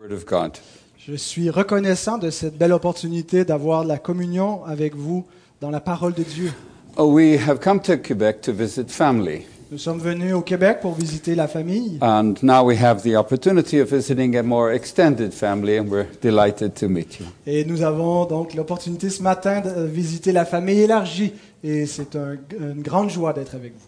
Word 0.00 0.12
of 0.12 0.24
God. 0.26 0.52
Je 0.98 1.14
suis 1.14 1.50
reconnaissant 1.50 2.18
de 2.18 2.30
cette 2.30 2.56
belle 2.56 2.72
opportunité 2.72 3.44
d'avoir 3.44 3.84
la 3.84 3.98
communion 3.98 4.64
avec 4.64 4.94
vous 4.94 5.24
dans 5.60 5.70
la 5.70 5.80
parole 5.80 6.14
de 6.14 6.22
Dieu. 6.22 6.52
Oh, 6.96 7.12
we 7.12 7.36
have 7.36 7.58
come 7.60 7.80
to 7.80 7.96
Quebec 7.98 8.40
to 8.42 8.52
visit 8.52 8.88
family, 8.90 9.42
Nous 9.70 9.78
sommes 9.78 9.98
venus 9.98 10.32
au 10.34 10.42
Québec 10.42 10.78
pour 10.80 10.94
visiter 10.94 11.34
la 11.34 11.48
famille 11.48 11.98
and 12.00 12.34
now 12.42 12.62
we 12.64 12.80
have 12.80 13.02
the 13.02 13.16
opportunity 13.16 13.80
of 13.80 13.88
visiting 13.90 14.36
a 14.36 14.42
more 14.42 14.72
extended 14.72 15.32
family, 15.32 15.78
and 15.78 15.88
we're 15.88 16.06
delighted 16.22 16.74
to 16.74 16.88
meet 16.88 17.18
you. 17.18 17.26
et 17.46 17.64
nous 17.64 17.82
avons 17.82 18.24
donc 18.26 18.54
l'opportunité 18.54 19.10
ce 19.10 19.22
matin 19.22 19.60
de 19.60 19.84
visiter 19.84 20.30
la 20.32 20.44
famille 20.44 20.80
élargie 20.82 21.32
et 21.64 21.86
c'est 21.86 22.14
un- 22.14 22.36
une 22.60 22.82
grande 22.82 23.10
joie 23.10 23.32
d'être 23.32 23.54
avec 23.56 23.72
vous. 23.72 23.80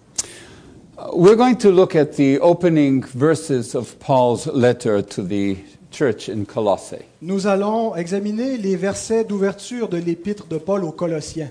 Uh, 0.98 1.14
We're 1.14 1.36
going 1.36 1.56
to 1.56 1.70
look 1.70 1.94
at 1.94 2.16
the 2.16 2.38
opening 2.40 3.04
verses 3.14 3.74
of 3.76 3.96
Paul's 3.98 4.46
letter 4.52 5.02
to 5.02 5.22
the 5.22 5.56
church 5.96 6.28
in 6.28 6.44
Colossae. 6.44 7.04
Nous 7.22 7.46
allons 7.46 7.94
examiner 7.96 8.58
les 8.58 8.76
versets 8.76 9.24
d'ouverture 9.24 9.88
de 9.88 9.96
l'épître 9.96 10.46
de 10.46 10.58
Paul 10.58 10.84
aux 10.84 10.92
Colossiens. 10.92 11.50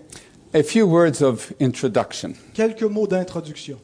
A 0.54 0.62
few 0.64 0.86
words 0.86 1.22
of 1.22 1.52
introduction. 1.60 2.34
Quelques 2.54 2.84
mots 2.84 3.08
d'introduction. 3.08 3.78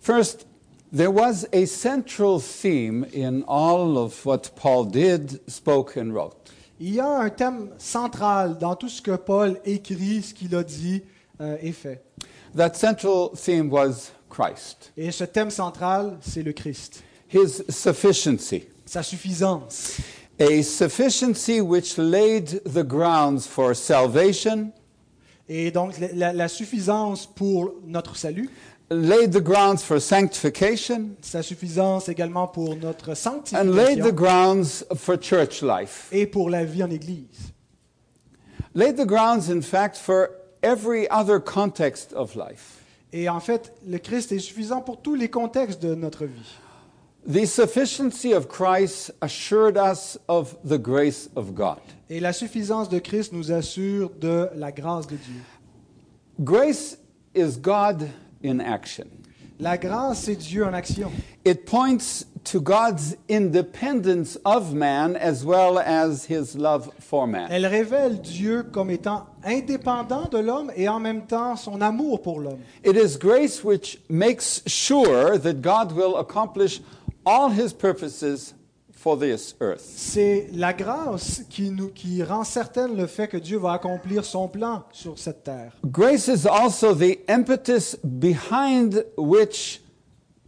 First, 0.00 0.46
there 0.92 1.10
was 1.10 1.46
a 1.52 1.66
central 1.66 2.40
theme 2.40 3.06
in 3.14 3.42
all 3.46 3.98
of 3.98 4.24
what 4.24 4.50
Paul 4.56 4.86
did, 4.86 5.40
spoke, 5.46 5.96
and 5.96 6.12
wrote. 6.12 6.34
Il 6.80 6.94
y 6.94 7.00
a 7.00 7.06
un 7.06 7.28
thème 7.28 7.68
central 7.78 8.56
dans 8.58 8.74
tout 8.74 8.88
ce 8.88 9.02
que 9.02 9.16
Paul 9.16 9.60
écrit, 9.66 10.22
ce 10.22 10.32
qu'il 10.32 10.54
a 10.56 10.62
dit 10.62 11.02
euh, 11.40 11.58
et 11.60 11.72
fait. 11.72 12.02
That 12.56 12.74
central 12.74 13.30
theme 13.36 13.70
was 13.70 14.10
Christ, 14.30 14.92
Et 14.96 15.10
ce 15.10 15.24
thème 15.24 15.50
central, 15.50 16.16
c'est 16.22 16.42
le 16.42 16.52
Christ. 16.52 17.02
his 17.28 17.62
sufficiency, 17.68 18.64
Sa 18.90 19.04
suffisance. 19.04 20.00
a 20.40 20.62
sufficiency 20.62 21.60
which 21.60 21.96
laid 21.96 22.60
the 22.64 22.82
grounds 22.82 23.46
for 23.46 23.72
salvation, 23.72 24.72
Et 25.48 25.70
donc 25.70 25.94
la- 26.12 26.32
la, 26.32 26.48
suffisance 26.48 27.24
pour 27.24 27.72
notre 27.86 28.16
salut, 28.16 28.50
laid 28.90 29.30
the 29.30 29.40
grounds 29.40 29.80
for 29.84 30.00
sanctification, 30.00 31.10
sa 31.22 31.40
suffisance 31.44 32.08
également 32.08 32.48
pour 32.48 32.74
notre 32.74 33.10
and 33.10 33.14
laid 33.14 33.14
the 33.14 34.10
sanctification 34.10 34.10
grounds 34.12 34.84
for 34.96 35.16
church 35.16 35.62
life. 35.62 36.08
et 36.10 36.26
pour 36.26 36.50
la 36.50 36.64
vie 36.64 36.82
en 36.82 36.90
Église. 36.90 37.52
Laid 38.74 38.96
the 38.96 39.06
grounds, 39.06 39.48
in 39.50 39.60
fact, 39.62 39.96
for 39.98 40.30
every 40.64 41.06
other 41.10 41.38
context 41.38 42.12
of 42.14 42.34
life. 42.34 42.82
Et 43.12 43.28
en 43.28 43.38
fait, 43.38 43.72
le 43.86 43.98
Christ 43.98 44.32
est 44.32 44.40
suffisant 44.40 44.80
pour 44.80 45.00
tous 45.00 45.14
les 45.14 45.28
contextes 45.30 45.80
de 45.80 45.94
notre 45.94 46.24
vie. 46.24 46.56
The 47.26 47.46
sufficiency 47.46 48.32
of 48.32 48.48
Christ 48.48 49.10
assured 49.20 49.76
us 49.76 50.16
of 50.28 50.56
the 50.64 50.78
grace 50.78 51.28
of 51.36 51.54
God. 51.54 51.80
Et 52.08 52.18
la 52.18 52.32
suffisance 52.32 52.88
de 52.88 52.98
Christ 52.98 53.32
nous 53.32 53.52
assure 53.52 54.10
de 54.18 54.48
la 54.54 54.72
grâce 54.72 55.06
de 55.06 55.16
Dieu. 55.16 55.42
Grace 56.42 56.96
is 57.34 57.56
God 57.56 58.08
in 58.42 58.60
action. 58.60 59.06
La 59.60 59.76
grâce, 59.76 60.20
c'est 60.20 60.36
Dieu 60.36 60.64
en 60.64 60.72
action. 60.72 61.12
It 61.44 61.66
points 61.66 62.24
to 62.44 62.60
God's 62.60 63.16
independence 63.28 64.38
of 64.46 64.72
man 64.72 65.16
as 65.16 65.44
well 65.44 65.78
as 65.78 66.24
his 66.24 66.56
love 66.56 66.90
for 66.98 67.26
man. 67.26 67.48
Elle 67.50 67.66
révèle 67.66 68.22
Dieu 68.22 68.62
comme 68.62 68.90
étant 68.90 69.26
indépendant 69.44 70.28
de 70.28 70.38
l'homme 70.38 70.72
et 70.74 70.88
en 70.88 70.98
même 70.98 71.26
temps 71.26 71.56
son 71.56 71.82
amour 71.82 72.22
pour 72.22 72.40
l'homme. 72.40 72.60
It 72.84 72.96
is 72.96 73.18
grace 73.18 73.62
which 73.62 73.98
makes 74.08 74.62
sure 74.66 75.38
that 75.38 75.60
God 75.60 75.92
will 75.92 76.16
accomplish 76.16 76.80
all 77.24 77.50
his 77.50 77.72
purposes 77.72 78.54
for 78.92 79.18
this 79.18 79.54
earth. 79.60 79.80
C'est 79.80 80.48
la 80.52 80.72
grâce 80.74 81.42
qui, 81.48 81.70
nous, 81.70 81.88
qui 81.88 82.22
rend 82.22 82.44
certaine 82.44 82.96
le 82.96 83.06
fait 83.06 83.28
que 83.28 83.36
Dieu 83.38 83.56
va 83.58 83.72
accomplir 83.72 84.24
son 84.24 84.46
plan 84.48 84.84
sur 84.92 85.18
cette 85.18 85.44
terre. 85.44 85.72
Grace 85.86 86.28
is 86.28 86.46
also 86.46 86.94
the 86.94 87.18
impetus 87.28 87.96
behind 88.04 89.04
which 89.16 89.80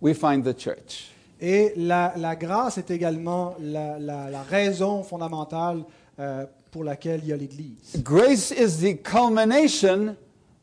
we 0.01 0.13
find 0.15 0.45
the 0.45 0.55
church. 0.59 1.09
Et 1.41 1.73
la, 1.77 2.13
la 2.17 2.37
grâce 2.37 2.79
est 2.79 2.91
également 2.91 3.55
la, 3.59 3.99
la- 3.99 4.31
la 4.31 4.43
raison 4.43 5.03
fondamentale 5.03 5.83
euh, 6.21 6.45
pour 6.71 6.85
laquelle 6.85 7.21
il 7.25 7.29
y 7.31 7.33
a 7.33 7.37
l'Église. 7.37 7.97
Grace 8.03 8.51
is 8.53 8.79
the 8.81 9.03
culmination 9.03 10.15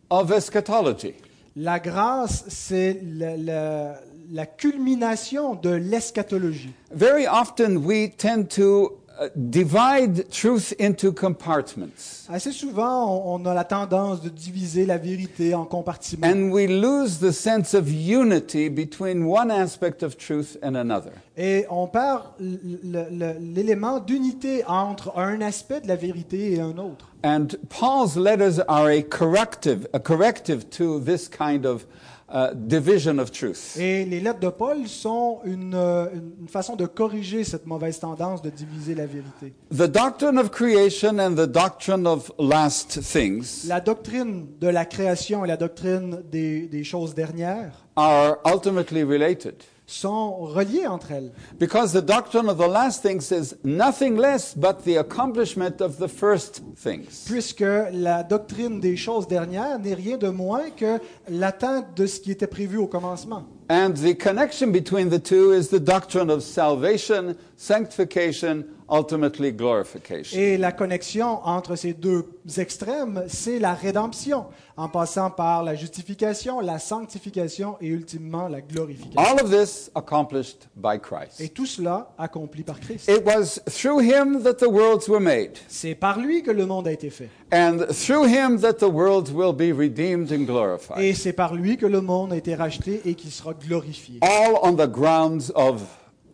of 0.10 0.32
eschatology. 0.32 1.16
La 1.56 1.80
grâce, 1.80 2.46
c'est 2.48 3.02
la- 3.04 4.00
la 4.32 4.46
culmination 4.46 5.56
de 5.56 5.72
l'eschatologie. 5.72 6.74
Very 6.92 7.28
often 7.28 7.84
we 7.84 8.10
tend 8.10 8.50
to 8.50 9.00
uh, 9.20 9.28
divide 9.36 10.30
truth 10.30 10.74
into 10.80 11.12
compartments. 11.12 12.28
Assez 12.30 12.52
souvent, 12.52 13.22
on, 13.26 13.46
a 13.46 13.54
la 13.54 13.64
tendance 13.64 14.22
de 14.22 14.30
diviser 14.30 14.86
la 14.86 14.98
vérité 14.98 15.56
en 15.56 15.66
compartiments. 15.66 16.28
And 16.28 16.52
we 16.52 16.68
lose 16.68 17.20
the 17.20 17.32
sense 17.32 17.74
of 17.74 17.90
unity 17.90 18.70
between 18.70 19.26
one 19.26 19.52
aspect 19.52 20.04
of 20.04 20.18
truth 20.18 20.58
and 20.62 20.76
another. 20.76 21.12
Et 21.36 21.66
on 21.70 21.88
perd 21.88 22.24
l'élément 22.40 24.00
d'unité 24.00 24.64
entre 24.68 25.18
un 25.18 25.42
aspect 25.42 25.82
de 25.82 25.88
la 25.88 25.96
vérité 25.96 26.54
et 26.54 26.60
un 26.62 26.78
autre. 26.78 27.08
And 27.24 27.48
Paul's 27.68 28.16
letters 28.16 28.60
are 28.68 28.90
a 28.90 29.02
corrective, 29.02 29.88
a 29.94 30.00
corrective 30.00 30.70
to 30.70 31.00
this 31.00 31.28
kind 31.28 31.66
of 31.66 31.86
uh, 32.32 32.54
division 32.56 33.18
of 33.20 33.32
truth. 33.32 33.76
Et 33.78 34.06
les 34.06 34.20
lettres 34.20 34.40
de 34.40 34.50
Paul 34.50 34.88
sont 34.88 35.40
une, 35.46 35.74
euh, 35.76 36.08
une 36.40 36.48
façon 36.48 36.76
de 36.76 36.86
corriger 36.86 37.44
cette 37.44 37.66
mauvaise 37.66 38.00
tendance 38.00 38.42
de 38.42 38.50
diviser 38.50 38.96
la 38.96 39.06
vérité. 39.06 39.54
The 39.72 39.90
doctrine 39.90 40.38
of 40.38 40.50
creation 40.52 41.20
and 41.20 41.36
the 41.36 41.48
doctrine 41.48 42.06
of 42.08 42.32
last 42.38 43.02
things 43.02 43.66
La 43.68 43.80
doctrine 43.82 44.48
de 44.60 44.68
la 44.68 44.86
création 44.86 45.44
et 45.46 45.48
la 45.48 45.58
doctrine 45.58 46.22
des, 46.32 46.68
des 46.68 46.84
choses 46.84 47.14
dernières 47.14 47.86
are 47.96 48.38
ultimately 48.46 49.04
related. 49.04 49.56
Sont 49.90 50.36
reliées 50.36 50.88
entre 50.88 51.12
elles. 51.12 51.32
Because 51.60 51.92
the 51.94 52.06
doctrine 52.06 52.48
of 52.48 52.58
the 52.58 52.68
last 52.68 53.02
things 53.02 53.32
is 53.32 53.56
nothing 53.64 54.18
less 54.18 54.54
but 54.56 54.84
the 54.86 54.98
accomplishment 54.98 55.82
of 55.82 55.98
the 55.98 56.08
first 56.08 56.62
things. 56.76 57.26
Puisque 57.26 57.66
la 57.92 58.24
doctrine 58.24 58.80
des 58.80 58.96
choses 58.96 59.28
dernières 59.28 59.80
n'est 59.80 59.96
rien 59.96 60.18
de 60.18 60.30
moins 60.30 60.70
que 60.70 61.00
l'atteinte 61.30 61.96
de 61.96 62.06
ce 62.06 62.20
qui 62.20 62.32
était 62.32 62.48
prévu 62.48 62.78
au 62.78 62.88
commencement. 62.88 63.46
And 63.72 63.94
the 63.94 64.16
connection 64.16 64.72
between 64.72 65.10
the 65.10 65.20
two 65.20 65.54
is 65.54 65.70
the 65.70 65.80
doctrine 65.80 66.30
of 66.30 66.42
salvation, 66.42 67.36
sanctification, 67.56 68.66
ultimately 68.90 69.52
glorification. 69.54 70.38
Et 70.40 70.58
la 70.58 70.72
connexion 70.72 71.40
entre 71.46 71.76
ces 71.76 71.94
deux 71.94 72.26
extrêmes, 72.58 73.24
c'est 73.28 73.60
la 73.60 73.74
rédemption, 73.74 74.46
en 74.78 74.88
passant 74.90 75.30
par 75.30 75.64
la 75.64 75.76
justification, 75.76 76.60
la 76.62 76.80
sanctification 76.80 77.76
et 77.82 77.88
ultimement 77.88 78.48
la 78.48 78.62
glorification. 78.62 79.20
All 79.20 79.42
of 79.44 79.50
this 79.52 79.92
accomplished 79.96 80.68
by 80.76 80.96
Et 80.96 81.00
Christ. 81.00 81.54
tout 81.54 81.66
cela 81.66 82.12
accompli 82.18 82.64
par 82.64 82.80
Christ. 82.80 83.10
It 83.10 83.24
was 83.26 83.60
through 83.70 84.00
him 84.02 84.42
that 84.44 84.56
the 84.56 84.70
worlds 84.70 85.08
were 85.08 85.20
made, 85.22 85.58
C'est 85.68 85.96
par 85.96 86.20
lui 86.20 86.44
que 86.44 86.52
le 86.52 86.66
monde 86.66 86.88
a 86.88 86.92
été 86.92 87.10
fait. 87.10 87.30
and 87.52 87.88
through 87.92 88.26
him 88.28 88.60
that 88.60 88.74
the 88.76 88.90
worlds 88.90 89.32
will 89.32 89.54
be 89.54 89.72
redeemed 89.76 90.32
and 90.32 90.44
glorified. 90.46 91.00
Et 91.00 91.14
c'est 91.14 91.34
par 91.34 91.56
lui 91.56 91.78
que 91.78 91.86
le 91.86 92.02
monde 92.02 92.34
a 92.34 92.38
été 92.38 92.56
racheté 92.56 93.02
et 93.06 93.16
qui 93.16 93.32
sera 93.32 93.54
glorifié. 93.54 94.20
All 94.22 94.56
on 94.64 94.74
the 94.74 94.88
grounds 94.90 95.52
of 95.56 95.82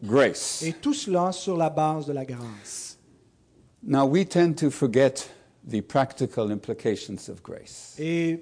grace. 0.06 0.62
Et 0.64 0.74
tout 0.74 0.94
cela 0.94 1.32
sur 1.32 1.58
la 1.58 1.70
base 1.70 2.06
de 2.06 2.14
la 2.14 2.26
grâce. 2.26 2.98
Now, 3.84 4.06
we 4.06 4.26
tend 4.26 4.54
to 4.56 4.72
forget 4.72 5.30
the 5.68 5.82
practical 5.82 6.52
implications 6.52 7.30
of 7.30 7.44
grace. 7.44 7.96
Et 8.00 8.42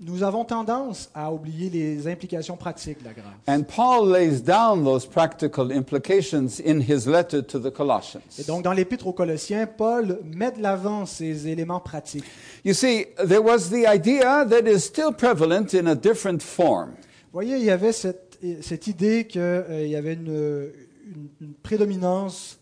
nous 0.00 0.22
avons 0.22 0.44
tendance 0.44 1.10
à 1.14 1.32
oublier 1.32 1.70
les 1.70 2.08
implications 2.08 2.56
pratiques 2.56 3.00
de 3.00 3.04
la 3.04 3.12
grâce. 3.12 3.34
And 3.46 3.62
Paul 3.64 4.10
lays 4.10 4.40
down 4.40 4.84
those 4.84 5.06
practical 5.06 5.70
implications 5.70 6.60
in 6.64 6.80
his 6.80 7.06
letter 7.06 7.42
to 7.42 7.58
the 7.58 7.66
Et 7.66 7.72
Colossians. 7.72 8.22
donc, 8.46 8.64
dans 8.64 8.72
l'Épître 8.72 9.06
aux 9.06 9.12
Colossiens, 9.12 9.66
Paul 9.66 10.18
met 10.24 10.52
de 10.52 10.62
l'avant 10.62 11.06
ces 11.06 11.48
éléments 11.48 11.80
pratiques. 11.80 12.24
You 12.64 12.74
see, 12.74 13.06
there 13.16 13.42
was 13.42 13.70
the 13.70 13.86
idea 13.86 14.44
that 14.46 14.66
is 14.66 14.80
still 14.80 15.12
prevalent 15.12 15.74
in 15.74 15.86
a 15.86 15.94
different 15.94 16.42
form 16.42 16.94
voyez, 17.34 17.56
il 17.56 17.64
y 17.64 17.70
avait 17.70 17.92
cette, 17.92 18.23
cette 18.62 18.86
idée 18.86 19.26
qu'il 19.26 19.86
y 19.88 19.96
avait 19.96 20.14
une, 20.14 20.70
une- 21.06 21.28
une 21.40 21.54
prédominance, 21.54 22.58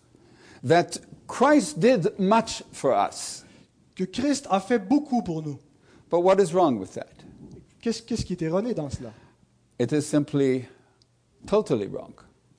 that 0.67 0.99
Christ 1.29 1.79
did 1.79 2.13
much 2.19 2.63
for 2.73 2.93
us. 2.95 3.45
que 3.95 4.05
Christ 4.05 4.47
a 4.51 4.59
fait 4.61 4.79
beaucoup 4.79 5.23
pour 5.23 5.43
nous. 5.43 5.59
But 6.11 6.21
what 6.23 6.41
is 6.41 6.53
wrong 6.55 6.79
with 6.79 6.93
that? 6.95 7.07
Qu'est-ce 7.81 8.03
qu'est-ce 8.03 8.25
qui 8.25 8.33
est 8.35 8.43
erroné 8.43 8.75
dans 8.75 8.91
cela? 8.91 9.13
It 9.79 9.93
is 9.93 10.03
simply 10.03 10.65
totally 11.47 11.87
wrong. 11.87 12.15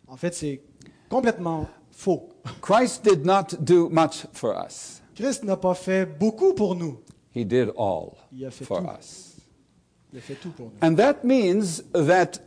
En 0.07 0.17
fait, 0.17 0.33
c'est 0.33 0.61
complètement 1.09 1.67
faux. 1.91 2.29
Christ 2.61 3.03
did 3.03 3.25
not 3.25 3.55
do 3.59 3.89
much 3.89 4.25
for 4.33 4.53
us, 4.55 5.01
Christ 5.15 5.43
n'a 5.43 5.55
pas 5.57 5.75
fait 5.75 6.05
beaucoup 6.05 6.53
pour 6.53 6.75
nous. 6.75 6.99
He 7.35 7.45
did 7.45 7.69
all 7.77 8.15
Il 8.31 8.45
a 8.45 8.51
fait 8.51 8.65
for 8.65 8.79
tout. 8.79 8.87
us. 8.99 9.35
Il 10.11 10.19
a 10.19 10.21
fait 10.21 10.35
tout 10.35 10.51
pour 10.51 10.67
nous. 10.67 10.87
And 10.87 10.95
that 10.97 11.23
means 11.23 11.81
that 11.93 12.39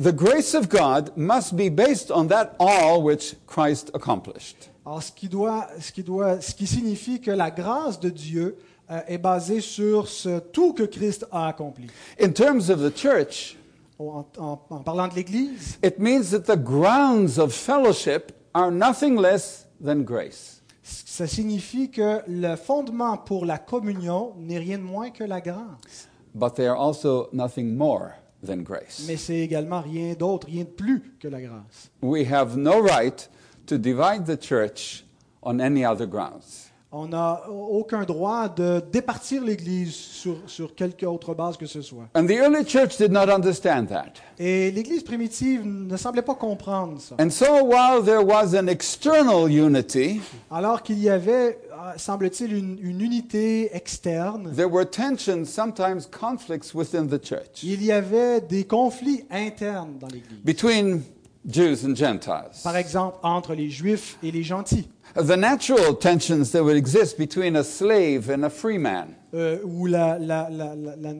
the 0.00 0.12
grace 0.12 0.54
of 0.54 0.68
God 0.68 1.10
must 1.16 1.54
be 1.56 1.68
based 1.68 2.10
on 2.10 2.28
that 2.28 2.54
all 2.58 3.02
which 3.02 3.34
Christ 3.46 3.90
accomplished. 3.94 4.70
Alors, 4.86 5.02
ce 5.02 5.12
qui, 5.12 5.28
doit, 5.28 5.68
ce, 5.78 5.92
qui 5.92 6.02
doit, 6.02 6.40
ce 6.40 6.54
qui 6.54 6.66
signifie 6.66 7.20
que 7.20 7.30
la 7.30 7.50
grâce 7.50 8.00
de 8.00 8.08
Dieu 8.08 8.56
euh, 8.90 9.00
est 9.06 9.18
basée 9.18 9.60
sur 9.60 10.08
ce 10.08 10.38
tout 10.40 10.72
que 10.72 10.84
Christ 10.84 11.26
a 11.30 11.48
accompli. 11.48 11.86
In 12.20 12.30
terms 12.32 12.70
of 12.70 12.80
the 12.80 12.90
church, 12.96 13.56
En, 13.98 14.24
en- 14.38 14.58
en 14.70 14.78
parlant 14.78 15.08
de 15.08 15.14
l'Église, 15.14 15.78
it 15.84 15.98
means 15.98 16.30
that 16.30 16.44
the 16.50 16.56
grounds 16.56 17.38
of 17.38 17.52
fellowship 17.52 18.32
are 18.54 18.70
nothing 18.70 19.18
less 19.20 19.66
than 19.84 20.02
grace. 20.04 20.62
ça 20.82 21.26
signifie 21.26 21.90
que 21.90 22.20
le 22.26 22.56
fondement 22.56 23.18
pour 23.18 23.44
la 23.44 23.58
communion 23.58 24.32
n'est 24.38 24.58
rien 24.58 24.78
de 24.78 24.82
moins 24.82 25.10
que 25.10 25.22
la 25.24 25.40
grâce. 25.42 26.08
But 26.34 26.54
they 26.54 26.66
are 26.66 26.78
also 26.78 27.28
nothing 27.34 27.76
more 27.76 28.14
than 28.44 28.62
grace. 28.62 29.04
Mais 29.06 29.16
c'est 29.16 29.38
également 29.38 29.80
rien 29.80 30.14
d'autre, 30.14 30.46
rien 30.46 30.64
de 30.64 30.68
plus 30.68 31.02
que 31.20 31.28
la 31.28 31.40
grâce. 31.40 31.90
We 32.02 32.30
have 32.30 32.56
no 32.56 32.80
right 32.80 33.28
to 33.66 33.78
divide 33.78 34.26
the 34.26 34.40
church 34.40 35.04
on 35.42 35.60
any 35.60 35.84
other 35.84 36.06
grounds. 36.06 36.69
On 36.92 37.06
n'a 37.06 37.42
aucun 37.48 38.02
droit 38.02 38.48
de 38.48 38.82
départir 38.92 39.44
l'Église 39.44 39.94
sur, 39.94 40.38
sur 40.48 40.74
quelque 40.74 41.06
autre 41.06 41.34
base 41.34 41.56
que 41.56 41.66
ce 41.66 41.82
soit. 41.82 42.08
And 42.16 42.26
the 42.26 42.32
early 42.32 42.64
church 42.66 42.96
did 42.98 43.12
not 43.12 43.28
understand 43.30 43.86
that. 43.90 44.14
Et 44.40 44.72
l'Église 44.72 45.04
primitive 45.04 45.64
ne 45.64 45.96
semblait 45.96 46.22
pas 46.22 46.34
comprendre 46.34 47.00
ça. 47.00 47.14
And 47.20 47.30
so 47.30 47.46
while 47.64 48.02
there 48.04 48.24
was 48.24 48.56
an 48.56 48.66
external 48.66 49.48
unity, 49.48 50.20
Alors 50.50 50.82
qu'il 50.82 50.98
y 50.98 51.08
avait, 51.08 51.60
euh, 51.72 51.92
semble-t-il, 51.96 52.52
une, 52.52 52.76
une 52.82 53.00
unité 53.00 53.70
externe, 53.76 54.52
there 54.56 54.68
were 54.68 54.84
tensions, 54.84 55.44
sometimes 55.44 56.08
conflicts 56.10 56.74
within 56.74 57.06
the 57.06 57.24
church 57.24 57.62
il 57.62 57.84
y 57.84 57.92
avait 57.92 58.40
des 58.40 58.64
conflits 58.64 59.24
internes 59.30 59.96
dans 60.00 60.08
l'Église. 60.08 60.40
between 60.44 61.02
Jews 61.48 61.86
and 61.86 61.94
Gentiles. 61.94 62.50
Par 62.64 62.76
exemple, 62.76 63.16
entre 63.22 63.54
les 63.54 63.70
Juifs 63.70 64.18
et 64.22 64.30
les 64.30 64.42
gentils, 64.42 64.88
The 65.14 65.36
natural 65.36 65.94
tensions 65.98 66.52
that 66.52 66.62
would 66.62 66.76
exist 66.76 67.18
between 67.18 67.56
a 67.56 67.64
slave 67.64 68.30
and 68.30 68.44
a 68.44 68.50
free 68.50 68.78
man. 68.78 69.16
euh, 69.34 69.58
ou 69.64 69.86
la, 69.86 70.18
la- 70.18 70.48
la- 70.50 70.74
la- 70.74 70.96
la 70.96 71.12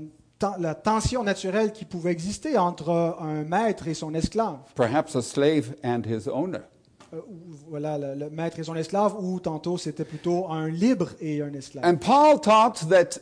la 0.58 0.74
tension 0.74 1.22
naturelle 1.22 1.70
qui 1.70 1.84
pouvait 1.84 2.12
exister 2.12 2.56
entre 2.56 2.88
un 3.20 3.44
maître 3.44 3.88
et 3.88 3.94
son 3.94 4.14
esclave. 4.14 4.58
perhaps 4.74 5.14
a 5.14 5.20
slave 5.22 5.74
and 5.84 6.02
his 6.06 6.28
owner. 6.28 6.60
Euh, 7.12 7.18
voilà, 7.68 7.98
le, 7.98 8.14
le 8.14 8.30
maître 8.30 8.58
et 8.58 8.62
son 8.62 8.74
esclave, 8.76 9.14
ou 9.22 9.38
tantôt 9.40 9.76
c'était 9.76 10.04
plutôt 10.04 10.48
un 10.50 10.68
libre 10.68 11.10
et 11.20 11.42
un 11.42 11.52
esclave. 11.52 11.84
And 11.84 11.96
Paul 11.98 12.40
taught 12.40 12.88
that 12.88 13.20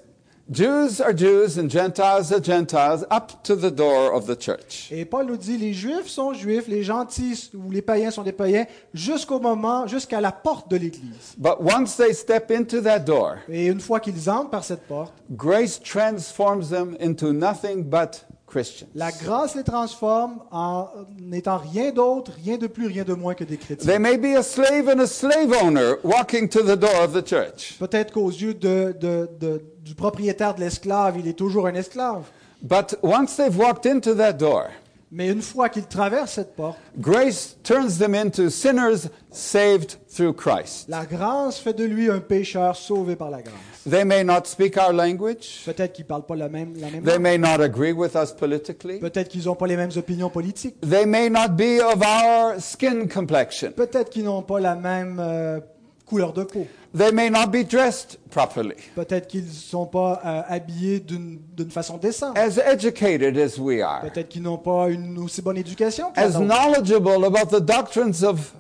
Jews 0.51 0.99
are 1.03 1.13
Jews 1.13 1.59
and 1.59 1.69
Gentiles 1.69 2.33
are 2.33 2.41
Gentiles 2.41 3.05
up 3.11 3.43
to 3.43 3.55
the 3.55 3.71
door 3.71 4.15
of 4.15 4.27
the 4.27 4.35
church. 4.35 4.89
Et 4.91 5.05
Paul 5.05 5.27
nous 5.27 5.37
dit, 5.37 5.59
les 5.59 5.75
Juifs 5.75 6.09
sont 6.09 6.33
Juifs, 6.33 6.69
les 6.69 6.83
gentils 6.83 7.51
ou 7.55 7.71
les 7.71 7.83
païens 7.83 8.11
sont 8.11 8.23
des 8.23 8.33
païens, 8.33 8.65
jusqu'au 8.95 9.41
moment, 9.41 9.87
jusqu'à 9.87 10.23
la 10.23 10.33
porte 10.33 10.71
de 10.71 10.79
l'Église. 10.79 11.35
But 11.37 11.61
once 11.61 11.97
they 11.97 12.15
step 12.15 12.51
into 12.51 12.81
that 12.81 13.01
door, 13.01 13.37
Et 13.51 13.67
une 13.67 13.81
fois 13.81 14.01
qu'ils 14.01 14.31
entrent 14.31 14.49
par 14.49 14.65
cette 14.65 14.87
porte, 14.89 15.13
grace 15.31 15.79
transforms 15.83 16.71
them 16.71 16.97
into 16.99 17.35
nothing 17.35 17.83
but 17.85 18.25
Christians. 18.49 18.87
la 18.95 19.11
grâce 19.13 19.55
les 19.55 19.63
transforme 19.63 20.41
en 20.51 20.89
n'étant 21.21 21.59
rien 21.59 21.93
d'autre, 21.93 22.33
rien 22.45 22.57
de 22.57 22.67
plus, 22.67 22.87
rien 22.87 23.05
de 23.05 23.15
moins 23.15 23.35
que 23.35 23.45
des 23.45 23.57
chrétiens. 23.57 23.99
may 23.99 24.17
be 24.17 24.37
a 24.37 24.43
slave 24.43 24.89
and 24.89 25.01
a 25.01 25.07
slave 25.07 25.53
owner 25.63 25.95
walking 26.03 26.49
to 26.49 26.61
the 26.63 26.77
door 26.79 27.03
of 27.03 27.13
the 27.13 27.27
church. 27.27 27.77
Peut-être 27.79 28.13
qu'aux 28.13 28.31
yeux 28.31 28.55
de- 28.55 28.95
de- 28.99 29.29
de- 29.39 29.63
du 29.85 29.95
propriétaire 29.95 30.55
de 30.55 30.61
l'esclave, 30.61 31.17
il 31.19 31.29
est 31.29 31.35
toujours 31.39 31.67
un 31.67 31.75
esclave. 31.75 32.25
But 32.63 32.97
once 33.03 33.37
they've 33.37 33.57
walked 33.57 33.87
into 33.87 34.15
that 34.15 34.33
door, 34.35 34.65
Mais 35.11 35.29
une 35.29 35.41
fois 35.41 35.69
qu'il 35.71 35.87
traverse 35.87 36.33
cette 36.33 36.55
porte, 36.55 36.79
grace 36.99 37.57
turns 37.63 37.97
them 37.99 38.15
into 38.15 38.51
sinners 38.51 39.09
saved 39.31 39.97
through 40.15 40.35
Christ. 40.35 40.87
la 40.89 41.07
grâce 41.07 41.59
fait 41.59 41.73
de 41.73 41.85
lui 41.85 42.11
un 42.11 42.19
pécheur 42.21 42.77
sauvé 42.77 43.17
par 43.17 43.31
la 43.31 43.41
grâce. 43.41 43.55
They 43.89 44.05
may 44.05 44.23
not 44.23 44.43
speak 44.45 44.77
our 44.77 44.93
language. 44.93 45.63
Peut-être 45.65 45.95
qu'ils 45.95 46.05
parlent 46.05 46.27
pas 46.27 46.37
la 46.37 46.51
même, 46.51 46.75
la 46.79 46.91
même 46.91 47.03
They 47.05 47.13
langue. 47.15 47.23
may 47.23 47.39
not 47.39 47.63
agree 47.63 47.93
with 47.93 48.15
us 48.17 48.33
politically. 48.33 48.99
Peut-être 48.99 49.29
qu'ils 49.29 49.45
n'ont 49.47 49.55
pas 49.55 49.67
les 49.67 49.77
mêmes 49.77 49.93
opinions 49.97 50.29
politiques. 50.29 50.77
They 50.83 51.07
may 51.07 51.31
not 51.31 51.51
be 51.57 51.81
of 51.81 52.03
our 52.03 52.61
skin 52.61 53.07
complexion. 53.07 53.73
Peut-être 53.73 54.11
qu'ils 54.11 54.25
n'ont 54.25 54.43
pas 54.43 54.61
la 54.61 54.75
même 54.75 55.19
euh, 55.21 55.61
couleur 56.09 56.33
de 56.33 56.45
peau. 56.45 56.67
They 56.97 57.13
may 57.13 57.29
not 57.31 57.49
be 57.49 57.65
dressed 57.69 58.19
properly. 58.31 58.75
Peut-être 58.95 59.29
qu'ils 59.29 59.45
ne 59.45 59.51
sont 59.51 59.87
pas 59.87 60.21
euh, 60.25 60.43
habillés 60.49 61.01
d'une 61.01 61.39
d'une 61.55 61.71
façon 61.71 61.99
décente. 61.99 62.37
As 62.39 62.59
educated 62.59 63.37
as 63.37 63.59
we 63.59 63.83
are, 63.83 64.01
Peut-être 64.01 64.29
qu'ils 64.29 64.43
n'ont 64.43 64.57
pas 64.59 64.89
une 64.89 65.19
aussi 65.19 65.43
bonne 65.43 65.59
éducation 65.59 66.11
que 66.13 66.21
as 66.21 66.39
knowledgeable 66.39 67.25
about 67.25 67.55
the 67.55 67.61
doctrines 67.61 68.25
of 68.25 68.53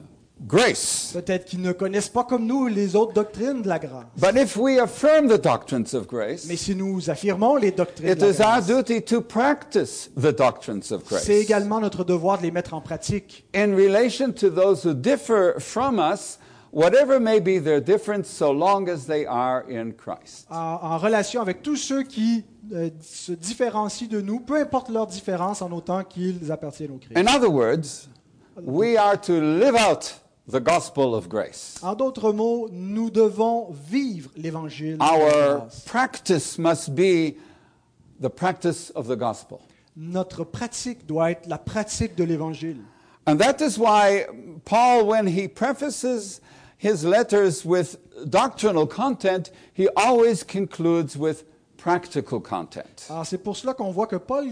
grace. 0.47 1.11
Peut-être 1.15 1.47
qu'ils 1.47 1.63
ne 1.63 1.73
connaissent 1.73 2.09
pas 2.11 2.23
comme 2.25 2.47
nous 2.47 2.67
les 2.69 2.95
autres 2.95 3.13
doctrines 3.13 3.63
de 3.63 3.69
la 3.69 3.79
grâce. 3.79 4.05
But 4.17 4.37
if 4.37 4.57
we 4.57 4.79
affirm 4.79 5.27
the 5.29 5.41
doctrines 5.41 5.95
of 5.95 6.07
grace, 6.07 6.47
Mais 6.49 6.57
si 6.57 6.77
nous 6.77 7.11
affirmons 7.11 7.57
les 7.57 7.73
doctrines 7.73 8.13
it 8.13 8.19
de 8.19 8.27
la 8.27 8.31
is 8.31 8.41
our 8.41 8.61
grâce, 8.61 8.67
duty 8.67 9.03
to 9.03 9.21
practice 9.21 10.11
the 10.17 10.33
doctrines 10.37 10.93
of 10.93 11.05
grace. 11.09 11.25
c'est 11.25 11.41
également 11.41 11.81
notre 11.81 12.05
devoir 12.05 12.39
de 12.39 12.43
les 12.45 12.51
mettre 12.51 12.75
en 12.75 12.81
pratique. 12.81 13.47
In 13.55 13.75
relation 13.75 14.33
to 14.33 14.49
those 14.51 14.85
who 14.85 14.93
differ 14.95 15.55
from 15.59 15.99
us, 15.99 16.39
whatever 16.73 17.19
may 17.21 17.41
be 17.41 17.59
their 17.59 17.81
difference, 17.81 18.29
so 18.29 18.51
long 18.53 18.89
as 18.89 19.07
they 19.07 19.25
are 19.27 19.65
in 19.69 19.93
Christ. 19.93 20.47
En, 20.51 20.79
en 20.83 20.99
relation 20.99 21.41
avec 21.41 21.63
tous 21.63 21.77
ceux 21.77 22.03
qui 22.03 22.45
euh, 22.73 22.91
se 23.01 23.33
différencient 23.33 24.09
de 24.09 24.21
nous, 24.21 24.41
peu 24.41 24.61
importe 24.61 24.89
leur 24.91 25.07
différence, 25.07 25.63
en 25.63 25.71
autant 25.73 26.05
qu'ils 26.05 26.51
appartiennent 26.53 26.93
au 26.93 26.99
Christ. 26.99 27.17
In 27.19 27.27
other 27.27 27.51
words, 27.51 28.09
we 28.63 28.97
are 28.97 29.19
to 29.21 29.41
live 29.41 29.75
out 29.77 30.15
the 30.51 30.61
gospel 30.61 31.15
of 31.15 31.29
grace. 31.29 31.77
En 31.83 31.95
d'autres 31.95 32.33
mots, 32.33 32.69
nous 32.73 33.11
devons 33.11 33.69
vivre 33.91 34.31
l'évangile. 34.37 34.99
de 34.99 35.03
Our 35.03 35.59
grâce. 35.61 35.81
practice 35.85 36.59
must 36.59 36.91
be 36.95 37.37
the 38.21 38.29
practice 38.29 38.91
of 38.95 39.07
the 39.09 39.17
gospel. 39.17 39.59
Notre 39.97 40.45
pratique 40.45 41.07
doit 41.07 41.33
être 41.33 41.47
la 41.49 41.59
pratique 41.59 42.15
de 42.17 42.25
l'évangile. 42.25 42.79
And 43.27 43.37
that 43.39 43.61
is 43.61 43.77
why 43.79 44.25
Paul, 44.65 45.07
when 45.07 45.27
he 45.27 45.49
prefaces 45.49 46.41
his 46.79 47.05
letters 47.05 47.65
with 47.65 47.99
doctrinal 48.29 48.87
content, 48.87 49.51
he 49.75 49.89
always 49.97 50.45
concludes 50.45 51.17
with 51.17 51.45
practical 51.77 52.41
content. 52.41 53.07
Alors 53.11 53.27
c'est 53.27 53.39
pour 53.39 53.57
cela 53.57 53.75
qu'on 53.75 53.91
voit 53.91 54.07
que 54.07 54.17
Paul 54.17 54.47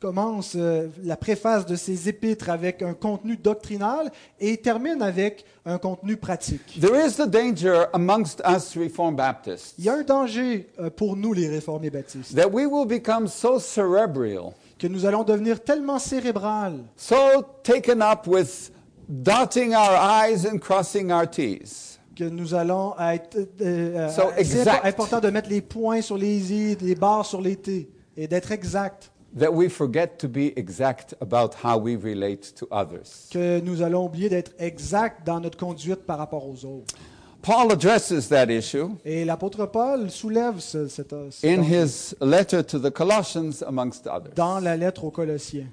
commence 0.00 0.54
euh, 0.54 0.88
la 1.02 1.16
préface 1.16 1.66
de 1.66 1.74
ses 1.74 2.08
épîtres 2.08 2.50
avec 2.50 2.82
un 2.82 2.94
contenu 2.94 3.36
doctrinal 3.36 4.12
et 4.38 4.56
termine 4.56 5.02
avec 5.02 5.44
un 5.66 5.78
contenu 5.78 6.16
pratique. 6.16 6.78
There 6.80 6.94
is 6.94 7.16
the 7.16 7.28
danger 7.28 7.86
amongst 7.92 8.40
us 8.46 8.76
Reformed 8.76 9.16
Baptists 9.16 9.74
Il 9.78 9.84
y 9.84 9.88
a 9.88 9.94
un 9.94 10.02
danger 10.02 10.68
euh, 10.78 10.90
pour 10.90 11.16
nous 11.16 11.32
les 11.32 11.48
réformés 11.48 11.90
baptistes, 11.90 12.34
that 12.34 12.48
we 12.48 12.66
will 12.66 12.86
become 12.86 13.26
so 13.26 13.58
cerebral, 13.58 14.52
que 14.78 14.86
nous 14.86 15.04
allons 15.04 15.24
devenir 15.24 15.62
tellement 15.64 15.98
cérébral, 15.98 16.78
so 16.96 17.42
taken 17.64 18.00
up 18.00 18.26
with 18.26 18.70
dotting 19.08 19.74
our 19.74 19.96
I's 20.28 20.44
and 20.46 20.58
crossing 20.58 21.10
our 21.10 21.26
T's. 21.26 21.98
que 22.14 22.24
nous 22.24 22.52
allons 22.54 22.94
être... 22.98 23.36
euh, 23.60 23.96
euh, 23.96 24.08
So 24.10 24.22
c'est 24.36 24.40
exact. 24.40 24.84
important 24.84 25.20
de 25.20 25.30
mettre 25.30 25.48
les 25.48 25.60
points 25.60 26.00
sur 26.02 26.18
les 26.18 26.52
i, 26.52 26.76
les 26.80 26.94
barres 26.96 27.24
sur 27.24 27.40
les 27.40 27.56
t, 27.56 27.88
et 28.16 28.26
d'être 28.26 28.50
exact, 28.50 29.12
that 29.38 29.52
we 29.52 29.68
forget 29.70 30.08
to 30.18 30.26
be 30.28 30.52
exact 30.56 31.14
about 31.20 31.50
how 31.62 31.78
we 31.78 31.96
relate 31.96 32.54
to 32.56 32.66
others. 32.72 33.28
que 33.30 33.60
nous 33.60 33.82
allons 33.82 34.06
oublier 34.06 34.28
d'être 34.28 34.52
exact 34.58 35.24
dans 35.26 35.38
notre 35.38 35.56
conduite 35.58 36.04
par 36.06 36.18
rapport 36.18 36.44
aux 36.48 36.64
autres. 36.64 36.94
Paul 37.40 37.70
addresses 37.70 38.28
that 38.30 38.46
issue 38.50 38.88
Et 39.04 39.24
l'apôtre 39.24 39.66
Paul 39.66 40.10
soulève 40.10 40.58
ce, 40.58 40.88
cet, 40.88 41.14
cet 41.30 41.48
in 41.48 41.62
his 41.62 42.16
letter 42.20 42.64
to 42.64 42.80
the 42.80 42.90
Colossians, 42.90 43.62
amongst 43.64 44.08
others. 44.08 44.32
dans 44.34 44.58
la 44.58 44.76
lettre 44.76 45.04
aux 45.04 45.12
Colossiens. 45.12 45.68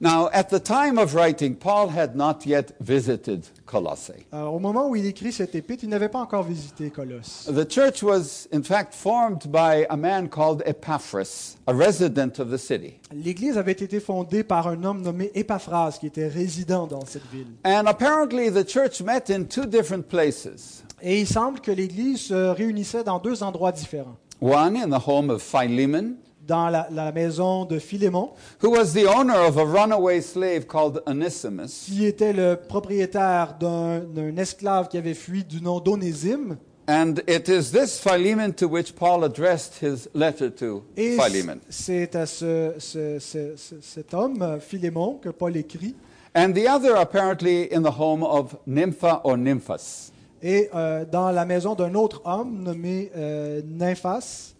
Now, 0.00 0.28
at 0.32 0.44
the 0.44 0.60
time 0.60 0.98
of 0.98 1.14
writing, 1.14 1.56
Paul 1.56 1.88
had 1.88 2.14
not 2.14 2.46
yet 2.46 2.72
visited 2.80 3.46
Colossae. 3.66 4.26
Alors, 4.32 4.54
au 4.54 4.60
moment 4.60 4.88
où 4.88 4.96
il 4.96 5.06
écrit 5.06 5.32
cet 5.32 5.54
épître, 5.54 5.84
il 5.84 5.90
n'avait 5.90 6.08
pas 6.08 6.20
encore 6.20 6.44
visité 6.44 6.90
Colosse. 6.90 7.48
The 7.52 7.68
church 7.68 8.02
was, 8.02 8.46
in 8.52 8.62
fact, 8.62 8.94
formed 8.94 9.50
by 9.50 9.86
a 9.90 9.96
man 9.96 10.28
called 10.28 10.62
Epaphras, 10.66 11.56
a 11.66 11.72
resident 11.72 12.38
of 12.38 12.50
the 12.50 12.58
city. 12.58 13.00
L'Église 13.12 13.58
avait 13.58 13.72
été 13.72 14.00
fondée 14.00 14.44
par 14.44 14.68
un 14.68 14.84
homme 14.84 15.02
nommé 15.02 15.30
Épaphras, 15.34 15.98
qui 15.98 16.06
était 16.06 16.28
résident 16.28 16.86
dans 16.86 17.04
cette 17.04 17.26
ville. 17.32 17.48
And 17.64 17.86
apparently, 17.86 18.50
the 18.50 18.66
church 18.66 19.02
met 19.02 19.30
in 19.30 19.44
two 19.44 19.66
different 19.66 20.08
places. 20.08 20.84
Et 21.02 21.20
il 21.20 21.26
semble 21.26 21.60
que 21.60 21.70
l'Église 21.70 22.20
se 22.20 22.34
réunissait 22.50 23.04
dans 23.04 23.18
deux 23.18 23.42
endroits 23.42 23.72
différents. 23.72 24.16
One 24.40 24.76
in 24.76 24.90
the 24.90 25.02
home 25.04 25.30
of 25.30 25.42
Philemon, 25.42 26.14
Dans 26.48 26.70
la, 26.70 26.88
la 26.90 27.12
maison 27.12 27.66
de 27.66 27.78
Philémon, 27.78 28.30
who 28.62 28.70
was 28.70 28.94
the 28.94 29.06
owner 29.06 29.36
of 29.36 29.58
a 29.58 29.64
runaway 29.66 30.22
slave 30.22 30.66
called 30.66 31.02
Onesimus. 31.06 31.84
qui 31.86 32.06
était 32.06 32.32
le 32.32 32.56
propriétaire 32.56 33.56
d'un 33.60 33.98
d'un 34.00 34.34
esclave 34.38 34.88
qui 34.88 34.96
avait 34.96 35.12
fui 35.14 35.44
du 35.44 35.60
nom 35.60 35.78
d'Onésime. 35.78 36.56
And 36.88 37.16
it 37.28 37.48
is 37.48 37.70
this 37.70 38.00
Philemon 38.00 38.52
to 38.52 38.66
which 38.66 38.94
Paul 38.94 39.22
addressed 39.24 39.74
his 39.82 40.08
letter 40.14 40.50
to 40.52 40.84
Et 40.96 41.18
Philemon. 41.18 41.58
c'est 41.68 42.16
à 42.16 42.24
ce- 42.24 42.72
ce- 42.78 43.18
ce- 43.18 43.54
ce- 43.56 43.74
cet 43.82 44.14
homme, 44.14 44.58
Philémon, 44.58 45.18
que 45.20 45.28
Paul 45.28 45.54
écrit. 45.58 45.94
And 46.34 46.54
the 46.54 46.66
other 46.66 46.96
apparently 46.96 47.68
in 47.70 47.82
the 47.82 47.92
home 47.98 48.22
of 48.22 48.56
Nympha 48.66 49.20
or 49.24 49.36
Nymphas. 49.36 50.12
Et 50.42 50.70
euh, 50.74 51.04
dans 51.04 51.30
la 51.30 51.44
maison 51.44 51.74
d'un 51.74 51.94
autre 51.94 52.22
homme 52.24 52.62
nommé 52.62 53.10
euh, 53.14 53.60
Nymphas. 53.66 54.54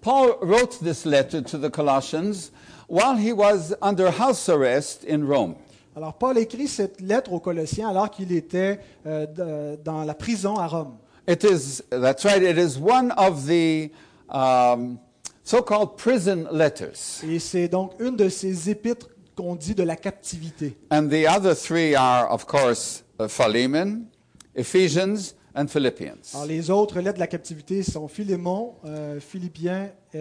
Paul 0.00 0.38
wrote 0.40 0.78
this 0.80 1.04
letter 1.04 1.42
to 1.42 1.58
the 1.58 1.70
Colossians 1.70 2.50
while 2.86 3.16
he 3.16 3.32
was 3.32 3.74
under 3.82 4.10
house 4.10 4.48
arrest 4.48 5.04
in 5.04 5.26
Rome. 5.26 5.56
Alors 5.96 6.14
Paul 6.14 6.38
écrit 6.38 6.68
cette 6.68 7.00
lettre 7.00 7.32
aux 7.32 7.40
Colossiens 7.40 7.88
alors 7.88 8.10
qu'il 8.10 8.32
était 8.32 8.78
euh, 9.06 9.76
dans 9.84 10.04
la 10.04 10.14
prison 10.14 10.54
à 10.54 10.68
Rome. 10.68 10.96
It 11.26 11.44
is, 11.44 11.82
that's 11.90 12.24
right, 12.24 12.42
it 12.42 12.56
is 12.56 12.78
one 12.78 13.12
of 13.18 13.46
the 13.46 13.90
um, 14.30 14.98
so 15.42 15.60
called 15.60 15.96
prison 15.96 16.46
letters. 16.52 17.22
Et 17.28 17.38
c'est 17.38 17.68
donc 17.68 17.92
une 17.98 18.16
de 18.16 18.28
ces 18.28 18.70
épîtres 18.70 19.08
qu'on 19.36 19.56
dit 19.56 19.74
de 19.74 19.82
la 19.82 19.96
captivité. 19.96 20.76
And 20.90 21.08
the 21.08 21.26
other 21.26 21.54
three 21.54 21.94
are, 21.94 22.32
of 22.32 22.46
course, 22.46 23.04
uh, 23.20 23.28
Philemon, 23.28 24.06
Ephesians, 24.54 25.34
and 25.58 25.66
Philippians. 25.68 26.34
Alors 26.34 26.46
les 26.46 26.70
autres 26.70 27.00
lettres 27.00 27.14
de 27.16 27.20
la 27.20 27.26
captivité 27.26 27.82
sont 27.82 28.06
Philémon, 28.08 28.74
euh, 28.84 29.18
Philippiens 29.20 29.90
et 30.14 30.20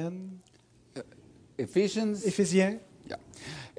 Ephesians? 1.57 2.13
Éphésiens. 2.25 2.77
Yeah. 3.07 3.17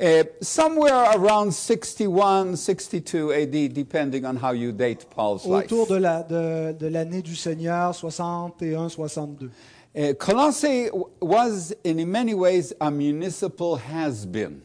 Uh, 0.00 0.24
somewhere 0.40 0.94
around 1.16 1.52
61, 1.52 2.56
62 2.56 3.32
AD, 3.32 3.68
depending 3.72 4.24
on 4.24 4.36
how 4.36 4.52
you 4.52 4.72
date 4.72 5.06
Paul's 5.10 5.44
life. 5.44 5.64
Autour 5.64 5.86
de 5.88 5.96
la- 5.96 6.22
de- 6.22 6.72
de 6.72 6.86
l'année 6.86 7.20
du 7.22 7.34
Seigneur, 7.36 7.92
61-62. 7.94 9.50
Uh, 9.94 10.12
Colossae 10.14 10.88
was, 11.20 11.74
in 11.84 12.04
many 12.06 12.32
ways, 12.34 12.72
a 12.80 12.90
municipal 12.90 13.76
has-been, 13.76 14.60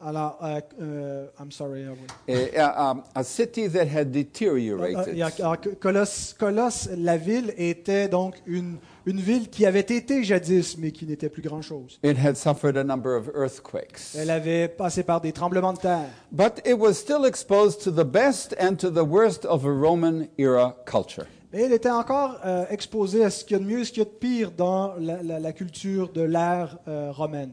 Alors, 0.00 0.38
euh, 0.44 0.60
euh, 0.80 1.26
I'm 1.40 1.50
sorry. 1.50 1.84
ah 1.88 1.92
oui. 2.28 2.56
a, 2.56 2.90
um, 2.90 3.02
a 3.16 3.24
city 3.24 3.68
that 3.68 3.86
had 3.88 4.12
deteriorated. 4.12 5.16
Colosse, 5.80 6.34
Colosse, 6.38 6.88
la 6.96 7.16
ville, 7.16 7.52
était 7.56 8.08
donc 8.08 8.36
une, 8.46 8.76
une 9.06 9.18
ville 9.20 9.48
qui 9.50 9.66
avait 9.66 9.80
été 9.80 10.22
jadis, 10.22 10.78
mais 10.78 10.92
qui 10.92 11.04
n'était 11.04 11.28
plus 11.28 11.42
grand-chose. 11.42 11.98
It 12.04 12.16
had 12.16 12.36
suffered 12.36 12.76
a 12.76 12.84
number 12.84 13.16
of 13.16 13.28
earthquakes. 13.34 14.14
Elle 14.16 14.30
avait 14.30 14.68
passé 14.68 15.02
par 15.02 15.20
des 15.20 15.32
tremblements 15.32 15.72
de 15.72 15.78
terre. 15.80 16.08
But 16.30 16.60
it 16.64 16.74
was 16.78 16.92
still 16.94 17.24
exposed 17.26 17.80
to 17.82 17.90
the 17.90 18.06
best 18.06 18.54
and 18.60 18.76
to 18.76 18.90
the 18.90 19.04
worst 19.04 19.44
of 19.46 19.64
a 19.64 19.68
Roman 19.72 20.26
era 20.38 20.76
culture. 20.86 21.26
Mais 21.52 21.62
elle 21.62 21.72
était 21.72 21.90
encore 21.90 22.38
euh, 22.44 22.66
exposée 22.70 23.24
à 23.24 23.30
ce 23.30 23.44
qu'il 23.44 23.56
y 23.56 23.60
a 23.60 23.64
de 23.64 23.68
mieux 23.68 23.80
et 23.80 23.84
ce 23.84 23.90
qu'il 23.90 24.02
y 24.02 24.06
a 24.06 24.08
de 24.08 24.10
pire 24.10 24.50
dans 24.52 24.94
la, 25.00 25.22
la- 25.22 25.40
la 25.40 25.52
culture 25.52 26.10
de 26.12 26.20
l'ère 26.22 26.78
euh, 26.86 27.10
romaine. 27.10 27.52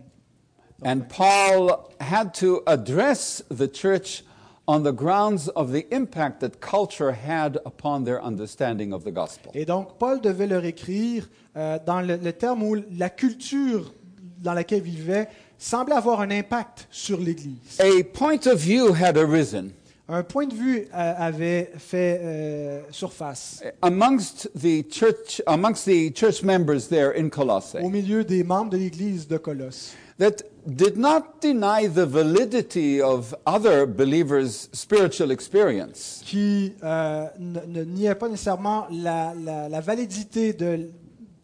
And 0.84 1.02
Paul 1.10 1.90
had 2.00 2.34
to 2.36 2.62
address 2.68 3.42
the 3.50 3.68
church 3.68 4.24
on 4.68 4.84
the 4.84 4.92
grounds 4.92 5.48
of 5.50 5.72
the 5.72 5.86
impact 5.94 6.42
that 6.42 6.60
culture 6.60 7.12
had 7.12 7.60
upon 7.66 8.04
their 8.04 8.22
understanding 8.22 8.94
of 8.94 9.04
the 9.04 9.12
gospel. 9.12 9.52
Et 9.54 9.66
donc, 9.66 9.98
Paul 10.00 10.20
devait 10.22 10.48
leur 10.48 10.66
écrire 10.66 11.30
euh, 11.56 11.78
dans 11.86 12.02
le, 12.02 12.18
le 12.18 12.34
terme 12.34 12.64
où 12.64 12.76
la 12.98 13.10
culture 13.10 13.94
dans 14.40 14.54
laquelle 14.54 14.80
il 14.86 14.92
vivait 14.92 15.30
semblait 15.58 15.96
avoir 15.96 16.22
un 16.22 16.32
impact 16.32 16.88
sur 16.92 17.20
l'Église. 17.20 17.80
A 17.80 18.04
point 18.04 18.46
of 18.48 18.60
view 18.60 18.94
had 18.94 19.18
arisen 19.18 19.72
Un 20.08 20.22
point 20.22 20.46
de 20.46 20.54
vue 20.54 20.88
euh, 20.94 21.14
avait 21.18 21.72
fait 21.78 22.20
euh, 22.22 22.82
surface 22.92 23.64
amongst 23.82 24.52
the 24.54 24.84
church 24.92 25.42
amongst 25.48 25.86
the 25.86 26.12
church 26.16 26.44
members 26.44 26.90
there 26.90 27.12
in 27.18 27.30
Colossae 27.30 27.82
au 27.82 27.90
milieu 27.90 28.24
des 28.24 28.44
membres 28.44 28.70
de 28.70 28.78
l'Église 28.78 29.28
de 29.28 29.38
Colosse, 29.38 29.96
that 30.20 30.44
did 30.66 30.98
not 30.98 31.42
deny 31.42 31.88
the 31.88 32.06
validity 32.06 33.02
of 33.02 33.36
other 33.46 33.86
believers' 33.86 34.70
spiritual 34.74 35.32
experience, 35.32 36.22
qui 36.26 36.74
euh, 36.84 37.26
ne, 37.40 37.84
niait 37.84 38.16
pas 38.16 38.28
nécessairement 38.30 38.88
la, 38.92 39.34
la- 39.36 39.70
la 39.70 39.80
validité 39.82 40.54
de, 40.54 40.90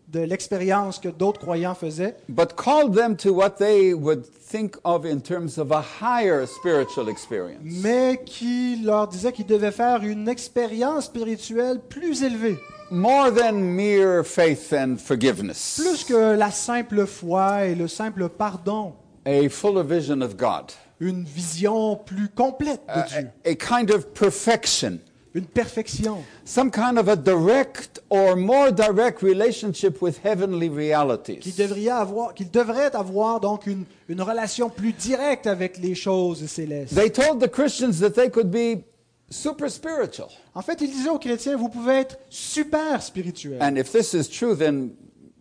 de 0.08 0.20
l'expérience 0.22 0.98
que 1.00 1.10
d'autres 1.10 1.40
croyants 1.40 1.76
faisaient, 1.76 2.16
but 2.30 2.54
called 2.56 2.94
them 2.96 3.16
to 3.16 3.32
what 3.34 3.52
they 3.60 3.94
would 3.94 4.24
think 4.26 4.76
of 4.84 5.06
in 5.06 5.20
terms 5.22 5.58
of 5.58 5.72
a 5.72 5.82
higher 6.02 6.46
spiritual 6.48 7.08
experience. 7.08 7.62
mais 7.84 8.20
qui 8.26 8.78
leur 8.84 9.08
disait 9.08 9.32
qu'ils 9.32 9.46
devaient 9.46 9.72
faire 9.72 10.04
une 10.04 10.28
expérience 10.28 11.06
spirituelle 11.06 11.80
plus 11.90 12.24
élevée, 12.24 12.58
More 12.94 13.32
than 13.34 13.54
mere 13.54 14.26
faith 14.26 14.74
and 14.74 14.98
forgiveness. 14.98 15.80
plus 15.82 16.04
que 16.04 16.36
la 16.36 16.52
simple 16.52 17.06
foi 17.06 17.68
et 17.68 17.76
le 17.76 17.88
simple 17.88 18.28
pardon, 18.28 18.96
A 19.26 19.48
fuller 19.50 19.84
vision 19.84 20.22
of 20.22 20.36
God. 20.36 20.72
une 21.00 21.24
vision 21.24 21.96
plus 21.96 22.30
complète 22.30 22.82
de 22.88 22.92
A, 23.00 23.04
Dieu, 23.08 23.30
a 23.46 23.56
kind 23.56 23.90
of 23.92 24.14
perfection. 24.14 25.00
une 25.34 25.46
perfection, 25.46 26.24
Some 26.44 26.70
kind 26.72 26.98
of 27.00 27.08
a 27.08 27.16
direct 27.16 28.02
or 28.10 28.36
more 28.36 28.72
direct 28.72 29.22
relationship 29.22 30.02
with 30.02 30.20
heavenly 30.26 30.68
qu'il 30.68 30.76
realities. 30.78 31.56
devrait 31.56 31.88
avoir, 31.90 32.34
qu'il 32.34 32.52
devrait 32.52 32.94
avoir 32.96 33.40
donc 33.40 33.66
une, 33.66 33.86
une 34.10 34.22
relation 34.22 34.70
plus 34.70 34.92
directe 34.92 35.48
avec 35.48 35.78
les 35.78 35.96
choses 35.96 36.46
célestes. 36.48 36.94
They 36.94 37.10
told 37.10 37.40
the 37.40 37.50
Christians 37.50 38.00
that 38.02 38.12
they 38.12 38.30
could 38.30 38.52
be 38.52 38.84
super 39.30 39.70
spiritual. 39.72 40.28
En 40.54 40.62
fait, 40.62 40.82
il 40.82 40.92
disait 40.92 41.10
aux 41.10 41.20
chrétiens, 41.20 41.56
vous 41.56 41.70
pouvez 41.70 41.94
être 42.00 42.20
super 42.30 43.02
spirituel. 43.02 43.60
And 43.62 43.78
if 43.78 43.92
this 43.92 44.14
is 44.14 44.28
true, 44.28 44.56
then 44.56 44.92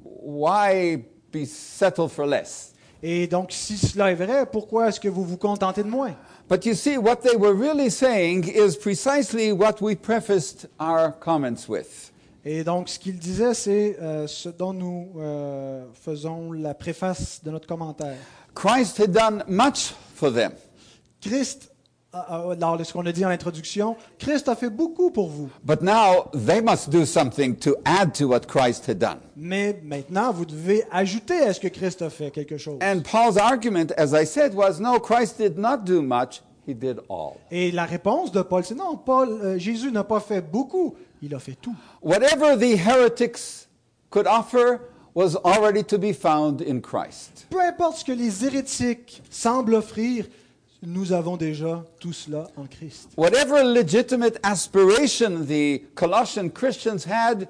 why 0.05 1.05
be 1.33 1.45
settled 1.45 2.11
for 2.13 2.27
less? 2.27 2.75
Et 3.03 3.27
donc, 3.27 3.53
si 3.53 3.79
cela 3.79 4.11
est 4.11 4.15
vrai, 4.15 4.45
pourquoi 4.45 4.89
est-ce 4.89 5.01
que 5.01 5.09
vous 5.09 5.25
vous 5.25 5.39
contentez 5.39 5.83
de 5.83 5.89
moins? 5.89 6.15
But 6.49 6.67
you 6.67 6.75
see, 6.75 6.99
what 6.99 7.17
they 7.23 7.37
were 7.37 7.55
really 7.55 7.91
saying 7.91 8.45
is 8.49 8.77
precisely 8.77 9.53
what 9.53 9.81
we 9.81 9.95
prefaced 9.97 10.69
our 10.79 11.13
comments 11.19 11.69
with. 11.69 12.13
Et 12.45 12.65
donc, 12.65 12.89
ce 12.89 12.99
qu'il 12.99 13.19
disait, 13.19 13.55
c'est 13.55 13.97
euh, 14.01 14.27
ce 14.27 14.49
dont 14.49 14.73
nous 14.73 15.13
euh, 15.19 15.85
faisons 15.95 16.53
la 16.53 16.75
préface 16.75 17.43
de 17.45 17.51
notre 17.51 17.67
commentaire. 17.67 18.17
Christ 18.55 18.99
had 18.99 19.13
done 19.13 19.45
much 19.47 19.95
for 20.15 20.33
them. 20.33 20.53
Christ, 21.21 21.70
euh, 22.13 22.19
euh, 22.31 22.55
dans 22.57 22.83
ce 22.83 22.93
qu'on 22.93 23.07
a 23.07 23.13
dit 23.13 23.25
en 23.25 23.29
introduction, 23.29 23.97
Christ 24.19 24.49
a 24.49 24.57
fait 24.57 24.69
beaucoup 24.69 25.11
pour 25.11 25.29
vous. 25.29 25.49
But 25.63 25.81
now 25.81 26.29
they 26.33 26.61
must 26.61 26.91
do 26.91 27.05
something 27.05 27.55
to 27.59 27.77
add 27.85 28.13
to 28.15 28.27
what 28.27 28.49
Christ 28.49 28.89
had 28.89 28.99
done. 28.99 29.19
Mais 29.37 29.81
maintenant, 29.85 30.33
vous 30.33 30.45
devez 30.45 30.85
ajouter 30.91 31.41
à 31.41 31.55
ce 31.55 31.61
que 31.61 31.69
Christ 31.69 32.03
a 32.03 32.11
fait 32.11 32.33
quelque 32.33 32.57
chose. 32.57 32.79
And 32.83 33.03
Paul's 33.03 33.37
argument, 33.37 33.93
as 33.97 34.13
I 34.13 34.27
said, 34.27 34.55
was 34.55 34.81
no, 34.81 34.99
Christ 34.99 35.39
did 35.39 35.57
not 35.57 35.85
do 35.85 36.03
much, 36.03 36.43
he 36.67 36.75
did 36.75 36.99
all. 37.09 37.37
Et 37.51 37.71
la 37.71 37.85
réponse 37.85 38.33
de 38.33 38.43
Paul, 38.43 38.65
c'est 38.65 38.75
non, 38.75 38.97
Paul, 38.97 39.29
euh, 39.31 39.59
Jésus 39.59 39.93
n'a 39.93 40.03
pas 40.03 40.21
fait 40.21 40.41
beaucoup, 40.41 40.97
il 41.23 41.33
a 41.33 41.39
fait 41.39 41.57
tout. 41.61 41.77
Whatever 42.03 42.57
the 42.57 42.77
heretics 42.77 43.69
could 44.11 44.27
offer 44.27 44.81
was 45.15 45.37
already 45.45 45.85
to 45.85 45.97
be 45.97 46.13
found 46.13 46.61
in 46.61 46.81
Christ. 46.81 47.47
Peu 47.51 47.61
importe 47.61 47.99
ce 47.99 48.05
que 48.05 48.13
les 48.13 48.45
hérétiques 48.45 49.23
semblent 49.31 49.75
offrir, 49.75 50.27
nous 50.83 51.13
avons 51.13 51.37
déjà 51.37 51.85
tout 51.99 52.13
cela 52.13 52.49
en 52.57 52.67
Christ. 52.67 53.11
Whatever 53.17 53.63
legitimate 53.63 54.39
aspiration 54.43 55.45
the 55.45 55.83
Colossian 55.95 56.49
Christians 56.51 57.05
had, 57.07 57.49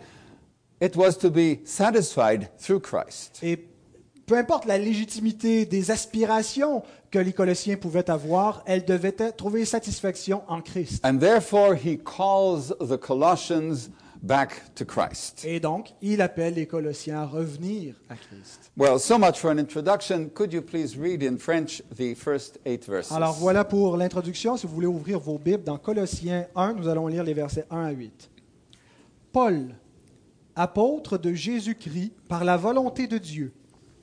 it 0.80 0.96
was 0.96 1.16
to 1.18 1.30
be 1.30 1.60
satisfied 1.64 2.48
through 2.58 2.80
Christ. 2.80 3.38
Et 3.42 3.56
peu 4.26 4.36
importe 4.36 4.64
la 4.64 4.78
légitimité 4.78 5.64
des 5.64 5.90
aspirations 5.90 6.82
que 7.10 7.18
les 7.18 7.32
Colossiens 7.32 7.76
pouvaient 7.76 8.10
avoir, 8.10 8.62
elles 8.66 8.84
devaient 8.84 9.32
trouver 9.32 9.64
satisfaction 9.64 10.42
en 10.48 10.60
Christ. 10.60 11.04
And 11.04 11.18
therefore, 11.18 11.74
he 11.74 11.98
calls 11.98 12.74
the 12.80 12.96
Colossians 12.96 13.90
back 14.22 14.74
to 14.74 14.84
Christ. 14.84 15.44
Et 15.44 15.60
donc, 15.60 15.94
il 16.02 16.20
appelle 16.20 16.54
les 16.54 16.66
Colossiens 16.66 17.20
à 17.20 17.26
revenir 17.26 17.94
à 18.08 18.14
Christ. 18.16 18.70
Well, 18.76 18.98
so 18.98 19.18
much 19.18 19.38
for 19.38 19.50
an 19.50 19.58
introduction. 19.58 20.28
Could 20.28 20.52
you 20.52 20.62
please 20.62 20.96
read 20.96 21.22
in 21.22 21.38
French 21.38 21.82
the 21.96 22.14
first 22.14 22.58
eight 22.64 22.86
verses? 22.86 23.12
Alors 23.12 23.34
voilà 23.34 23.64
pour 23.64 23.96
l'introduction. 23.96 24.56
Si 24.56 24.66
vous 24.66 24.74
voulez 24.74 24.86
ouvrir 24.86 25.18
vos 25.18 25.38
Bibles 25.38 25.64
dans 25.64 25.78
Colossiens 25.78 26.46
1, 26.54 26.74
nous 26.74 26.88
allons 26.88 27.06
lire 27.06 27.24
les 27.24 27.34
versets 27.34 27.66
1 27.70 27.84
à 27.84 27.90
8. 27.90 28.30
Paul, 29.32 29.74
apôtre 30.56 31.18
de 31.18 31.32
Jésus-Christ 31.32 32.12
par 32.28 32.44
la 32.44 32.56
volonté 32.56 33.06
de 33.06 33.18
Dieu, 33.18 33.52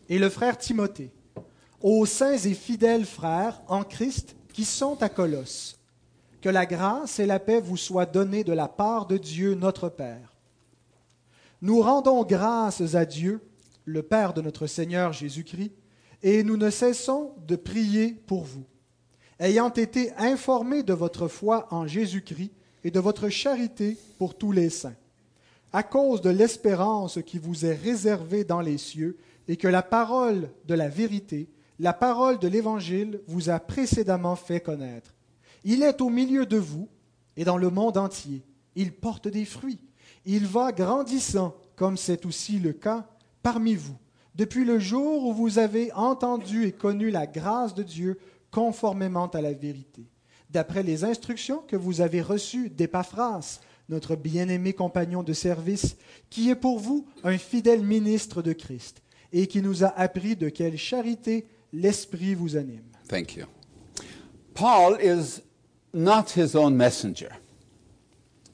et 0.10 0.20
le 0.20 0.30
frère 0.30 0.58
Timothée, 0.58 1.12
aux 1.82 2.06
saints 2.06 2.38
et 2.38 2.54
fidèles 2.54 3.06
frères 3.06 3.62
en 3.68 3.84
Christ 3.84 4.36
qui 4.54 4.66
sont 4.66 5.02
à 5.04 5.10
Colosse, 5.10 5.78
que 6.42 6.50
la 6.50 6.66
grâce 6.66 7.20
et 7.20 7.26
la 7.26 7.40
paix 7.40 7.62
vous 7.62 7.78
soient 7.78 8.06
données 8.06 8.44
de 8.44 8.54
la 8.54 8.68
part 8.68 9.08
de 9.08 9.18
Dieu 9.18 9.56
notre 9.56 9.90
Père. 9.90 10.34
Nous 11.62 11.82
rendons 11.82 12.24
grâces 12.24 12.96
à 12.96 13.06
Dieu, 13.06 13.42
le 13.86 14.04
Père 14.04 14.34
de 14.34 14.42
notre 14.42 14.68
Seigneur 14.68 15.14
Jésus-Christ, 15.14 15.72
et 16.24 16.44
nous 16.44 16.58
ne 16.58 16.70
cessons 16.70 17.34
de 17.48 17.56
prier 17.56 18.12
pour 18.28 18.44
vous, 18.44 18.66
ayant 19.40 19.70
été 19.70 20.14
informés 20.18 20.84
de 20.84 20.94
votre 20.94 21.28
foi 21.28 21.68
en 21.72 21.88
Jésus-Christ 21.88 22.52
et 22.84 22.92
de 22.92 23.00
votre 23.00 23.30
charité 23.30 23.98
pour 24.18 24.38
tous 24.38 24.52
les 24.52 24.70
saints, 24.70 24.96
à 25.74 25.84
cause 25.84 26.22
de 26.22 26.30
l'espérance 26.30 27.20
qui 27.26 27.40
vous 27.40 27.66
est 27.66 27.76
réservée 27.76 28.44
dans 28.44 28.62
les 28.62 28.78
cieux, 28.78 29.18
et 29.48 29.58
que 29.58 29.68
la 29.68 29.82
parole 29.82 30.50
de 30.66 30.74
la 30.74 30.90
vérité, 30.90 31.50
la 31.80 31.94
parole 31.94 32.38
de 32.38 32.48
l'Évangile 32.48 33.22
vous 33.28 33.50
a 33.50 33.60
précédemment 33.60 34.36
fait 34.36 34.60
connaître. 34.60 35.17
Il 35.70 35.84
est 35.84 36.00
au 36.00 36.10
milieu 36.10 36.46
de 36.46 36.56
vous 36.56 36.88
et 37.36 37.44
dans 37.44 37.58
le 37.58 37.70
monde 37.70 37.98
entier. 37.98 38.42
Il 38.76 38.94
porte 38.94 39.28
des 39.28 39.44
fruits. 39.44 39.82
Il 40.26 40.48
va 40.48 40.72
grandissant, 40.72 41.56
comme 41.76 41.98
c'est 41.98 42.26
aussi 42.26 42.58
le 42.58 42.72
cas 42.72 43.06
parmi 43.44 43.76
vous, 43.76 43.98
depuis 44.34 44.64
le 44.64 44.80
jour 44.80 45.26
où 45.26 45.34
vous 45.34 45.60
avez 45.60 45.92
entendu 45.92 46.66
et 46.66 46.72
connu 46.72 47.12
la 47.12 47.28
grâce 47.28 47.76
de 47.76 47.84
Dieu 47.84 48.18
conformément 48.50 49.28
à 49.28 49.42
la 49.42 49.52
vérité, 49.52 50.06
d'après 50.50 50.84
les 50.84 51.04
instructions 51.04 51.62
que 51.68 51.76
vous 51.76 52.00
avez 52.00 52.22
reçues 52.22 52.70
d'Épaphras, 52.70 53.60
notre 53.90 54.16
bien-aimé 54.16 54.72
compagnon 54.72 55.22
de 55.22 55.34
service, 55.34 55.98
qui 56.30 56.50
est 56.50 56.56
pour 56.56 56.80
vous 56.80 57.06
un 57.26 57.38
fidèle 57.38 57.84
ministre 57.84 58.42
de 58.42 58.54
Christ, 58.54 59.02
et 59.34 59.48
qui 59.48 59.62
nous 59.62 59.84
a 59.84 59.90
appris 60.00 60.38
de 60.38 60.48
quelle 60.48 60.78
charité 60.78 61.46
l'Esprit 61.74 62.36
vous 62.36 62.56
anime. 62.56 62.86
Thank. 63.10 63.46
Paul 64.54 64.98
is 65.02 65.42
not 65.98 66.32
his 66.36 66.56
own 66.56 66.76
messenger. 66.76 67.30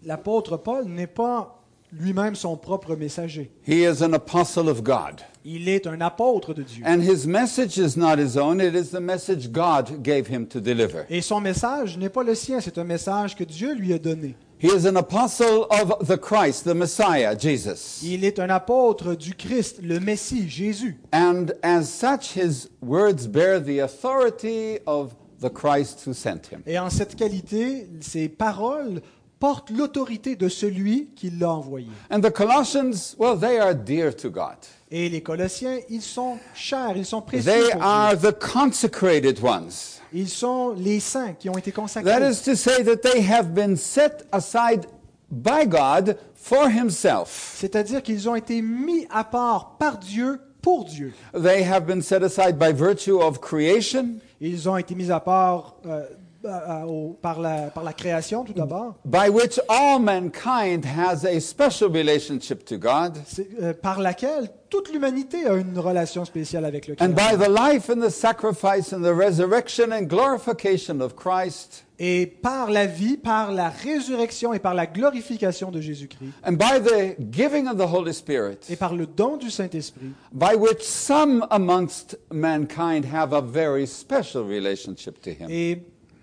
L'apôtre 0.06 0.58
Paul 0.58 0.86
n'est 0.86 1.08
pas 1.08 1.64
lui-même 1.92 2.36
son 2.36 2.58
propre 2.58 2.96
messager. 2.96 3.52
He 3.68 3.84
is 3.84 4.02
an 4.02 4.14
apostle 4.14 4.68
of 4.70 4.84
God. 4.84 5.22
Il 5.46 5.68
est 5.68 5.86
un 5.86 6.00
apôtre 6.02 6.54
de 6.54 6.64
Dieu. 6.64 6.84
And 6.86 7.02
his 7.02 7.28
message 7.28 7.78
is 7.78 7.98
not 7.98 8.18
his 8.18 8.38
own, 8.38 8.60
it 8.62 8.74
is 8.74 8.92
the 8.92 9.02
message 9.02 9.52
God 9.52 10.02
gave 10.02 10.28
him 10.28 10.48
to 10.48 10.60
deliver. 10.60 11.06
Et 11.10 11.22
son 11.22 11.42
message 11.42 11.98
n'est 11.98 12.10
pas 12.10 12.24
le 12.24 12.34
sien, 12.34 12.60
c'est 12.62 12.78
un 12.78 12.86
message 12.86 13.36
que 13.36 13.44
Dieu 13.44 13.74
lui 13.74 13.94
a 13.94 14.00
donné. 14.00 14.36
He 14.60 14.68
is 14.68 14.88
an 14.88 14.96
apostle 14.96 15.68
of 15.70 16.08
the 16.08 16.18
Christ, 16.18 16.64
the 16.64 16.74
Messiah, 16.74 17.36
Jesus. 17.38 18.02
Il 18.02 18.24
est 18.24 18.40
un 18.40 18.50
apôtre 18.50 19.14
du 19.14 19.36
Christ, 19.36 19.82
le 19.84 20.00
Messie, 20.00 20.48
Jésus. 20.48 20.98
And 21.12 21.48
as 21.62 21.84
such, 21.84 22.34
his 22.34 22.70
words 22.82 23.28
bear 23.28 23.60
the 23.60 23.80
authority 23.80 24.80
of 24.88 25.14
the 25.44 25.54
Christ 25.54 26.04
who 26.08 26.14
sent 26.14 26.48
him. 26.52 26.62
Et 26.66 26.80
en 26.80 26.90
cette 26.90 27.16
qualité, 27.16 27.88
ses 28.02 28.30
paroles 28.30 29.02
portent 29.40 29.72
l'autorité 29.72 30.36
de 30.38 30.48
celui 30.48 31.10
qui 31.16 31.30
l'a 31.30 31.52
envoyé. 31.52 31.90
And 32.10 32.22
the 32.22 32.32
Colossians, 32.32 33.16
well, 33.20 33.38
they 33.38 33.58
are 33.60 33.76
dear 33.76 34.16
to 34.16 34.30
God. 34.30 34.56
Et 34.90 35.10
les 35.10 35.22
Colossiens, 35.22 35.80
ils 35.90 36.02
sont 36.02 36.38
chers, 36.54 36.96
ils 36.96 37.06
sont 37.06 37.22
précieux. 37.22 37.52
They 37.52 37.62
pour 37.72 37.82
Dieu. 37.82 37.82
are 37.82 38.16
the 38.18 38.32
consecrated 38.40 39.40
ones. 39.44 40.00
Ils 40.14 40.30
sont 40.30 40.74
les 40.78 41.00
saints 41.00 41.34
qui 41.34 41.50
ont 41.50 41.58
été 41.58 41.72
That 41.72 41.82
consacrés. 41.82 42.30
is 42.30 42.42
to 42.44 42.56
say 42.56 42.84
that 42.84 42.98
they 42.98 43.22
have 43.22 43.54
been 43.54 43.76
set 43.76 44.26
aside 44.32 44.86
by 45.30 45.66
God 45.68 46.16
for 46.36 46.70
himself. 46.70 47.56
C'est-à-dire 47.58 48.02
qu'ils 48.04 48.30
ont 48.30 48.36
été 48.36 48.62
mis 48.62 49.08
à 49.10 49.24
part 49.24 49.78
par 49.80 49.98
Dieu 49.98 50.40
pour 50.64 50.86
Dieu. 50.86 51.14
They 51.34 51.62
have 51.64 51.86
been 51.86 52.02
set 52.02 52.24
aside 52.24 52.58
by 52.58 52.72
virtue 52.74 53.20
of 53.22 53.40
creation, 53.40 54.16
Ils 54.42 54.68
ont 54.68 54.78
été 54.78 54.96
mis 54.96 55.12
à 55.12 55.20
part 55.20 55.76
euh, 55.86 56.04
à- 56.46 56.86
au- 56.88 57.18
par, 57.22 57.40
la, 57.40 57.70
par 57.70 57.84
la 57.86 57.94
création, 57.94 58.44
tout 58.44 58.52
d'abord, 58.54 58.96
by 59.06 59.30
which 59.30 59.60
all 59.70 60.00
mankind 60.00 60.84
has 60.86 61.24
a 61.26 61.40
special 61.40 61.90
relationship 61.90 62.66
to 62.66 62.78
God, 62.78 63.18
euh, 63.62 63.74
par 63.74 64.00
laquelle 64.02 64.50
toute 64.70 64.92
l'humanité 64.92 65.46
a 65.46 65.54
une 65.56 65.78
relation 65.80 66.26
spéciale 66.26 66.66
avec 66.66 66.88
le 66.88 66.96
and 67.00 67.10
by 67.10 67.16
Créateur. 67.36 67.40
the 67.40 67.50
life 67.50 67.90
and 67.90 68.02
the 68.02 68.10
sacrifice 68.12 68.92
and 68.92 69.02
the 69.04 69.14
resurrection 69.16 69.94
and 69.94 70.08
glorification 70.10 71.00
of 71.02 71.16
Christ, 71.16 71.86
Et 72.06 72.26
par 72.28 72.70
la 72.70 72.86
vie, 72.86 73.16
par 73.16 73.54
la 73.54 73.70
résurrection 73.70 74.54
et 74.54 74.60
par 74.60 74.74
la 74.74 74.86
glorification 74.88 75.72
de 75.72 75.80
Jésus-Christ, 75.80 76.32
and 76.46 76.54
by 76.58 76.82
the 76.84 77.16
giving 77.32 77.68
of 77.70 77.78
the 77.78 77.88
Holy 77.90 78.14
Spirit, 78.14 78.58
et 78.70 78.76
par 78.76 78.94
le 78.94 79.06
don 79.06 79.38
du 79.38 79.50
Saint-Esprit, 79.50 80.12
by 80.34 80.56
which 80.58 80.82
some 80.82 81.46
amongst 81.50 82.18
mankind 82.32 83.06
have 83.06 83.32
a 83.34 83.42
very 83.42 83.88
special 83.88 84.44
relationship 84.46 85.22
to 85.22 85.30
Him. 85.30 85.48
et 85.50 85.82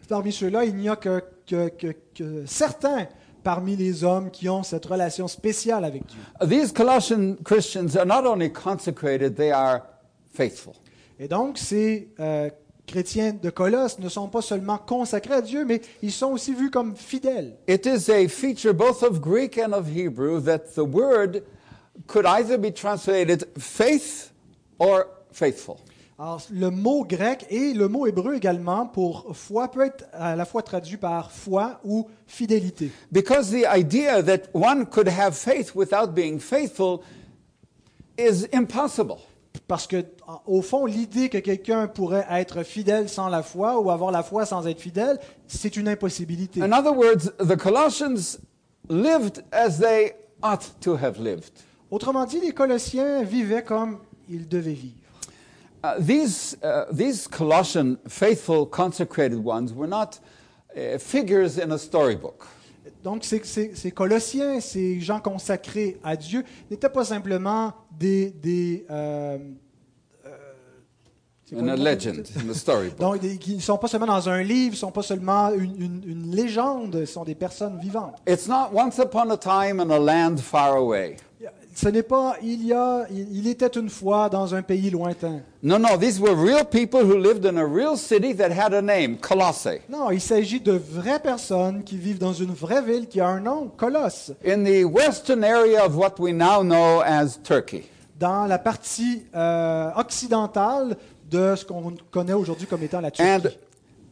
parmi 0.09 0.33
ceux-là, 0.33 0.65
il 0.67 0.75
n'y 0.77 0.89
a 0.91 0.97
que, 0.97 1.23
que- 1.47 1.69
que- 1.71 1.95
que 2.15 2.45
certains 2.47 3.07
parmi 3.43 3.75
les 3.75 4.05
hommes 4.05 4.31
qui 4.31 4.51
ont 4.51 4.63
cette 4.63 4.85
relation 4.85 5.27
spéciale 5.29 5.85
avec 5.87 6.03
Dieu. 6.05 6.21
These 6.47 6.73
Colossian 6.73 7.37
Christians 7.43 7.97
are 7.97 8.05
not 8.05 8.27
only 8.29 8.53
consecrated, 8.53 9.35
they 9.37 9.51
are 9.51 9.81
faithful. 10.35 10.75
Et 11.19 11.27
donc, 11.29 11.57
ces 11.57 12.11
euh, 12.21 12.51
chrétiens 12.91 13.37
de 13.41 13.51
Colosse 13.51 14.01
ne 14.01 14.09
sont 14.09 14.29
pas 14.29 14.43
seulement 14.43 14.79
consacrés 14.79 15.35
à 15.35 15.41
Dieu, 15.41 15.65
mais 15.65 15.81
ils 16.03 16.13
sont 16.13 16.33
aussi 16.33 16.55
vus 16.55 16.71
comme 16.71 16.97
fidèles. 16.97 17.57
It 17.69 17.87
is 17.87 18.11
a 18.11 18.27
feature 18.29 18.75
both 18.75 19.03
of 19.03 19.21
Greek 19.21 19.59
and 19.59 19.73
of 19.73 19.89
Hebrew 19.89 20.41
that 20.41 20.75
the 20.75 20.85
word 20.85 21.43
could 22.07 22.27
either 22.27 22.59
be 22.59 22.73
translated 22.73 23.47
faith 23.57 24.33
or 24.79 25.05
faithful. 25.31 25.77
Alors, 26.19 26.43
le 26.51 26.71
mot 26.71 27.05
grec 27.05 27.47
et 27.49 27.73
le 27.73 27.89
mot 27.89 28.07
hébreu 28.07 28.35
également 28.35 28.87
pour 28.87 29.35
foi 29.35 29.71
peut 29.71 29.87
être 29.87 30.05
à 30.13 30.37
la 30.37 30.45
fois 30.45 30.63
traduit 30.63 30.99
par 30.99 31.31
foi 31.31 31.81
ou 31.85 32.09
fidélité. 32.27 32.91
Because 33.11 33.51
the 33.51 33.65
idea 33.73 34.23
that 34.23 34.51
one 34.53 34.85
could 34.85 35.09
have 35.09 35.35
faith 35.35 35.75
without 35.75 36.09
being 36.13 36.39
faithful 36.39 37.01
is 38.19 38.47
impossible. 38.53 39.19
Parce 39.67 39.87
que, 39.87 40.05
au 40.47 40.63
fond, 40.63 40.87
l'idée 40.87 41.29
que 41.29 41.39
quelqu'un 41.39 41.89
pourrait 41.89 42.27
être 42.31 42.63
fidèle 42.63 43.09
sans 43.09 43.29
la 43.29 43.43
foi 43.43 43.81
ou 43.81 43.91
avoir 43.91 44.11
la 44.11 44.23
foi 44.23 44.45
sans 44.47 44.67
être 44.67 44.81
fidèle, 44.81 45.19
c'est 45.47 45.77
une 45.77 45.89
impossibilité. 45.89 46.61
In 46.63 46.73
other 46.73 46.97
words, 46.97 47.33
the 47.39 47.57
Colossians 47.57 48.39
lived 48.89 49.43
as 49.53 49.79
they 49.79 50.13
ought 50.43 50.63
to 50.81 50.97
have 50.97 51.19
lived. 51.19 51.51
Autrement 51.91 52.25
dit, 52.27 52.41
les 52.41 52.53
Colossiens 52.53 53.23
vivaient 53.25 53.65
comme 53.65 53.99
ils 54.29 54.47
devaient 54.47 54.73
vivre. 54.75 54.95
Uh, 55.83 55.99
these, 55.99 56.57
uh, 56.63 56.85
these 56.95 57.27
Colossian 57.27 57.97
faithful, 58.07 58.67
consecrated 58.67 59.39
ones 59.45 59.73
were 59.73 59.89
not 59.89 60.21
uh, 60.77 60.99
figures 60.99 61.59
in 61.59 61.71
a 61.73 61.79
storybook. 61.79 62.45
Donc, 63.03 63.25
ces, 63.25 63.41
ces- 63.45 63.75
ces 63.75 63.91
Colossiens, 63.91 64.61
ces 64.61 65.01
gens 65.01 65.21
consacrés 65.21 65.99
à 66.05 66.17
Dieu, 66.17 66.45
n'étaient 66.71 66.91
pas 66.91 67.05
simplement 67.05 67.73
des... 67.99 68.31
des 68.31 68.85
euh, 68.91 69.39
In 71.53 71.69
a 71.69 71.77
legend, 71.77 72.27
in 72.37 72.51
a 72.51 72.55
storybook. 72.55 72.99
Donc, 73.01 73.21
qui 73.39 73.57
ne 73.57 73.61
sont 73.61 73.77
pas 73.79 73.89
seulement 73.89 74.07
dans 74.07 74.29
un 74.29 74.43
livre, 74.43 74.69
ils 74.69 74.71
ne 74.71 74.77
sont 74.77 74.93
pas 74.93 75.03
seulement 75.03 75.51
une, 75.53 75.75
une- 75.83 76.03
une 76.07 76.35
légende, 76.35 77.05
sont 77.07 77.25
des 77.25 77.35
personnes 77.35 77.79
vivantes. 77.81 78.15
It's 78.29 78.47
not 78.47 78.71
once 78.73 78.99
upon 78.99 79.31
a 79.31 79.37
time 79.37 79.81
in 79.81 79.91
a 79.91 79.99
land 79.99 80.39
far 80.39 80.77
away. 80.77 81.17
Ce 81.73 81.89
n'est 81.89 82.03
pas 82.03 82.35
il 82.43 82.67
y 82.67 82.73
a, 82.75 83.07
il, 83.11 83.39
il 83.39 83.47
était 83.49 83.69
une 83.79 83.89
fois 83.89 84.29
dans 84.29 84.55
un 84.55 84.61
pays 84.61 84.91
lointain. 84.91 85.41
No, 85.63 85.79
no, 85.79 85.97
these 85.97 86.21
were 86.21 86.35
real 86.35 86.65
people 86.65 87.01
who 87.01 87.17
lived 87.17 87.47
in 87.47 87.57
a 87.57 87.65
real 87.65 87.97
city 87.97 88.35
that 88.35 88.51
had 88.51 88.75
a 88.75 88.83
name, 88.83 89.17
Colossae. 89.17 89.81
Non, 89.89 90.11
il 90.11 90.21
s'agit 90.21 90.61
de 90.61 90.73
vraies 90.73 91.21
personnes 91.21 91.83
qui 91.85 91.97
vivent 91.97 92.19
dans 92.19 92.33
une 92.35 92.53
vraie 92.53 92.83
ville 92.83 93.07
qui 93.07 93.21
a 93.21 93.29
un 93.29 93.41
nom, 93.41 93.71
Colosse, 93.77 94.33
in 94.45 94.65
the 94.65 94.85
western 94.85 95.43
area 95.45 95.85
of 95.87 95.97
what 95.97 96.15
we 96.19 96.33
now 96.35 96.63
know 96.63 97.01
as 97.03 97.39
Turkey. 97.43 97.85
dans 98.19 98.47
la 98.47 98.59
partie 98.59 99.23
euh, 99.35 99.91
occidentale 99.97 100.97
de 101.31 101.55
ce 101.57 101.65
qu'on 101.65 101.95
connaît 102.11 102.33
aujourd'hui 102.33 102.67
comme 102.67 102.83
étant 102.83 103.01
la 103.01 103.11
Turquie. 103.11 103.31
And 103.31 103.51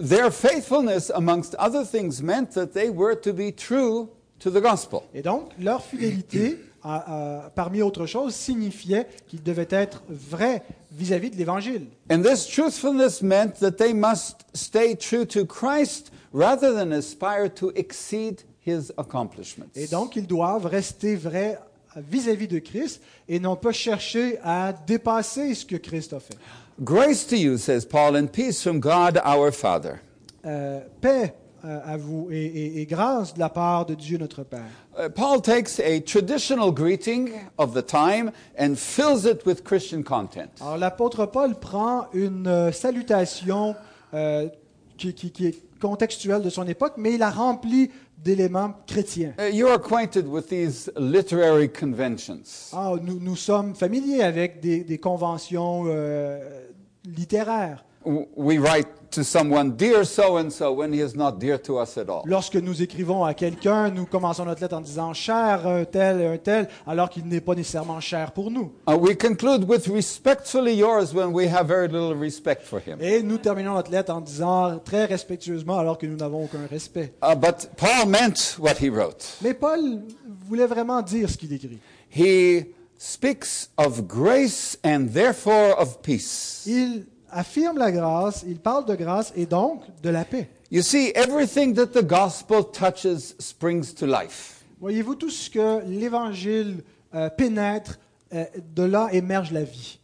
their 0.07 0.33
faithfulness, 0.33 1.11
amongst 1.15 1.55
other 1.59 1.85
things, 1.85 2.23
meant 2.23 2.51
that 2.55 2.69
they 2.69 2.89
were 2.89 3.15
to 3.21 3.33
be 3.33 3.53
true 3.55 4.09
to 4.41 4.51
the 4.51 4.61
gospel. 4.63 5.01
Et 5.15 5.23
donc, 5.23 5.51
leur 5.59 5.83
fidélité, 5.83 6.59
à- 6.85 7.47
à- 7.47 7.51
parmi 7.51 7.83
autres 7.83 8.07
choses, 8.07 8.35
signifiait 8.35 9.07
qu'ils 9.27 9.43
devaient 9.43 9.67
être 9.71 10.03
vrais 10.09 10.63
vis-à-vis 10.93 11.31
de 11.31 11.37
l'Évangile. 11.37 11.87
And 12.11 12.23
this 12.23 12.47
truthfulness 12.47 13.21
meant 13.23 13.55
that 13.61 13.73
they 13.73 13.93
must 13.93 14.37
stay 14.55 14.95
true 14.97 15.27
to 15.27 15.45
Christ 15.45 16.13
rather 16.33 16.73
than 16.75 16.93
aspire 16.93 17.49
to 17.57 17.73
exceed 17.75 18.43
his 18.65 18.93
accomplishments. 18.97 19.71
Et 19.75 19.89
donc, 19.89 20.15
ils 20.15 20.27
doivent 20.27 20.67
rester 20.67 21.17
vrais 21.17 21.59
vis-à-vis 21.97 22.49
de 22.49 22.59
Christ 22.59 23.03
et 23.29 23.41
non 23.41 23.57
pas 23.57 23.73
chercher 23.73 24.39
à 24.43 24.73
dépasser 24.73 25.55
ce 25.55 25.65
que 25.67 25.77
Christ 25.77 26.13
a 26.13 26.21
fait. 26.21 26.37
Grace 26.81 27.27
to 27.27 27.35
you, 27.37 27.57
says 27.59 27.85
Paul, 27.85 28.17
and 28.17 28.27
peace 28.29 28.63
from 28.63 28.79
God 28.81 29.21
our 29.25 29.53
Father. 29.53 29.95
Euh, 30.47 30.81
paix 31.01 31.35
euh, 31.65 31.81
à 31.85 31.97
vous 31.97 32.29
et, 32.31 32.37
et- 32.47 32.81
et 32.81 32.87
grâce 32.87 33.35
de 33.35 33.41
la 33.41 33.49
part 33.49 33.85
de 33.85 33.95
Dieu 33.97 34.17
notre 34.17 34.45
Père. 34.45 34.63
Uh, 34.97 35.09
Paul 35.13 35.43
takes 35.43 35.81
a 35.81 36.01
traditional 36.01 36.71
greeting 36.73 37.31
of 37.59 37.75
the 37.75 37.85
time 37.85 38.31
and 38.59 38.77
fills 38.77 39.25
it 39.25 39.45
with 39.45 39.65
Christian 39.65 40.03
content. 40.05 40.51
Alors, 40.61 40.79
l'apôtre 40.79 41.27
Paul 41.27 41.57
prend 41.57 42.07
une 42.13 42.47
euh, 42.47 42.71
salutation 42.71 43.75
euh, 44.15 44.49
qui, 44.97 45.13
qui- 45.15 45.33
qui 45.33 45.47
est 45.47 45.63
contextuelle 45.81 46.43
de 46.43 46.51
son 46.51 46.67
époque, 46.69 46.95
mais 46.97 47.15
il 47.15 47.19
la 47.19 47.31
remplit 47.31 47.91
d'éléments 48.23 48.75
chrétiens. 48.87 49.35
Uh, 49.39 49.45
you're 49.53 49.73
acquainted 49.73 50.27
with 50.27 50.49
these 50.49 50.91
literary 50.97 51.69
conventions. 51.69 52.71
Ah, 52.73 52.95
nous, 53.03 53.19
nous 53.21 53.37
sommes 53.37 53.75
familiers 53.75 54.23
avec 54.23 54.61
des, 54.61 54.85
des 54.85 54.99
conventions 54.99 55.85
euh, 55.87 56.67
littéraires. 57.05 57.85
We 58.05 58.59
write 58.59 58.89
to 59.11 59.23
someone, 59.23 59.77
Dear 59.77 60.05
so 60.05 60.37
and 60.37 60.51
so, 60.51 60.73
when 60.73 60.93
he 60.93 61.01
is 61.01 61.15
not 61.15 61.39
dear 61.39 61.59
to 61.59 61.79
us 61.79 61.97
at 61.99 62.09
all. 62.09 62.23
Lorsque 62.27 62.57
nous 62.57 62.83
écrivons 62.83 63.25
à 63.25 63.35
quelqu'un, 63.35 63.91
nous 63.91 64.07
commençons 64.07 64.45
notre 64.45 64.61
lettre 64.61 64.77
en 64.77 64.81
disant 64.81 65.13
cher 65.15 65.67
un 65.67 65.85
tel 65.85 66.21
et 66.21 66.27
un 66.27 66.39
tel, 66.39 66.69
alors 66.87 67.11
qu'il 67.11 67.27
n'est 67.27 67.41
pas 67.41 67.55
nécessairement 67.55 68.01
cher 68.01 68.33
pour 68.33 68.51
nous. 68.51 68.73
Uh, 68.89 68.95
we 68.95 69.17
conclude 69.17 69.69
with 69.69 69.89
respectfully 69.89 70.75
yours 70.75 71.15
when 71.15 71.33
we 71.33 71.47
have 71.47 71.67
very 71.67 71.89
little 71.89 72.15
respect 72.15 72.63
for 72.63 72.81
him. 72.81 72.99
Et 73.01 73.23
nous 73.23 73.39
terminons 73.39 73.75
notre 73.75 73.91
lettre 73.91 74.13
en 74.13 74.21
disant 74.21 74.79
très 74.79 75.05
respectueusement, 75.05 75.79
alors 75.79 75.99
que 75.99 76.07
nous 76.07 76.17
n'avons 76.17 76.45
aucun 76.45 76.67
respect. 76.71 77.13
Uh, 77.23 77.35
but 77.35 77.71
Paul 77.77 78.09
meant 78.09 78.59
what 78.59 78.75
he 78.81 78.89
wrote. 78.89 79.39
Mais 79.43 79.55
Paul 79.55 80.03
voulait 80.47 80.67
vraiment 80.67 81.03
dire 81.03 81.29
ce 81.29 81.37
qu'il 81.37 81.53
écrit. 81.53 81.79
He 82.11 82.67
speaks 82.99 83.71
of 83.77 84.07
grace 84.07 84.79
and 84.85 85.09
therefore 85.13 85.79
of 85.79 86.01
peace. 86.03 86.65
Il 86.67 87.05
affirme 87.31 87.79
la 87.79 87.93
grâce, 87.93 88.45
il 88.47 88.59
parle 88.59 88.85
de 88.87 88.95
grâce 88.95 89.33
et 89.37 89.47
donc 89.47 89.83
de 90.03 90.11
la 90.11 90.25
paix. 90.25 90.51
You 90.71 90.83
see, 90.83 91.13
everything 91.15 91.75
that 91.75 91.89
the 91.89 92.05
gospel 92.05 92.63
touches 92.63 93.35
springs 93.39 93.95
to 93.95 94.07
life. 94.07 94.63
Voyez-vous 94.81 95.15
tout 95.15 95.31
ce 95.31 95.51
que 95.51 95.83
l'Évangile 95.87 96.85
euh, 97.15 97.31
pénètre, 97.31 97.99
euh, 98.35 98.45
de 98.75 98.83
là 98.83 99.09
émerge 99.13 99.51
la 99.51 99.65
vie. 99.65 99.99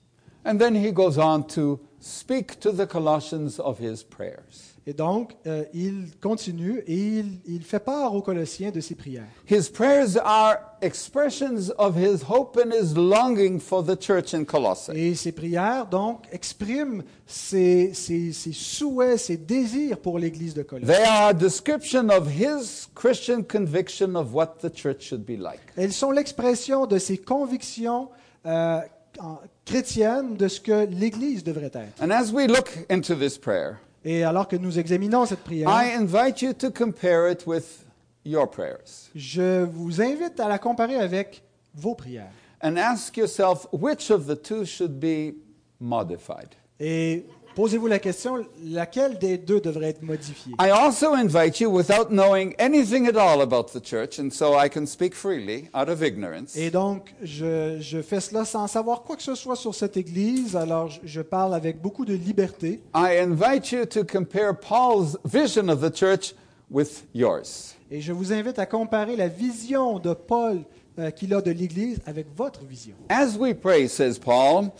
And 0.46 0.58
then 0.58 0.74
he 0.74 0.92
goes 0.92 1.18
on 1.18 1.42
to 1.54 1.80
speak 2.00 2.60
to 2.60 2.72
the 2.72 2.86
Colossians 2.86 3.58
of 3.58 3.78
his 3.78 4.02
prayers. 4.02 4.73
Et 4.86 4.92
donc, 4.92 5.32
euh, 5.46 5.64
il 5.72 6.08
continue 6.20 6.80
et 6.86 6.94
il, 6.94 7.38
il 7.46 7.62
fait 7.62 7.78
part 7.78 8.14
aux 8.14 8.20
Colossiens 8.20 8.70
de 8.70 8.80
ses 8.80 8.94
prières. 8.94 9.24
His 9.50 9.70
prayers 9.72 10.18
are 10.22 10.56
expressions 10.82 11.70
of 11.78 11.96
his 11.96 12.22
hope 12.28 12.58
and 12.62 12.70
his 12.70 12.94
longing 12.94 13.58
for 13.60 13.82
the 13.82 13.96
church 13.98 14.34
in 14.34 14.44
Colossae. 14.44 14.92
Et 14.94 15.14
ses 15.14 15.32
prières, 15.32 15.86
donc, 15.86 16.26
expriment 16.30 17.02
ses, 17.26 17.94
ses- 17.94 18.32
ses 18.32 18.52
souhaits, 18.52 19.18
ses 19.18 19.38
désirs 19.38 19.96
pour 19.98 20.18
l'Église 20.18 20.52
de 20.52 20.62
Colosse. 20.62 20.86
They 20.86 21.02
are 21.02 21.28
a 21.28 21.32
description 21.32 22.10
of 22.10 22.28
his 22.28 22.86
Christian 22.94 23.42
conviction 23.42 24.14
of 24.16 24.34
what 24.34 24.58
the 24.60 24.68
church 24.70 25.02
should 25.04 25.24
be 25.24 25.38
like. 25.38 25.60
Elles 25.78 25.94
sont 25.94 26.10
l'expression 26.10 26.86
de 26.86 26.98
ses 26.98 27.16
convictions 27.16 28.10
euh, 28.44 28.80
en- 29.18 29.38
chrétiennes 29.64 30.36
de 30.36 30.46
ce 30.48 30.60
que 30.60 30.84
l'Église 30.90 31.42
devrait 31.42 31.70
être. 31.72 32.02
And 32.02 32.10
as 32.10 32.30
we 32.32 32.46
look 32.46 32.84
into 32.90 33.14
this 33.14 33.38
prayer, 33.38 33.78
Et 34.04 34.22
alors 34.22 34.46
que 34.48 34.56
nous 34.56 34.78
examinons 34.78 35.24
cette 35.26 35.40
prière, 35.40 35.68
I 35.68 35.94
invite 35.94 36.42
you 36.42 36.52
to 36.52 36.70
compare 36.70 37.30
it 37.30 37.46
with 37.46 37.84
your 38.24 38.50
prayers 38.50 39.10
je 39.14 39.64
vous 39.64 40.00
invite 40.00 40.40
à 40.40 40.48
la 40.48 40.58
comparer 40.58 40.96
avec 40.96 41.42
vos 41.74 41.94
prières. 41.94 42.30
and 42.62 42.78
ask 42.78 43.16
yourself 43.16 43.66
which 43.72 44.10
of 44.10 44.26
the 44.26 44.34
two 44.36 44.64
should 44.64 44.98
be 44.98 45.34
modified. 45.78 46.54
Et 46.80 47.26
posez-vous 47.54 47.86
la 47.86 47.98
question, 47.98 48.44
laquelle 48.64 49.18
des 49.18 49.38
deux 49.38 49.60
devrait 49.60 49.90
être 49.90 50.02
modifiée? 50.02 50.52
I 50.60 50.70
also 50.70 51.14
invite 51.14 51.60
you, 51.60 51.70
without 51.70 52.10
knowing 52.10 52.54
anything 52.58 53.06
at 53.06 53.16
all 53.16 53.40
about 53.40 53.66
the 53.72 53.82
church, 53.82 54.18
and 54.18 54.30
so 54.30 54.58
I 54.58 54.68
can 54.68 54.86
speak 54.86 55.14
freely 55.14 55.68
out 55.74 55.88
of 55.88 56.02
ignorance, 56.02 56.56
Et 56.56 56.70
donc, 56.70 57.14
je, 57.22 57.78
je 57.80 58.02
fais 58.02 58.20
cela 58.20 58.44
sans 58.44 58.66
savoir 58.66 59.02
quoi 59.02 59.16
que 59.16 59.22
ce 59.22 59.34
soit 59.34 59.56
sur 59.56 59.74
cette 59.74 59.96
Église, 59.96 60.56
alors 60.56 60.88
je, 60.88 61.00
je 61.04 61.20
parle 61.20 61.54
avec 61.54 61.80
beaucoup 61.80 62.04
de 62.04 62.14
liberté. 62.14 62.80
I 62.94 63.18
invite 63.20 63.70
you 63.72 63.84
to 63.86 64.04
compare 64.04 64.54
Paul's 64.54 65.16
vision 65.24 65.68
of 65.68 65.80
the 65.80 65.94
church 65.94 66.34
with 66.70 67.04
yours. 67.14 67.74
Et 67.90 68.00
je 68.00 68.12
vous 68.12 68.32
invite 68.32 68.58
à 68.58 68.66
comparer 68.66 69.14
la 69.14 69.28
vision 69.28 69.98
de 69.98 70.14
Paul 70.14 70.62
euh, 70.98 71.10
qu'il 71.10 71.34
a 71.34 71.40
de 71.40 71.50
l'Église 71.50 71.98
avec 72.06 72.26
votre 72.36 72.64
vision. 72.64 72.94
As 73.08 73.36
we 73.36 73.54
pray, 73.54 73.88
says 73.88 74.18
Paul, 74.18 74.70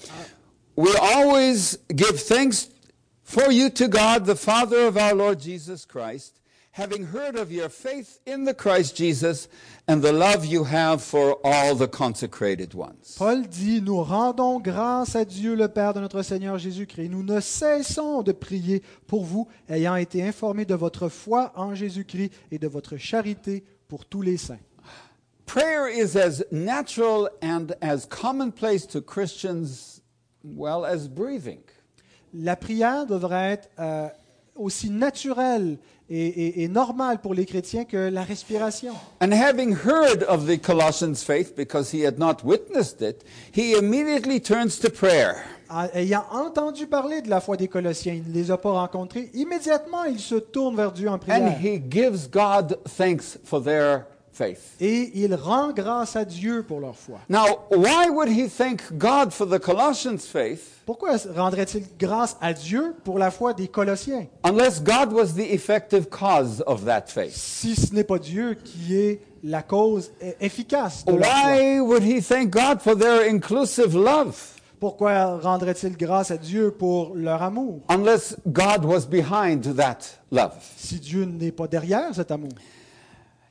we 0.77 0.95
always 1.01 1.79
give 1.95 2.21
thanks 2.21 2.69
for 3.23 3.51
you 3.51 3.71
to 3.71 3.89
God, 3.89 4.27
the 4.27 4.37
Father 4.37 4.87
of 4.87 4.97
our 4.97 5.15
Lord 5.15 5.41
Jesus 5.41 5.85
Christ, 5.85 6.41
having 6.73 7.05
heard 7.07 7.37
of 7.37 7.53
your 7.53 7.69
faith 7.69 8.19
in 8.27 8.45
the 8.45 8.55
Christ 8.55 8.97
Jesus 8.97 9.49
and 9.87 10.03
the 10.03 10.13
love 10.13 10.45
you 10.45 10.65
have 10.65 11.03
for 11.03 11.39
all 11.45 11.77
the 11.77 11.87
consecrated 11.87 12.75
ones. 12.75 13.15
Paul 13.17 13.43
dit, 13.43 13.81
nous 13.81 14.03
rendons 14.03 14.61
grâce 14.61 15.15
à 15.15 15.25
Dieu 15.25 15.55
le 15.55 15.69
Père 15.69 15.95
de 15.95 16.01
notre 16.01 16.23
Seigneur 16.23 16.59
Jésus-Christ. 16.59 17.09
Nous 17.11 17.23
ne 17.23 17.41
cessons 17.41 18.23
de 18.23 18.33
prier 18.33 18.83
pour 19.07 19.25
vous, 19.25 19.47
ayant 19.69 19.95
été 19.95 20.27
informés 20.27 20.65
de 20.65 20.75
votre 20.75 21.09
foi 21.09 21.53
en 21.55 21.75
Jésus-Christ 21.75 22.33
et 22.51 22.59
de 22.59 22.67
votre 22.67 22.97
charité 22.97 23.63
pour 23.87 24.05
tous 24.05 24.23
les 24.23 24.37
saints. 24.37 24.59
Prayer 25.47 25.89
is 25.89 26.17
as 26.17 26.43
natural 26.51 27.29
and 27.43 27.77
as 27.81 28.07
commonplace 28.07 28.87
to 28.87 29.01
Christians, 29.01 30.01
well, 30.45 30.85
as 30.85 31.09
breathing. 31.09 31.61
La 32.35 32.57
prière 32.57 33.07
devrait 33.07 33.53
être 33.53 33.69
euh, 33.79 34.09
aussi 34.57 34.91
naturelle 34.91 35.79
et, 36.11 36.27
et- 36.27 36.63
et 36.65 36.69
normale 36.69 37.21
pour 37.21 37.33
les 37.33 37.47
chrétiens 37.47 37.85
que 37.85 37.97
la 38.11 38.23
respiration. 38.25 38.93
And 39.23 39.31
having 39.33 39.75
heard 39.75 40.25
of 40.29 40.47
the 40.47 40.61
Colossians' 40.61 41.23
faith 41.23 41.55
because 41.57 41.93
he 41.95 42.05
had 42.05 42.19
not 42.19 42.39
witnessed 42.45 43.01
it, 43.01 43.25
he 43.57 43.73
immediately 43.77 44.41
turns 44.41 44.79
to 44.81 44.91
prayer. 44.91 45.37
En- 45.71 45.89
Ayant 45.95 46.25
entendu 46.33 46.87
parler 46.87 47.23
de 47.23 47.31
la 47.31 47.41
foi 47.41 47.57
des 47.57 47.69
Colossiens, 47.69 48.15
il 48.15 48.29
ne 48.29 48.35
les 48.35 48.51
a 48.51 48.59
pas 48.59 48.73
rencontrés. 48.73 49.31
Immédiatement, 49.33 50.05
il 50.05 50.19
se 50.19 50.35
tourne 50.35 50.77
vers 50.77 50.93
Dieu 50.93 51.09
en 51.09 51.15
And 51.15 51.19
prière. 51.19 51.59
he 51.63 51.81
gives 51.89 52.29
God 52.31 52.79
thanks 52.97 53.39
for 53.45 53.63
their 53.63 54.05
faith. 54.35 54.59
Et 54.81 55.13
il 55.15 55.35
rend 55.35 55.73
grâce 55.73 56.17
à 56.17 56.25
Dieu 56.25 56.65
pour 56.67 56.81
leur 56.81 56.97
foi. 56.97 57.21
Now, 57.29 57.61
why 57.71 58.11
would 58.11 58.29
he 58.29 58.49
thank 58.49 58.83
God 58.99 59.33
for 59.33 59.47
the 59.47 59.59
Colossians' 59.59 60.27
faith 60.27 60.61
Pourquoi 60.87 61.17
rendrait-il 61.35 61.85
grâce 61.99 62.37
à 62.41 62.53
Dieu 62.53 62.95
pour 63.05 63.19
la 63.19 63.31
foi 63.31 63.55
des 63.55 63.69
Colossiens? 63.69 64.27
unless 64.45 64.83
God 64.83 65.13
was 65.13 65.35
the 65.35 65.53
effective 65.53 66.09
cause 66.11 66.63
of 66.67 66.85
that 66.85 67.05
faith? 67.09 67.35
si 67.35 67.75
ce 67.75 67.95
n'est 67.95 68.05
pas 68.05 68.19
Dieu 68.19 68.55
qui 68.63 68.97
est 68.97 69.21
la 69.43 69.63
cause 69.63 70.11
efficace 70.41 71.05
de 71.05 71.13
leur 71.13 71.25
foi? 71.25 71.51
Why 71.53 71.81
would 71.81 72.03
he 72.03 72.21
thank 72.21 72.51
God 72.51 72.81
for 72.81 72.97
their 72.97 73.29
inclusive 73.31 73.95
love? 73.95 74.37
Pourquoi 74.81 75.39
rendrait-il 75.39 75.97
grâce 75.97 76.31
à 76.31 76.37
Dieu 76.37 76.71
pour 76.71 77.15
leur 77.15 77.43
amour? 77.43 77.81
Unless 77.89 78.37
God 78.47 78.85
was 78.85 79.07
behind 79.07 79.63
that 79.77 79.99
love? 80.31 80.53
si 80.77 80.99
Dieu 80.99 81.25
n'est 81.25 81.53
pas 81.53 81.67
derrière 81.69 82.15
cet 82.15 82.31
amour 82.31 82.51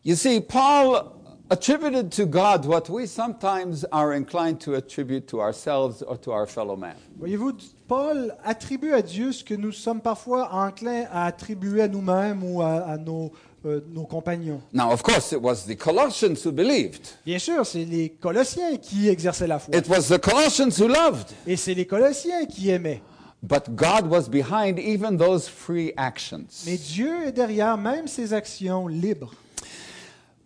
You 0.06 0.16
see, 0.16 0.42
Paul 0.42 1.16
attributed 1.50 2.12
to 2.12 2.26
God 2.26 2.66
what 2.66 2.90
we 2.90 3.06
sometimes 3.06 3.86
are 3.86 4.14
inclined 4.14 4.60
to 4.62 4.76
attribute 4.76 5.30
to 5.30 5.40
ourselves 5.40 6.02
or 6.02 6.18
to 6.18 6.32
our 6.34 6.46
fellow 6.46 6.76
man. 6.76 6.96
Voyez-vous, 7.18 7.54
Paul 7.88 8.32
attribue 8.44 8.92
à 8.92 9.02
Dieu 9.02 9.32
ce 9.32 9.46
que 9.46 9.54
nous 9.54 9.72
sommes 9.72 10.02
parfois 10.02 10.50
enclins 10.52 11.06
à 11.10 11.26
attribuer 11.26 11.84
à 11.84 11.88
nous-mêmes 11.88 12.44
ou 12.44 12.62
à, 12.62 12.82
à 12.82 12.98
nos, 12.98 13.32
euh, 13.66 13.80
nos 13.94 14.04
compagnons. 14.06 14.62
Now, 14.74 14.92
of 14.92 15.04
course, 15.04 15.32
it 15.32 15.42
was 15.42 15.66
the 15.66 15.78
Colossians 15.78 16.44
who 16.44 16.52
believed. 16.52 17.08
Bien 17.26 17.40
sûr, 17.40 17.66
c'est 17.66 17.86
les 17.86 18.10
Colossiens 18.10 18.76
qui 18.76 19.08
exerçaient 19.08 19.48
la 19.48 19.60
foi. 19.60 19.74
It 19.74 19.88
was 19.88 20.10
the 20.10 20.20
Colossians 20.20 20.82
who 20.82 20.90
loved. 20.90 21.28
Et 21.48 21.56
c'est 21.56 21.76
les 21.76 21.86
Colossiens 21.86 22.46
qui 22.46 22.72
aimaient. 22.72 23.02
But 23.42 23.74
God 23.74 24.08
was 24.08 24.28
behind 24.28 24.80
even 24.80 25.18
those 25.18 25.48
free 25.48 25.94
actions. 25.96 26.66
Mais 26.66 26.76
Dieu 26.78 27.28
est 27.28 27.32
derrière 27.32 27.78
même 27.78 28.08
ces 28.08 28.34
actions 28.34 28.88
libres. 28.88 29.34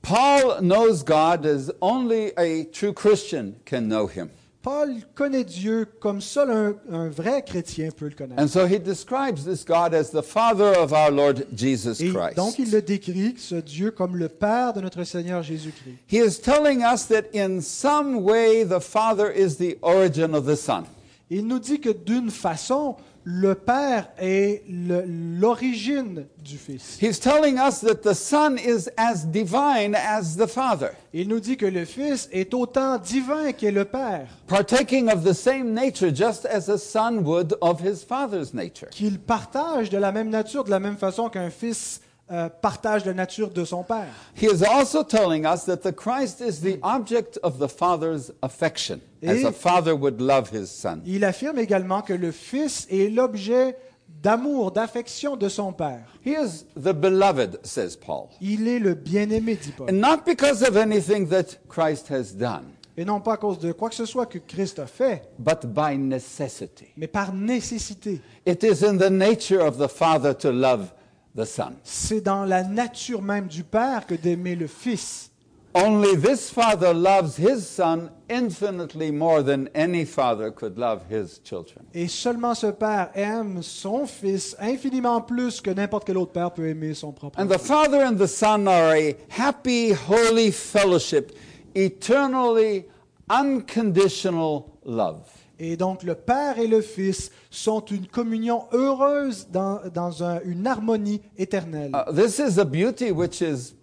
Paul 0.02 0.62
knows 0.62 1.04
God 1.04 1.46
as 1.46 1.72
only 1.82 2.32
a 2.38 2.66
true 2.66 2.94
Christian 2.94 3.56
can 3.66 3.88
know 3.90 4.08
him. 4.08 4.30
Paul 4.64 5.02
connaît 5.16 5.46
Dieu 5.46 5.86
comme 6.02 6.20
seul 6.20 6.50
un, 6.52 6.76
un 6.92 7.08
vrai 7.10 7.42
chrétien 7.42 7.90
peut 7.92 8.10
le 8.10 8.16
connaître. 8.16 8.42
And 8.42 8.48
so 8.48 8.66
he 8.66 8.80
describes 8.80 9.46
this 9.46 9.64
God 9.64 9.94
as 9.94 10.10
the 10.12 10.22
Father 10.22 10.74
of 10.78 10.92
our 10.92 11.10
Lord 11.10 11.46
Jesus 11.56 12.02
Et 12.02 12.12
Christ. 12.12 12.36
donc 12.36 12.60
il 12.60 12.70
le 12.72 12.82
décrit, 12.82 13.36
ce 13.38 13.56
Dieu, 13.56 13.92
comme 13.92 14.18
le 14.18 14.28
Père 14.28 14.74
de 14.74 14.82
notre 14.82 15.06
Seigneur 15.06 15.42
Jésus-Christ. 15.42 15.98
He 16.08 16.18
is 16.18 16.40
telling 16.42 16.84
us 16.84 17.06
that 17.08 17.34
in 17.34 17.62
some 17.62 18.24
way 18.24 18.66
the 18.66 18.82
Father 18.82 19.32
is 19.32 19.56
the 19.58 19.78
origin 19.82 20.34
of 20.34 20.46
the 20.46 20.58
Son. 20.58 20.84
Il 21.30 21.48
nous 21.48 21.60
dit 21.60 21.80
que 21.80 21.90
d'une 21.92 22.30
façon, 22.30 22.96
le 23.30 23.56
Père 23.56 24.08
est 24.18 24.64
l'origine 24.70 26.28
du 26.42 26.58
Fils. 26.58 26.98
He's 27.02 27.20
telling 27.20 27.58
us 27.58 27.82
that 27.82 28.02
the 28.02 28.14
Son 28.14 28.56
is 28.56 28.90
as 28.96 29.26
divine 29.26 29.96
as 29.96 30.38
the 30.38 30.48
Father, 30.48 30.92
Il 31.14 31.28
nous 31.28 31.42
dit 31.42 31.58
que 31.58 31.66
le 31.66 31.84
Fils 31.84 32.30
est 32.32 32.54
autant 32.54 32.98
divin 32.98 33.52
qu'est 33.52 33.72
le 33.72 33.84
Père, 33.84 34.30
partaking 34.48 35.12
of 35.12 35.26
the 35.26 35.34
same 35.34 35.74
nature 35.74 36.10
just 36.16 36.46
as 36.46 36.70
a 36.70 36.78
son 36.78 37.18
would 37.26 37.58
of 37.60 37.82
his 37.82 38.06
Father's 38.08 38.54
nature. 38.54 38.88
qu'il 38.92 39.20
partage 39.20 39.90
de 39.90 39.98
la 39.98 40.14
même 40.14 40.30
nature, 40.30 40.64
de 40.64 40.70
la 40.70 40.80
même 40.80 40.96
façon 40.96 41.28
qu'un 41.28 41.50
Fils 41.50 42.00
euh, 42.32 42.50
partage 42.62 43.06
la 43.06 43.14
nature 43.14 43.50
de 43.52 43.64
son 43.64 43.84
Père. 43.84 44.08
He 44.36 44.44
is 44.46 44.64
also 44.64 45.04
telling 45.04 45.46
us 45.46 45.64
that 45.66 45.78
the 45.78 45.94
Christ 45.96 46.42
is 46.42 46.60
the 46.62 46.78
object 46.84 47.40
of 47.44 47.58
the 47.60 47.68
Father's 47.70 48.32
affection, 48.42 49.00
as 49.26 49.38
Et- 49.42 49.46
a 49.46 49.52
father 49.52 49.94
would 49.94 50.20
love 50.22 50.50
his 50.52 50.68
son. 50.68 51.02
Il 51.06 51.24
affirme 51.24 51.58
également 51.60 52.02
que 52.02 52.14
le 52.14 52.32
Fils 52.32 52.86
est 52.90 53.10
l'objet 53.10 53.78
d'amour, 54.22 54.72
d'affection 54.72 55.38
de 55.38 55.48
son 55.48 55.72
Père. 55.72 56.04
He 56.26 56.32
is 56.32 56.66
the 56.76 56.94
beloved, 56.94 57.60
says 57.64 57.96
Paul. 57.96 58.28
Il 58.42 58.68
est 58.68 58.80
le 58.80 58.94
bien-aimé, 58.94 59.56
dit 59.62 59.72
Paul. 59.72 59.90
And 59.90 59.94
not 60.02 60.24
because 60.26 60.64
of 60.64 60.76
anything 60.76 61.28
that 61.30 61.58
Christ 61.70 62.10
has 62.12 62.34
done, 62.36 62.66
Et 62.98 63.06
non 63.06 63.22
pas 63.22 63.34
à 63.34 63.38
cause 63.38 63.60
de 63.60 63.72
quoi 63.72 63.90
que 63.90 63.96
ce 63.96 64.06
soit 64.06 64.26
que 64.26 64.40
Christ 64.40 64.80
a 64.80 64.88
fait, 64.88 65.22
but 65.38 65.66
by 65.68 65.96
necessity. 65.98 66.88
mais 66.98 67.08
par 67.08 67.32
nécessité. 67.34 68.20
It 68.46 68.64
is 68.64 68.84
in 68.84 68.98
the 68.98 69.12
nature 69.12 69.62
of 69.62 69.78
the 69.78 69.88
Father 69.88 70.34
to 70.36 70.52
love. 70.52 70.88
C'est 71.84 72.22
dans 72.22 72.46
la 72.46 72.64
nature 72.64 73.22
même 73.22 73.48
du 73.48 73.64
Père 73.64 74.08
que 74.08 74.16
d'aimer 74.16 74.56
le 74.56 74.68
Fils. 74.68 75.32
Only 75.76 76.18
this 76.18 76.50
Father 76.50 76.92
loves 76.92 77.38
his 77.38 77.68
Son 77.68 78.10
infinitely 78.30 79.12
more 79.12 79.44
than 79.44 79.68
any 79.76 80.06
Father 80.06 80.50
could 80.50 80.76
love 80.78 81.02
his 81.12 81.40
children. 81.44 81.86
Et 81.94 82.08
seulement 82.08 82.56
ce 82.56 82.68
Père 82.68 83.12
aime 83.14 83.62
son 83.62 84.08
Fils 84.08 84.56
infiniment 84.60 85.22
plus 85.22 85.62
que 85.62 85.70
n'importe 85.70 86.06
quel 86.06 86.18
autre 86.18 86.32
Père 86.32 86.52
peut 86.52 86.68
aimer 86.68 86.96
son 86.96 87.12
propre 87.12 87.40
And 87.40 87.48
the. 87.48 87.60
Father 87.60 88.04
and 88.04 88.16
the 88.18 88.28
Son 88.28 88.66
are 88.66 88.96
a 88.96 89.16
happy, 89.30 89.94
holy 89.94 90.52
fellowship, 90.52 91.34
eternally 91.76 92.86
unconditional 93.30 94.72
love. 94.84 95.37
Et 95.60 95.76
donc 95.78 96.04
le 96.04 96.14
Père 96.16 96.60
et 96.60 96.68
le 96.68 96.82
Fils 96.82 97.32
sont 97.50 97.84
une 97.86 98.08
communion 98.08 98.66
heureuse 98.74 99.48
dans, 99.52 99.80
dans 99.94 100.24
un- 100.24 100.40
une 100.46 100.68
harmonie 100.68 101.22
éternelle. 101.38 101.92
Uh, 101.96 102.14
this 102.14 102.38
is 102.40 102.60
a 102.60 102.66
beauty 102.66 103.12
which 103.12 103.42
is 103.42 103.74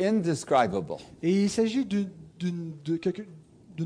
indescribable. 0.00 0.96
Et 1.22 1.44
il 1.44 1.50
s'agit 1.50 1.84
d'une- 1.84 2.10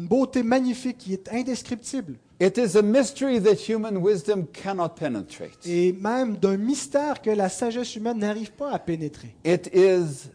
beauté 0.09 0.43
magnifique 0.43 0.99
qui 0.99 1.13
est 1.15 1.29
indescriptible. 1.33 2.15
It 2.41 2.57
is 2.59 2.77
a 2.79 2.83
mystery 2.83 3.41
that 3.43 3.57
human 3.69 3.97
wisdom 3.99 4.47
cannot 4.53 4.91
penetrate. 4.97 5.67
Et 5.67 5.93
même 5.93 6.37
d'un 6.37 6.57
mystère 6.57 7.21
que 7.21 7.31
la 7.31 7.49
sagesse 7.49 7.97
humaine 7.97 8.19
n'arrive 8.19 8.53
pas 8.53 8.71
à 8.71 8.79
pénétrer. 8.79 9.35
It 9.45 9.69
is 9.75 10.31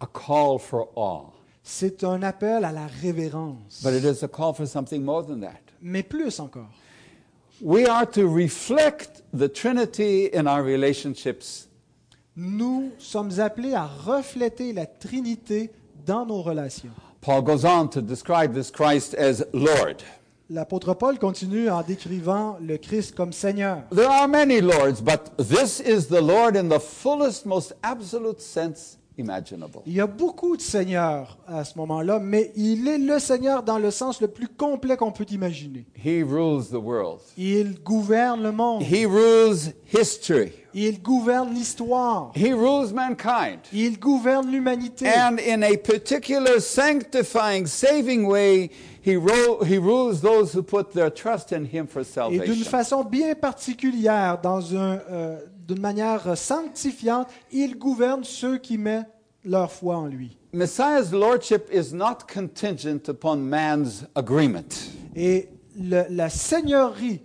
a 0.00 0.06
call 0.06 0.58
for 0.58 0.88
awe, 0.96 1.30
C'est 1.62 2.02
un 2.04 2.22
appel 2.22 2.64
à 2.64 2.72
la 2.72 2.86
révérence. 2.86 3.82
but 3.82 3.92
it 3.92 4.02
is 4.04 4.24
a 4.24 4.28
call 4.28 4.54
for 4.54 4.66
something 4.66 5.02
more 5.02 5.24
than 5.24 5.40
that. 5.40 5.60
Mais 5.86 6.02
plus 6.02 6.40
encore. 6.40 6.70
We 7.60 7.86
are 7.86 8.06
to 8.06 8.26
reflect 8.26 9.22
the 9.34 9.48
Trinity 9.48 10.30
in 10.32 10.46
our 10.46 10.62
relationships 10.62 11.68
Nous 12.36 12.90
sommes 12.98 13.38
appelés 13.38 13.74
à 13.74 13.86
refléter 13.86 14.72
la 14.72 14.86
Trinité 14.86 15.70
dans 16.06 16.24
nos 16.24 16.40
relations. 16.42 16.90
Paul 17.20 17.42
goes 17.42 17.66
on 17.66 17.88
to 17.88 18.00
describe 18.00 18.54
this 18.54 18.70
Christ 18.70 19.14
as 19.14 19.44
Lord. 19.52 20.02
L'apôtre 20.48 20.94
Paul 20.94 21.18
continue 21.18 21.68
en 21.68 21.82
décrivant 21.82 22.56
le 22.60 22.78
Christ 22.78 23.14
comme 23.14 23.32
Seigneur. 23.32 23.82
There 23.90 24.08
are 24.08 24.26
many 24.26 24.62
lords, 24.62 25.02
but 25.02 25.36
this 25.36 25.80
is 25.80 26.06
the 26.08 26.22
Lord 26.22 26.56
in 26.56 26.70
the 26.70 26.80
fullest, 26.80 27.44
most 27.44 27.74
absolute 27.82 28.40
sense 28.40 28.98
imaginable. 29.18 29.78
Il 29.86 29.92
y 29.94 30.00
a 30.00 30.06
beaucoup 30.06 30.56
de 30.56 30.62
seigneurs 30.62 31.38
à 31.46 31.64
ce 31.64 31.78
moment-là, 31.78 32.18
mais 32.18 32.50
il 32.56 32.88
est 32.88 32.98
le 32.98 33.18
Seigneur 33.18 33.62
dans 33.62 33.78
le 33.78 33.90
sens 33.90 34.20
le 34.20 34.28
plus 34.28 34.48
complet 34.48 34.96
qu'on 34.96 35.12
peut 35.12 35.26
imaginer. 35.30 35.86
He 35.96 36.22
rules 36.22 36.66
the 36.70 36.74
world. 36.82 37.20
Il 37.36 37.80
gouverne 37.82 38.42
le 38.42 38.52
monde. 38.52 38.82
He 38.82 39.06
rules 39.06 39.72
history. 39.92 40.52
Il 40.76 41.00
gouverne 41.00 41.54
l'histoire. 41.54 42.32
He 42.34 42.52
rules 42.52 42.92
mankind. 42.92 43.60
Il 43.72 43.98
gouverne 44.00 44.50
l'humanité. 44.50 45.06
And 45.08 45.36
in 45.38 45.62
a 45.62 45.76
particular 45.76 46.60
sanctifying, 46.60 47.66
saving 47.66 48.24
way, 48.26 48.70
he, 49.06 49.14
ro- 49.16 49.62
he 49.64 49.78
rules 49.78 50.20
those 50.20 50.52
who 50.56 50.62
put 50.62 50.90
their 50.92 51.12
trust 51.12 51.52
in 51.52 51.64
him 51.64 51.86
for 51.86 52.02
Et 52.02 52.04
d'une 52.04 52.64
salvation. 52.64 52.64
façon 52.70 53.04
bien 53.04 53.34
particulière, 53.36 54.40
dans 54.42 54.74
un, 54.74 54.98
euh, 55.10 55.38
d'une 55.66 55.80
manière 55.80 56.36
sanctifiante, 56.36 57.28
il 57.52 57.78
gouverne 57.78 58.24
ceux 58.24 58.58
qui 58.58 58.78
mettent 58.78 59.08
leur 59.44 59.70
foi 59.70 59.96
en 59.96 60.06
lui. 60.06 60.36
Messiah's 60.52 61.12
lordship 61.12 61.62
is 61.72 61.92
not 61.94 62.18
contingent 62.32 63.08
upon 63.08 63.36
man's 63.36 64.04
agreement. 64.14 64.64
Et 65.16 65.48
le- 65.78 66.04
la 66.10 66.28
seigneurie 66.30 67.22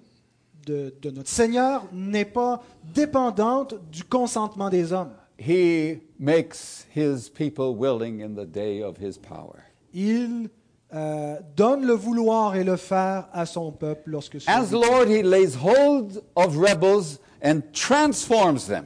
de, 0.65 0.93
de 1.01 1.11
notre 1.11 1.29
Seigneur 1.29 1.85
n'est 1.93 2.25
pas 2.25 2.61
dépendante 2.93 3.75
du 3.91 4.03
consentement 4.03 4.69
des 4.69 4.91
hommes. 4.93 5.11
He 5.37 5.99
makes 6.19 6.85
his 6.95 7.29
people 7.29 7.73
willing 7.77 8.21
in 8.21 8.35
the 8.35 8.45
day 8.45 8.83
of 8.83 8.97
his 8.99 9.17
power. 9.17 9.59
Il 9.93 10.49
euh, 10.93 11.37
donne 11.55 11.85
le 11.85 11.93
vouloir 11.93 12.55
et 12.55 12.63
le 12.63 12.75
faire 12.75 13.29
à 13.31 13.45
son 13.45 13.71
peuple 13.71 14.09
lorsque 14.09 14.37
As 14.47 14.71
Lord, 14.71 15.07
he 15.07 15.21
lays 15.23 15.55
hold 15.55 16.21
of 16.35 16.57
rebels 16.57 17.19
and 17.41 17.61
transforms 17.73 18.67
them. 18.67 18.85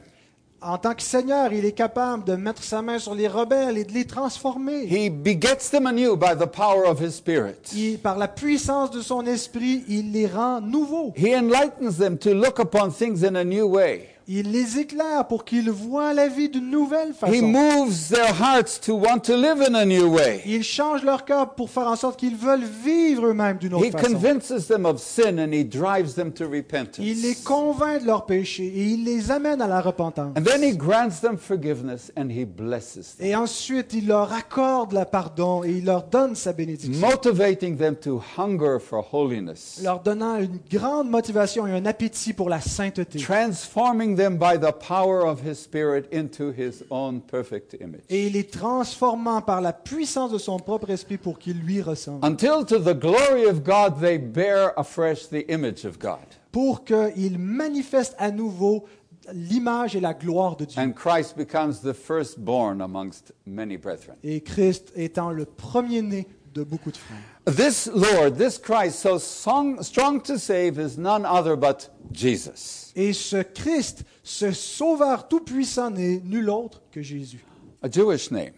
En 0.66 0.78
tant 0.78 0.94
que 0.94 1.02
Seigneur, 1.02 1.52
il 1.52 1.66
est 1.66 1.72
capable 1.72 2.24
de 2.24 2.36
mettre 2.36 2.62
sa 2.62 2.80
main 2.80 2.98
sur 2.98 3.14
les 3.14 3.28
rebelles 3.28 3.76
et 3.76 3.84
de 3.84 3.92
les 3.92 4.06
transformer. 4.06 4.86
He 4.86 5.10
begets 5.10 5.68
them 5.70 5.86
anew 5.86 6.16
by 6.16 6.34
the 6.34 6.46
power 6.46 6.86
of 6.86 7.02
his 7.02 7.16
Spirit. 7.16 7.70
Il- 7.74 7.98
par 7.98 8.16
la 8.16 8.28
puissance 8.28 8.90
de 8.90 9.02
son 9.02 9.26
esprit, 9.26 9.84
il 9.88 10.12
les 10.12 10.26
rend 10.26 10.62
nouveaux. 10.62 11.12
He 11.18 11.34
enlightens 11.36 11.98
them 11.98 12.16
to 12.16 12.32
look 12.32 12.58
upon 12.58 12.90
things 12.90 13.22
in 13.24 13.36
a 13.36 13.44
new 13.44 13.66
way. 13.66 14.08
Il 14.26 14.52
les 14.52 14.78
éclaire 14.78 15.26
pour 15.28 15.44
qu'ils 15.44 15.70
voient 15.70 16.14
la 16.14 16.28
vie 16.28 16.48
d'une 16.48 16.70
nouvelle 16.70 17.10
He 17.10 17.14
façon. 17.14 17.46
moves 17.46 18.08
their 18.08 18.32
hearts 18.40 18.80
to 18.86 18.94
want 18.94 19.18
to 19.24 19.36
live 19.36 19.60
in 19.60 19.74
a 19.74 19.84
new 19.84 20.06
way. 20.14 20.40
Il 20.46 20.62
change 20.62 21.02
leur 21.02 21.26
cœur 21.26 21.54
pour 21.54 21.68
faire 21.68 21.88
en 21.88 21.96
sorte 21.96 22.18
qu'ils 22.18 22.34
veulent 22.36 22.64
vivre 22.64 23.26
eux-mêmes 23.26 23.58
d'une 23.58 23.74
autre 23.74 23.84
He 23.84 23.90
façon. 23.90 24.06
convinces 24.14 24.66
them 24.66 24.86
of 24.86 24.98
sin 24.98 25.38
and 25.38 25.52
he 25.52 25.62
drives 25.62 26.14
them 26.14 26.32
to 26.32 26.44
Il 26.44 26.50
les 26.52 27.28
repentance. 27.32 27.44
convainc 27.44 28.00
de 28.00 28.06
leurs 28.06 28.24
péchés 28.24 28.66
et 28.66 28.84
il 28.84 29.04
les 29.04 29.30
amène 29.30 29.60
à 29.60 29.66
la 29.66 29.82
repentance. 29.82 30.32
And 30.38 30.42
then 30.42 30.62
he 30.62 30.74
grants 30.74 31.20
them 31.20 31.36
forgiveness 31.36 32.10
and 32.16 32.30
he 32.30 32.46
blesses 32.46 33.16
them, 33.18 33.26
Et 33.26 33.36
ensuite, 33.36 33.92
il 33.92 34.06
leur 34.06 34.32
accorde 34.32 34.92
le 34.94 35.04
pardon 35.04 35.62
et 35.64 35.70
il 35.72 35.84
leur 35.84 36.04
donne 36.04 36.34
sa 36.34 36.54
bénédiction, 36.54 37.06
motivating 37.06 37.76
them 37.76 37.94
to 37.96 38.22
hunger 38.38 38.78
for 38.80 39.06
holiness, 39.12 39.80
leur 39.82 40.00
donnant 40.00 40.36
une 40.38 40.58
grande 40.70 41.10
motivation 41.10 41.66
et 41.66 41.72
un 41.72 41.84
appétit 41.84 42.32
pour 42.32 42.48
la 42.48 42.62
sainteté. 42.62 43.18
transforming 43.18 44.13
them 44.16 44.36
by 44.38 44.56
the 44.56 44.72
power 44.72 45.26
of 45.26 45.40
his 45.40 45.58
Spirit 45.58 46.08
into 46.12 46.52
his 46.52 46.84
own 46.90 47.20
perfect 47.20 47.74
image. 47.80 48.02
Et 48.08 48.30
les 48.30 48.44
transformant 48.44 49.42
par 49.42 49.60
la 49.60 49.72
puissance 49.72 50.32
de 50.32 50.38
son 50.38 50.58
propre 50.58 50.90
esprit 50.90 51.18
pour 51.18 51.38
qu'ils 51.38 51.60
lui 51.60 51.80
ressemblent. 51.82 52.24
Until 52.24 52.64
to 52.66 52.78
the 52.78 52.94
glory 52.94 53.46
of 53.46 53.62
God 53.62 54.00
they 54.00 54.18
bear 54.18 54.72
afresh 54.78 55.28
the 55.28 55.44
image 55.48 55.84
of 55.84 55.98
God. 55.98 56.18
Pour 56.52 56.84
qu'ils 56.84 57.38
manifestent 57.38 58.16
à 58.18 58.30
nouveau 58.30 58.84
l'image 59.32 59.96
et 59.96 60.00
la 60.00 60.14
gloire 60.14 60.56
de 60.56 60.64
Dieu. 60.64 60.80
And 60.80 60.92
Christ 60.92 61.36
becomes 61.36 61.80
the 61.82 61.94
firstborn 61.94 62.80
amongst 62.80 63.32
many 63.46 63.76
brethren. 63.76 64.16
Et 64.22 64.40
Christ 64.40 64.92
étant 64.96 65.30
le 65.30 65.44
premier-né 65.44 66.26
de 66.52 66.62
beaucoup 66.62 66.90
de 66.90 66.96
frères. 66.96 67.33
This 67.46 67.88
Lord, 67.88 68.38
this 68.38 68.56
Christ, 68.56 69.00
so 69.00 69.18
song, 69.18 69.82
strong 69.82 70.22
to 70.22 70.38
save, 70.38 70.78
is 70.78 70.96
none 70.96 71.26
other 71.26 71.56
but 71.56 71.90
Jesus. 72.10 72.90
Et 72.96 73.12
ce 73.12 73.42
Christ, 73.42 74.04
ce 74.22 74.50
Sauveur 74.52 75.28
tout-puissant, 75.28 75.90
n'est 75.90 76.22
nul 76.24 76.48
autre 76.48 76.80
que 76.90 77.02
Jésus. 77.02 77.44
A 77.82 77.90
Jewish 77.90 78.30
name, 78.30 78.52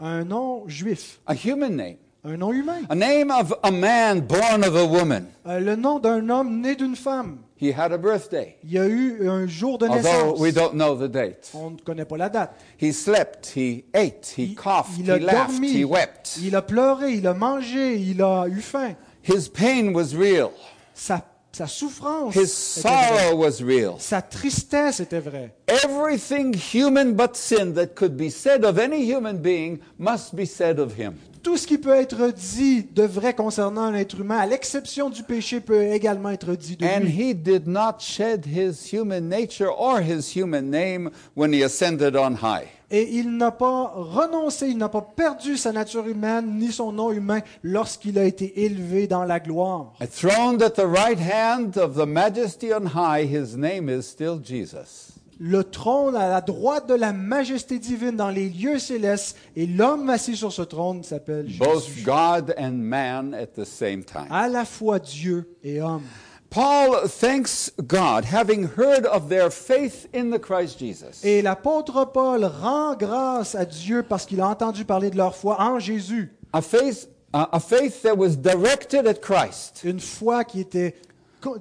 Un 0.00 0.24
nom 0.24 0.66
juif, 0.66 1.20
a 1.24 1.34
human 1.34 1.76
name, 1.76 1.98
un 2.24 2.36
nom 2.36 2.52
humain, 2.52 2.84
a 2.90 2.96
name 2.96 3.30
of 3.30 3.54
a 3.62 3.70
man 3.70 4.20
born 4.20 4.64
of 4.64 4.74
a 4.74 4.84
woman. 4.84 5.26
Euh, 5.46 5.60
le 5.60 5.76
nom 5.76 6.00
d'un 6.00 6.28
homme 6.28 6.60
né 6.60 6.74
d'une 6.74 6.96
femme. 6.96 7.38
He 7.62 7.70
had 7.70 7.92
a 7.92 7.96
birthday, 7.98 8.56
Il 8.64 8.72
y 8.72 8.78
a 8.78 8.86
eu 8.88 9.28
un 9.28 9.46
jour 9.46 9.78
de 9.78 9.86
although 9.86 10.02
naissance. 10.02 10.40
we 10.40 10.50
don't 10.52 10.74
know 10.74 10.96
the 10.96 11.08
date. 11.08 11.48
On 11.54 11.70
ne 11.70 11.76
connaît 11.76 12.04
pas 12.04 12.16
la 12.16 12.28
date. 12.28 12.50
He 12.76 12.92
slept, 12.92 13.52
he 13.54 13.84
ate, 13.94 14.34
he 14.36 14.42
Il, 14.46 14.54
coughed, 14.56 14.98
il 14.98 15.04
he 15.06 15.10
a 15.12 15.18
laughed, 15.20 15.50
dormi, 15.60 15.68
he 15.72 15.84
wept. 15.84 16.38
il 16.42 16.56
a 16.56 16.62
pleuré, 16.62 17.14
il 17.14 17.26
a 17.28 17.34
mangé, 17.34 17.94
il 18.00 18.20
a 18.20 18.48
eu 18.48 18.60
faim. 18.60 18.96
His 19.22 19.48
pain 19.48 19.92
was 19.94 20.12
real, 20.16 20.50
Sa, 20.92 21.20
sa 21.52 21.68
souffrance 21.68 22.34
his 22.34 22.50
était 22.50 22.82
vraie. 22.82 23.18
sorrow 23.18 23.36
was 23.36 23.62
real. 23.62 23.96
Sa 24.00 24.22
tristesse 24.22 24.98
était 24.98 25.20
vraie. 25.20 25.52
Everything 25.68 26.52
human 26.54 27.14
but 27.14 27.36
sin 27.36 27.74
that 27.74 27.94
could 27.94 28.16
be 28.16 28.28
said 28.28 28.64
of 28.64 28.76
any 28.76 29.04
human 29.04 29.36
being 29.40 29.78
must 29.98 30.34
be 30.34 30.46
said 30.46 30.80
of 30.80 30.94
him. 30.96 31.14
Tout 31.42 31.56
ce 31.56 31.66
qui 31.66 31.76
peut 31.78 31.94
être 31.94 32.32
dit 32.32 32.84
de 32.84 33.02
vrai 33.02 33.34
concernant 33.34 33.82
un 33.82 33.94
être 33.94 34.20
humain, 34.20 34.38
à 34.38 34.46
l'exception 34.46 35.10
du 35.10 35.24
péché, 35.24 35.60
peut 35.60 35.82
également 35.92 36.30
être 36.30 36.54
dit 36.54 36.76
de 36.76 36.84
And 36.86 37.00
lui. 37.00 37.10
he 37.30 37.34
did 37.34 37.66
not 37.66 37.96
shed 37.98 38.46
his 38.46 38.92
human 38.92 39.28
nature 39.28 39.68
or 39.76 39.98
his 40.00 40.36
human 40.36 40.70
name 40.70 41.10
when 41.34 41.52
he 41.52 41.64
ascended 41.64 42.14
on 42.14 42.34
high. 42.36 42.66
Et 42.92 43.08
il 43.16 43.36
n'a 43.38 43.50
pas 43.50 43.90
renoncé, 43.94 44.68
il 44.68 44.76
n'a 44.76 44.88
pas 44.90 45.00
perdu 45.00 45.56
sa 45.56 45.72
nature 45.72 46.06
humaine 46.06 46.58
ni 46.58 46.70
son 46.70 46.92
nom 46.92 47.10
humain 47.10 47.40
lorsqu'il 47.62 48.18
a 48.18 48.24
été 48.24 48.64
élevé 48.64 49.06
dans 49.08 49.24
la 49.24 49.40
gloire. 49.40 49.94
Throned 50.14 50.62
at 50.62 50.70
the 50.76 50.86
right 50.86 51.18
hand 51.18 51.76
of 51.78 51.94
the 51.96 52.06
majesty 52.06 52.72
on 52.72 52.84
high, 52.86 53.24
his 53.26 53.56
name 53.56 53.88
is 53.88 54.02
still 54.02 54.38
Jesus. 54.38 55.11
Le 55.44 55.64
trône 55.64 56.14
à 56.14 56.28
la 56.28 56.40
droite 56.40 56.88
de 56.88 56.94
la 56.94 57.12
majesté 57.12 57.80
divine 57.80 58.14
dans 58.14 58.30
les 58.30 58.48
lieux 58.48 58.78
célestes 58.78 59.36
et 59.56 59.66
l'homme 59.66 60.08
assis 60.08 60.36
sur 60.36 60.52
ce 60.52 60.62
trône 60.62 61.02
s'appelle 61.02 61.50
Both 61.58 61.86
Jésus. 61.86 62.04
God 62.04 62.54
and 62.56 62.74
man 62.74 63.34
at 63.34 63.48
the 63.60 63.64
same 63.64 64.04
time. 64.04 64.28
À 64.30 64.48
la 64.48 64.64
fois 64.64 65.00
Dieu 65.00 65.56
et 65.64 65.82
homme. 65.82 66.04
Paul 66.48 67.08
thanks 67.08 67.72
God, 67.80 68.24
having 68.24 68.68
heard 68.78 69.04
of 69.06 69.28
their 69.28 69.50
faith 69.50 70.08
in 70.14 70.30
the 70.30 70.38
Christ 70.38 70.78
Jesus. 70.78 71.24
Et 71.24 71.42
l'apôtre 71.42 72.04
Paul 72.12 72.44
rend 72.44 72.94
grâce 72.94 73.56
à 73.56 73.64
Dieu 73.64 74.04
parce 74.08 74.26
qu'il 74.26 74.40
a 74.40 74.46
entendu 74.46 74.84
parler 74.84 75.10
de 75.10 75.16
leur 75.16 75.34
foi 75.34 75.60
en 75.60 75.80
Jésus. 75.80 76.36
A 76.52 76.62
faith 76.62 77.08
a 77.32 77.48
a 77.50 77.58
faith 77.58 78.02
that 78.02 78.14
was 78.14 78.36
directed 78.36 79.08
at 79.08 79.14
Christ, 79.14 79.80
Une 79.82 79.98
foi 79.98 80.44
qui 80.44 80.60
était 80.60 80.94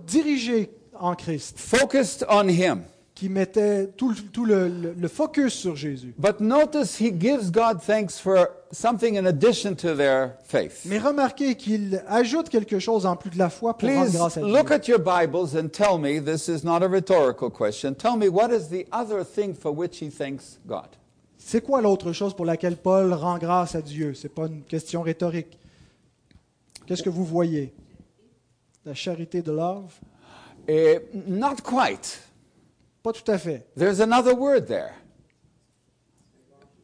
dirigée 0.06 0.70
en 1.00 1.16
Christ, 1.16 1.58
focused 1.58 2.24
on 2.30 2.48
Him. 2.48 2.84
Qui 3.22 3.30
mettait 3.30 3.86
tout, 3.98 4.10
le- 4.10 4.16
tout 4.16 4.46
le, 4.46 4.68
le- 4.68 4.94
le 5.00 5.08
focus 5.08 5.54
sur 5.54 5.76
Jésus. 5.76 6.12
But 6.18 6.40
notice 6.40 7.00
he 7.00 7.12
gives 7.16 7.52
God 7.52 7.80
thanks 7.80 8.18
for 8.20 8.48
something 8.72 9.16
in 9.16 9.28
addition 9.28 9.76
to 9.76 9.94
their 9.96 10.32
faith. 10.44 10.82
Mais 10.86 10.98
remarquez 10.98 11.54
qu'il 11.54 12.02
ajoute 12.08 12.50
quelque 12.50 12.80
chose 12.80 13.06
en 13.06 13.16
plus 13.16 13.30
de 13.30 13.38
la 13.38 13.52
foi 13.52 13.78
pour 13.78 13.88
rendre 13.88 14.06
Please 14.06 14.18
grâce 14.18 14.38
à 14.38 14.42
Dieu. 14.42 14.52
look 14.52 14.72
at 14.72 14.88
your 14.88 14.98
Bibles 14.98 15.56
and 15.56 15.68
tell 15.68 16.00
me 16.00 16.20
this 16.20 16.48
is 16.48 16.66
not 16.66 16.82
a 16.82 16.88
rhetorical 16.88 17.52
question. 17.52 17.94
Tell 17.94 18.18
me 18.18 18.28
what 18.28 18.50
is 18.52 18.70
the 18.70 18.88
other 18.92 19.24
thing 19.24 19.54
for 19.54 19.72
which 19.72 20.00
he 20.02 20.10
thanks 20.10 20.58
God? 20.66 20.88
C'est 21.38 21.62
quoi 21.62 21.80
l'autre 21.84 22.14
chose 22.14 22.34
pour 22.36 22.48
laquelle 22.48 22.76
Paul 22.78 23.14
rend 23.14 23.38
grâce 23.38 23.76
à 23.76 23.84
Dieu? 23.84 24.16
C'est 24.16 24.30
pas 24.34 24.48
une 24.48 24.64
question 24.64 25.04
rhétorique. 25.04 25.60
Qu'est-ce 26.88 27.04
que 27.04 27.10
vous 27.12 27.26
voyez? 27.26 27.72
La 28.84 28.96
charité 28.96 29.44
de 29.44 29.52
love 29.52 29.94
Eh, 30.68 30.98
not 31.28 31.58
quite. 31.64 32.20
Pas 33.04 33.14
tout 33.14 33.30
à 33.32 33.38
fait. 33.38 33.66
There's 33.76 34.00
another 34.00 34.36
word 34.36 34.68
there. 34.68 34.94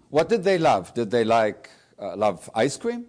What 0.09 0.29
did 0.29 0.43
they 0.43 0.57
love? 0.57 0.93
Did 0.93 1.11
they 1.11 1.23
like 1.23 1.69
uh, 1.99 2.15
love 2.15 2.49
ice 2.55 2.77
cream? 2.77 3.05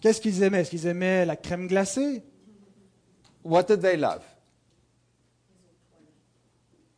Qu'est-ce 0.00 0.20
qu'ils 0.20 0.42
aimaient 0.42 0.60
Est-ce 0.60 0.70
qu'ils 0.70 0.86
aimaient 0.86 1.24
la 1.24 1.36
crème 1.36 1.66
glacée 1.66 2.22
What 3.42 3.64
did 3.64 3.80
they 3.80 3.96
love? 3.96 4.22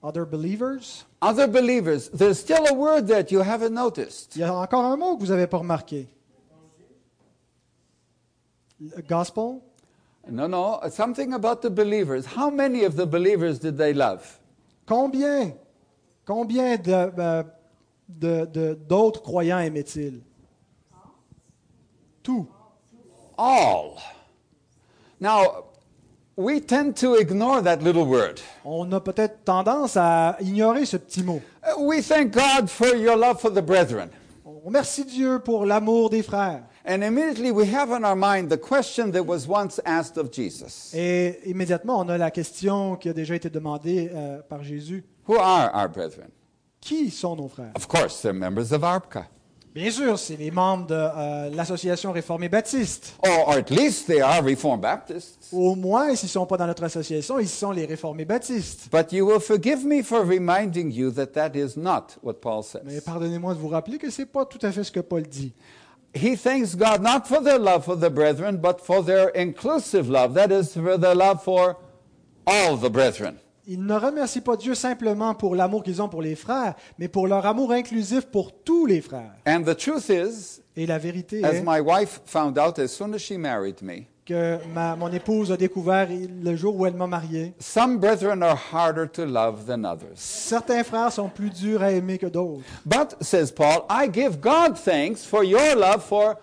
Other 0.03 0.25
believers 0.25 1.05
Other 1.21 1.49
believers. 1.49 2.09
There's 2.11 2.39
still 2.39 2.67
a 2.67 2.75
word 2.75 3.09
that 3.09 3.33
you 3.33 3.41
haven't 3.41 3.75
noticed. 3.75 4.37
Il 4.37 4.43
y 4.43 4.45
a 4.45 4.55
encore 4.55 4.85
un 4.85 4.97
mot 4.97 5.17
que 5.17 5.25
vous 5.25 5.31
n'avez 5.33 5.47
pas 5.47 5.59
remarqué. 5.59 6.07
Le 8.81 9.03
Gospel 9.03 9.61
No, 10.29 10.47
no, 10.49 10.81
something 10.91 11.33
about 11.33 11.63
the 11.63 11.71
believers. 11.71 12.27
How 12.37 12.51
many 12.51 12.85
of 12.85 12.97
the 12.97 13.07
believers 13.07 13.59
did 13.59 13.77
they 13.77 13.93
love? 13.95 14.41
Combien 14.87 15.53
Combien 16.25 16.77
de, 16.77 16.93
euh, 17.19 17.43
de- 18.09 18.47
de- 18.47 18.75
d'autres 18.89 19.23
croyants 19.23 19.59
aimaient-ils 19.59 20.21
Tout. 22.23 22.47
All. 23.39 23.97
Now, 25.21 25.65
we 26.37 26.61
tend 26.61 26.95
to 26.97 27.15
ignore 27.17 27.63
that 27.63 27.77
little 27.83 28.07
word. 28.07 28.41
On 28.65 28.91
a 28.93 29.01
peut-être 29.01 29.45
tendance 29.45 29.97
à 29.97 30.37
ignorer 30.41 30.85
ce 30.87 30.97
petit 30.97 31.23
mot. 31.23 31.41
Uh, 31.65 31.81
We 31.83 32.03
thank 32.03 32.33
God 32.33 32.69
for 32.69 32.95
your 32.97 33.17
love 33.17 33.41
for 33.41 33.51
the 33.53 33.63
brethren. 33.63 34.09
On 34.45 34.61
remercie 34.65 35.05
Dieu 35.05 35.39
pour 35.41 35.65
l'amour 35.67 36.11
des 36.11 36.23
frères. 36.23 36.63
And 36.89 37.03
immediately 37.03 37.51
we 37.51 37.67
have 37.67 37.91
in 37.91 38.05
our 38.05 38.15
mind 38.15 38.49
the 38.49 38.57
question 38.57 39.11
that 39.13 39.27
was 39.27 39.49
once 39.49 39.81
asked 39.85 40.17
of 40.19 40.31
Jesus 40.31 40.95
Et 40.95 41.41
immédiatement, 41.45 41.99
on 41.99 42.09
a 42.09 42.17
la 42.17 42.31
question 42.31 42.95
qui 42.97 43.09
a 43.09 43.13
déjà 43.13 43.35
été 43.35 43.51
demandée 43.51 44.09
euh, 44.15 44.41
par 44.49 44.63
Jésus. 44.63 45.03
Who 45.29 45.35
are 45.37 45.71
our 45.75 45.89
brethren? 45.89 46.29
Qui 46.81 47.11
sont 47.11 47.35
nos 47.35 47.49
frères? 47.49 47.73
Of 47.75 47.89
course, 47.89 48.23
they're 48.23 48.33
members 48.33 48.73
of 48.73 48.85
ARPCA. 48.85 49.27
Bien 49.75 49.91
sûr, 49.91 50.19
c'est 50.19 50.37
les 50.37 50.51
membres 50.51 50.87
de 50.87 50.95
euh, 50.95 51.51
l'Association 51.51 52.11
réformée 52.13 52.49
baptiste. 52.49 53.15
Or, 53.23 53.49
or 53.49 53.55
at 53.57 53.69
least 53.71 54.07
they 54.07 54.21
are 54.23 54.41
Reformed 54.43 54.81
Baptists. 54.81 55.49
Au 55.53 55.75
moins, 55.75 56.15
s'ils 56.15 56.29
ne 56.29 56.31
sont 56.31 56.47
pas 56.47 56.57
dans 56.57 56.67
notre 56.67 56.85
association, 56.85 57.39
ils 57.41 57.49
sont 57.49 57.73
les 57.73 57.85
réformés 57.85 58.25
baptistes. 58.25 58.89
But 58.91 59.13
you 59.13 59.27
will 59.27 59.41
forgive 59.41 59.85
me 59.85 60.03
for 60.03 60.25
reminding 60.25 60.91
you 60.93 61.11
that 61.11 61.27
that 61.35 61.51
is 61.57 61.77
not 61.77 62.17
what 62.23 62.35
Paul 62.35 62.63
Mais 62.85 62.93
says. 62.93 63.01
pardonnez-moi 63.05 63.53
de 63.55 63.59
vous 63.59 63.69
rappeler 63.69 63.99
que 63.99 64.09
ce 64.09 64.23
n'est 64.23 64.27
pas 64.27 64.47
tout 64.47 64.61
à 64.63 64.71
fait 64.73 64.85
ce 64.85 64.93
que 64.93 65.01
Paul 65.01 65.25
dit. 65.25 65.53
He 66.17 66.35
thanks 66.35 66.75
God 66.75 67.03
not 67.03 67.27
for 67.29 67.43
their 67.43 67.59
love 67.59 67.85
for 67.85 67.95
the 67.95 68.09
brethren, 68.09 68.57
but 68.57 68.81
for 68.81 69.03
their 69.03 69.29
inclusive 69.29 70.09
love. 70.09 70.33
That 70.35 70.51
is, 70.51 70.73
for 70.73 70.97
their 70.97 71.15
love 71.15 71.43
for 71.43 71.77
all 72.47 72.77
the 72.77 72.89
brethren. 72.89 73.39
Il 73.69 73.85
ne 73.85 73.95
remercie 73.95 74.41
pas 74.41 74.57
Dieu 74.57 74.75
simplement 74.75 75.35
pour 75.35 75.57
l'amour 75.57 75.83
qu'ils 75.83 76.01
ont 76.01 76.09
pour 76.09 76.23
les 76.23 76.37
frères, 76.37 76.75
mais 76.99 77.09
pour 77.09 77.27
leur 77.27 77.45
amour 77.45 77.73
inclusif 77.73 78.27
pour 78.27 78.53
tous 78.53 78.87
les 78.87 79.01
frères. 79.01 79.35
And 79.45 79.65
the 79.65 79.77
truth 79.77 80.09
is, 80.09 80.63
Et 80.77 80.87
la 80.87 80.99
vérité 80.99 81.45
as 81.45 81.57
est 81.57 81.63
my 81.65 81.81
wife 81.81 82.21
found 82.25 82.59
out 82.59 82.79
as 82.79 82.89
soon 82.89 83.13
as 83.13 83.19
she 83.19 83.33
married 83.33 83.83
me, 83.83 84.07
que 84.27 84.59
ma- 84.75 84.97
mon 84.97 85.11
épouse 85.13 85.53
a 85.53 85.57
découvert 85.57 86.09
le 86.11 86.57
jour 86.57 86.75
où 86.77 86.85
elle 86.85 86.95
m'a 86.95 87.07
marié. 87.07 87.55
some 87.61 87.99
brethren 87.99 88.43
are 88.43 88.59
harder 88.73 89.07
to 89.09 89.25
love 89.25 89.65
than 89.67 89.85
others. 89.85 90.17
Certains 90.17 90.83
frères 90.83 91.13
sont 91.13 91.29
plus 91.29 91.51
durs 91.51 91.83
à 91.83 91.93
aimer 91.93 92.19
que 92.19 92.27
d'autres. 92.27 92.61
But, 92.85 93.17
says 93.21 93.53
Paul, 93.53 93.87
I 93.89 94.09
give 94.13 94.41
God 94.41 94.75
thanks 94.77 95.25
for 95.25 95.45
your 95.45 95.77
love 95.77 96.03
for 96.03 96.35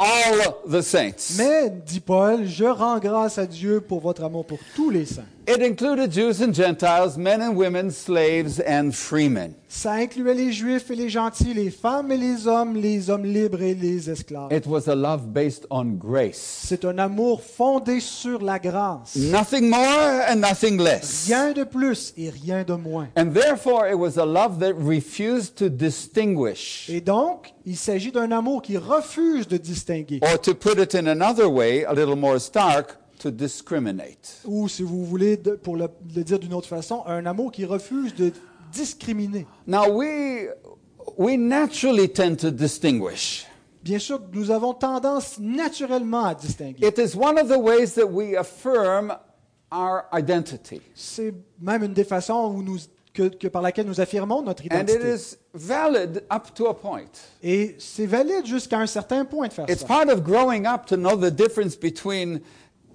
all 0.00 0.62
the 0.68 0.80
saints. 0.82 1.36
Mais, 1.38 1.70
dit 1.70 2.00
Paul, 2.00 2.44
je 2.44 2.64
rends 2.64 2.98
grâce 2.98 3.38
à 3.38 3.46
Dieu 3.46 3.80
pour 3.80 4.00
votre 4.00 4.24
amour 4.24 4.44
pour 4.44 4.58
tous 4.74 4.90
les 4.90 5.04
saints. 5.06 5.22
It 5.50 5.62
included 5.62 6.12
Jews 6.12 6.42
and 6.42 6.52
Gentiles, 6.52 7.16
men 7.16 7.40
and 7.40 7.56
women, 7.56 7.90
slaves 7.90 8.60
and 8.60 8.92
freemen. 8.92 9.54
Ça 9.66 9.92
incluait 9.92 10.34
les 10.34 10.52
juifs 10.52 10.90
et 10.90 10.94
les 10.94 11.08
gentils, 11.08 11.54
les 11.54 11.70
femmes 11.70 12.12
et 12.12 12.18
les 12.18 12.46
hommes, 12.46 12.76
les 12.76 13.08
hommes 13.08 13.24
libres 13.24 13.62
et 13.62 13.74
les 13.74 14.10
esclaves. 14.10 14.52
It 14.52 14.66
was 14.66 14.88
a 14.88 14.94
love 14.94 15.32
based 15.32 15.66
on 15.70 15.96
grace. 15.96 16.64
C'est 16.66 16.84
un 16.84 16.98
amour 16.98 17.40
fondé 17.40 18.00
sur 18.00 18.42
la 18.42 18.58
grâce. 18.58 19.16
Nothing 19.16 19.70
more 19.70 20.20
and 20.28 20.36
nothing 20.36 20.78
less. 20.82 21.24
Rien 21.28 21.54
de 21.54 21.64
plus 21.64 22.12
et 22.18 22.28
rien 22.28 22.62
de 22.62 22.74
moins. 22.74 23.08
And 23.16 23.32
therefore, 23.32 23.88
it 23.88 23.96
was 23.96 24.18
a 24.18 24.26
love 24.26 24.58
that 24.58 24.74
refused 24.74 25.56
to 25.56 25.70
distinguish. 25.70 26.90
Et 26.90 27.00
donc, 27.00 27.54
il 27.64 27.78
s'agit 27.78 28.12
d'un 28.12 28.32
amour 28.32 28.60
qui 28.60 28.76
refuse 28.76 29.48
de 29.48 29.56
distinguer. 29.56 30.20
Or 30.20 30.38
to 30.38 30.52
put 30.52 30.78
it 30.78 30.94
in 30.94 31.06
another 31.06 31.48
way, 31.48 31.84
a 31.86 31.94
little 31.94 32.16
more 32.16 32.38
stark, 32.38 32.98
to 33.18 33.30
discriminate. 33.30 34.40
Ou, 34.44 34.68
si 34.68 34.82
vous 34.82 35.04
voulez, 35.04 35.36
de- 35.36 35.52
pour 35.56 35.76
le, 35.76 35.88
le 36.14 36.24
dire 36.24 36.38
d'une 36.38 36.54
autre 36.54 36.68
façon, 36.68 37.02
un 37.06 37.26
amour 37.26 37.52
qui 37.52 37.64
refuse 37.64 38.14
de 38.14 38.32
discriminer. 38.72 39.46
Now, 39.66 39.88
we, 39.90 40.48
we 41.16 41.36
naturally 41.38 42.08
tend 42.08 42.36
to 42.40 42.50
distinguish. 42.50 43.46
Bien 43.82 43.98
sûr, 43.98 44.20
nous 44.32 44.50
avons 44.50 44.74
tendance 44.74 45.38
naturellement 45.38 46.24
à 46.26 46.34
distinguer. 46.34 46.86
It 46.86 46.98
is 46.98 47.16
one 47.16 47.38
of 47.38 47.48
the 47.48 47.56
ways 47.58 47.94
that 47.94 48.06
we 48.06 48.36
affirm 48.36 49.12
our 49.72 50.04
identity. 50.12 50.80
C'est 50.94 51.32
même 51.60 51.82
une 51.84 51.92
des 51.94 52.04
façons 52.04 52.52
où 52.54 52.62
nous, 52.62 52.78
que, 53.14 53.28
que 53.28 53.48
par 53.48 53.62
laquelle 53.62 53.86
nous 53.86 54.00
affirmons 54.00 54.42
notre 54.42 54.62
And 54.64 54.66
it 54.82 54.90
identité. 54.90 55.14
is 55.14 55.36
valid 55.54 56.22
up 56.30 56.52
to 56.54 56.66
a 56.66 56.74
point. 56.74 57.08
Et 57.42 57.76
c'est 57.78 58.06
valide 58.06 58.44
jusqu'à 58.46 58.78
un 58.78 58.86
certain 58.86 59.24
point 59.24 59.48
de 59.48 59.52
faire 59.52 59.66
It's 59.70 59.80
ça. 59.80 59.86
part 59.86 60.08
of 60.08 60.22
growing 60.22 60.66
up 60.66 60.84
to 60.86 60.96
know 60.96 61.16
the 61.16 61.30
difference 61.30 61.76
between 61.78 62.40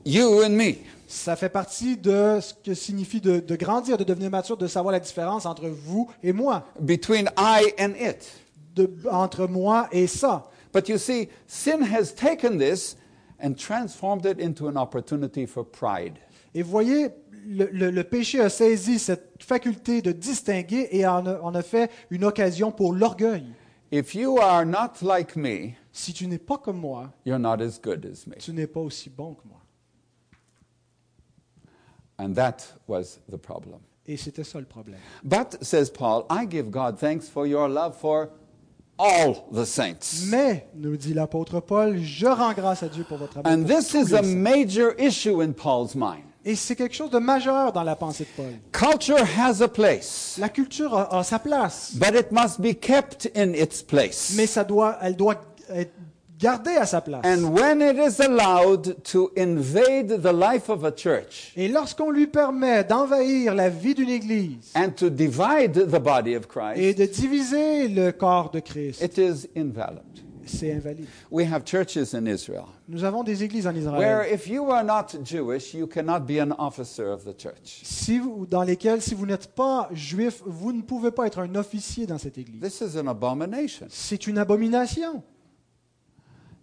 you 0.06 0.44
and 0.44 0.50
me. 0.52 0.76
Ça 1.08 1.36
fait 1.36 1.50
partie 1.50 1.96
de 1.98 2.39
ce 2.42 2.54
que 2.54 2.74
signifie 2.74 3.22
de, 3.22 3.39
de 3.39 3.56
grandir, 3.56 3.98
de 3.98 4.04
devenir 4.04 4.30
mature, 4.32 4.58
de 4.58 4.68
savoir 4.68 4.92
la 4.92 5.00
différence 5.00 5.46
entre 5.46 5.68
vous 5.68 6.10
et 6.24 6.34
moi, 6.34 6.66
between 6.80 7.30
I 7.38 7.72
and 7.80 7.94
it. 8.00 8.32
de- 8.76 8.89
entre 9.12 9.46
moi 9.48 9.88
et 9.92 10.08
ça. 10.08 10.50
But 10.74 10.89
you 10.89 10.98
see, 10.98 11.30
sin 11.46 11.84
has 11.84 12.16
taken 12.16 12.58
this 12.58 12.98
and 13.39 13.54
transformed 13.54 14.26
it 14.26 14.39
into 14.42 14.68
an 14.68 14.76
opportunity 14.78 15.46
for 15.46 15.63
pride. 15.70 16.13
Et 16.56 16.63
voyez, 16.63 17.10
le, 17.46 17.70
le- 17.72 17.92
le 17.92 18.04
péché 18.04 18.39
a 18.39 18.50
saisi 18.50 18.98
cette 18.98 19.44
faculté 19.44 20.02
de 20.02 20.12
distinguer 20.12 20.88
et 20.92 21.06
en 21.06 21.26
a, 21.28 21.39
en 21.42 21.54
a 21.54 21.62
fait 21.62 21.92
une 22.10 22.24
occasion 22.24 22.72
pour 22.72 22.94
l'orgueil. 22.94 23.46
If 23.92 24.16
you 24.16 24.39
are 24.39 24.66
not 24.66 25.02
like 25.04 25.36
me, 25.36 25.74
Si 25.92 26.12
tu 26.12 26.26
n'es 26.26 26.39
pas 26.39 26.58
comme 26.58 26.80
moi, 26.80 27.12
you're 27.24 27.38
not 27.38 27.62
as 27.62 27.80
good 27.80 28.04
as 28.12 28.26
me. 28.26 28.36
tu 28.39 28.52
n'es 28.54 28.66
pas 28.66 28.80
aussi 28.80 29.12
bon 29.12 29.36
que 29.36 29.48
moi. 29.48 29.60
And 32.19 32.34
that 32.36 32.58
was 32.88 33.19
the 33.32 33.38
problem. 33.38 33.80
Et 34.06 34.17
c'était 34.17 34.43
ça 34.43 34.60
le 34.60 34.65
problème. 34.65 34.99
But, 35.23 35.58
says 35.63 35.89
Paul, 35.89 36.26
I 36.30 36.45
give 36.49 36.69
God 36.69 36.97
thanks 36.99 37.30
for 37.30 37.47
your 37.47 37.67
love 37.69 37.95
for 37.97 38.30
all 38.99 39.45
the 39.52 39.65
saints. 39.65 40.26
Mais, 40.30 40.67
nous 40.76 40.97
dit 40.97 41.13
l'apôtre 41.13 41.60
Paul, 41.62 41.97
je 41.99 42.28
rends 42.28 42.54
grâce 42.54 42.84
à 42.84 42.89
Dieu 42.89 43.04
pour 43.04 43.17
votre 43.17 43.38
amour. 43.38 43.52
And 43.52 43.65
pour 43.65 43.76
this 43.78 43.88
tous 43.89 43.97
is 43.97 44.04
les 44.12 44.13
a 44.15 44.21
saints. 44.23 44.36
major 44.36 44.93
issue 44.99 45.41
in 45.41 45.52
Paul's 45.54 45.95
mind. 45.95 46.23
Et 46.45 46.56
c'est 46.56 46.76
quelque 46.76 46.93
chose 46.93 47.10
de 47.10 47.19
majeur 47.19 47.71
dans 47.71 47.84
la 47.84 47.95
pensée 47.95 48.26
de 48.26 48.30
Paul. 48.36 48.54
Culture 48.73 49.26
has 49.39 49.62
a 49.62 49.67
place, 49.69 50.36
La 50.38 50.49
culture 50.49 50.93
a, 50.93 51.17
a 51.19 51.23
sa 51.23 51.39
place, 51.39 51.93
but 51.95 52.13
it 52.13 52.32
must 52.34 52.60
be 52.60 52.78
kept 52.78 53.32
in 53.36 53.54
its 53.54 53.82
place. 53.82 54.34
mais 54.36 54.45
ça 54.45 54.65
doit, 54.65 54.97
elle 55.02 55.15
doit 55.15 55.41
être 55.69 55.93
gardée 56.43 56.75
à 56.75 56.86
sa 56.86 57.01
place. 57.01 57.21
And 57.25 57.53
when 57.58 57.82
it 57.82 57.97
is 57.97 58.21
allowed 58.21 59.01
to 59.12 59.32
invade 59.38 60.21
the 60.21 60.34
life 60.34 60.69
of 60.69 60.84
a 60.84 60.91
church 60.91 61.53
Et 61.56 61.67
lorsqu'on 61.69 62.12
lui 62.12 62.27
permet 62.27 62.84
d'envahir 62.84 63.56
la 63.56 63.70
vie 63.70 63.95
d'une 63.95 64.09
Église 64.09 64.74
and 64.76 64.91
to 64.97 65.09
divide 65.09 65.74
the 65.74 65.99
body 65.99 66.36
of 66.36 66.43
et 66.43 66.47
Christ, 66.47 66.97
de 66.99 67.05
diviser 67.05 67.88
le 67.88 68.11
corps 68.11 68.51
de 68.51 68.59
Christ, 68.59 69.01
it 69.01 69.18
is 69.18 69.47
invalid. 69.55 70.01
c'est 70.45 70.74
invalide. 70.74 71.07
We 71.32 71.45
have 71.49 71.63
churches 71.63 72.13
in 72.13 72.26
Israel 72.26 72.65
Nous 72.89 73.05
avons 73.05 73.24
des 73.24 73.43
églises 73.43 73.65
en 73.65 73.74
where 73.74 74.26
Israël 74.26 74.34
if 74.34 74.47
you 74.47 74.70
are 74.70 74.84
not 74.84 75.18
Jewish, 75.24 75.74
you 75.74 75.88
cannot 75.88 76.22
be 76.28 76.39
an 76.41 76.51
officer 76.59 77.05
of 77.05 77.24
the 77.24 77.34
church. 77.38 77.80
si 77.84 78.20
vous- 78.20 78.45
dans 78.45 78.63
lesquelles, 78.63 79.01
si 79.01 79.15
vous 79.15 79.26
n'êtes 79.26 79.47
pas 79.47 79.88
juif, 79.93 80.41
vous 80.45 80.74
ne 80.74 80.82
pouvez 80.82 81.11
pas 81.11 81.26
être 81.28 81.39
un 81.39 81.55
officier 81.55 82.05
dans 82.05 82.18
cette 82.18 82.38
église. 82.38 82.61
This 82.61 82.82
is 82.82 82.99
an 82.99 83.07
abomination. 83.07 83.88
C'est 83.89 84.28
une 84.28 84.38
abomination. 84.38 85.24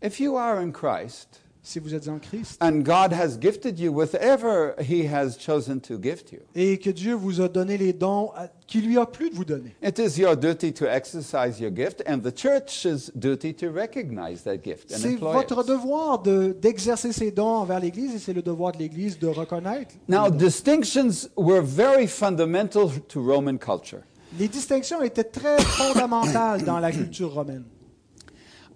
If 0.03 0.19
you 0.21 0.37
are 0.37 0.59
in 0.63 0.71
Christ, 0.73 1.41
si 1.63 1.79
vous 1.79 1.95
êtes 1.95 2.09
en 2.09 2.19
Christ, 2.19 2.57
and 2.63 2.83
God 2.83 3.13
has 3.13 3.37
gifted 3.39 3.79
you 3.79 3.93
with 3.93 4.15
whatever 4.15 4.75
He 4.81 5.07
has 5.07 5.37
chosen 5.37 5.79
to 5.83 5.99
gift 6.01 6.33
you, 6.33 6.39
et 6.55 6.79
que 6.79 6.89
Dieu 6.89 7.13
vous 7.15 7.43
a 7.43 7.49
donné 7.49 7.77
les 7.77 7.93
dons 7.93 8.31
à- 8.35 8.49
qui 8.67 8.81
lui 8.81 8.97
a 8.97 9.05
plu 9.05 9.29
de 9.29 9.35
vous 9.35 9.45
donner. 9.45 9.77
it 9.83 9.99
is 9.99 10.19
your 10.19 10.35
duty 10.37 10.73
to 10.73 10.87
exercise 10.87 11.61
your 11.61 11.71
gift 11.71 12.03
and 12.07 12.21
the 12.23 12.35
church's 12.35 13.13
duty 13.15 13.53
to 13.53 13.69
recognize 13.71 14.43
that 14.45 14.63
gift 14.65 14.91
and 14.91 14.97
C'est 15.01 15.15
employ 15.17 15.33
votre 15.35 15.61
it. 15.61 15.69
devoir 15.69 16.23
de- 16.23 16.57
d'exercer 16.59 17.13
ces 17.13 17.31
dons 17.31 17.57
envers 17.59 17.79
l'Église 17.81 18.15
et 18.15 18.19
c'est 18.19 18.33
le 18.33 18.41
devoir 18.43 18.73
de 18.73 18.79
l'Église 18.79 19.19
de 19.19 19.27
reconnaître. 19.27 19.95
Now, 20.09 20.31
distinctions 20.31 21.29
were 21.37 21.61
very 21.63 22.07
fundamental 22.07 22.89
to 23.09 23.23
Roman 23.23 23.59
culture. 23.59 24.01
Les 24.39 24.49
distinctions 24.49 25.03
étaient 25.03 25.25
très 25.25 25.61
fondamentales 25.61 26.65
dans 26.65 26.79
la 26.79 26.91
culture 26.91 27.35
romaine. 27.35 27.65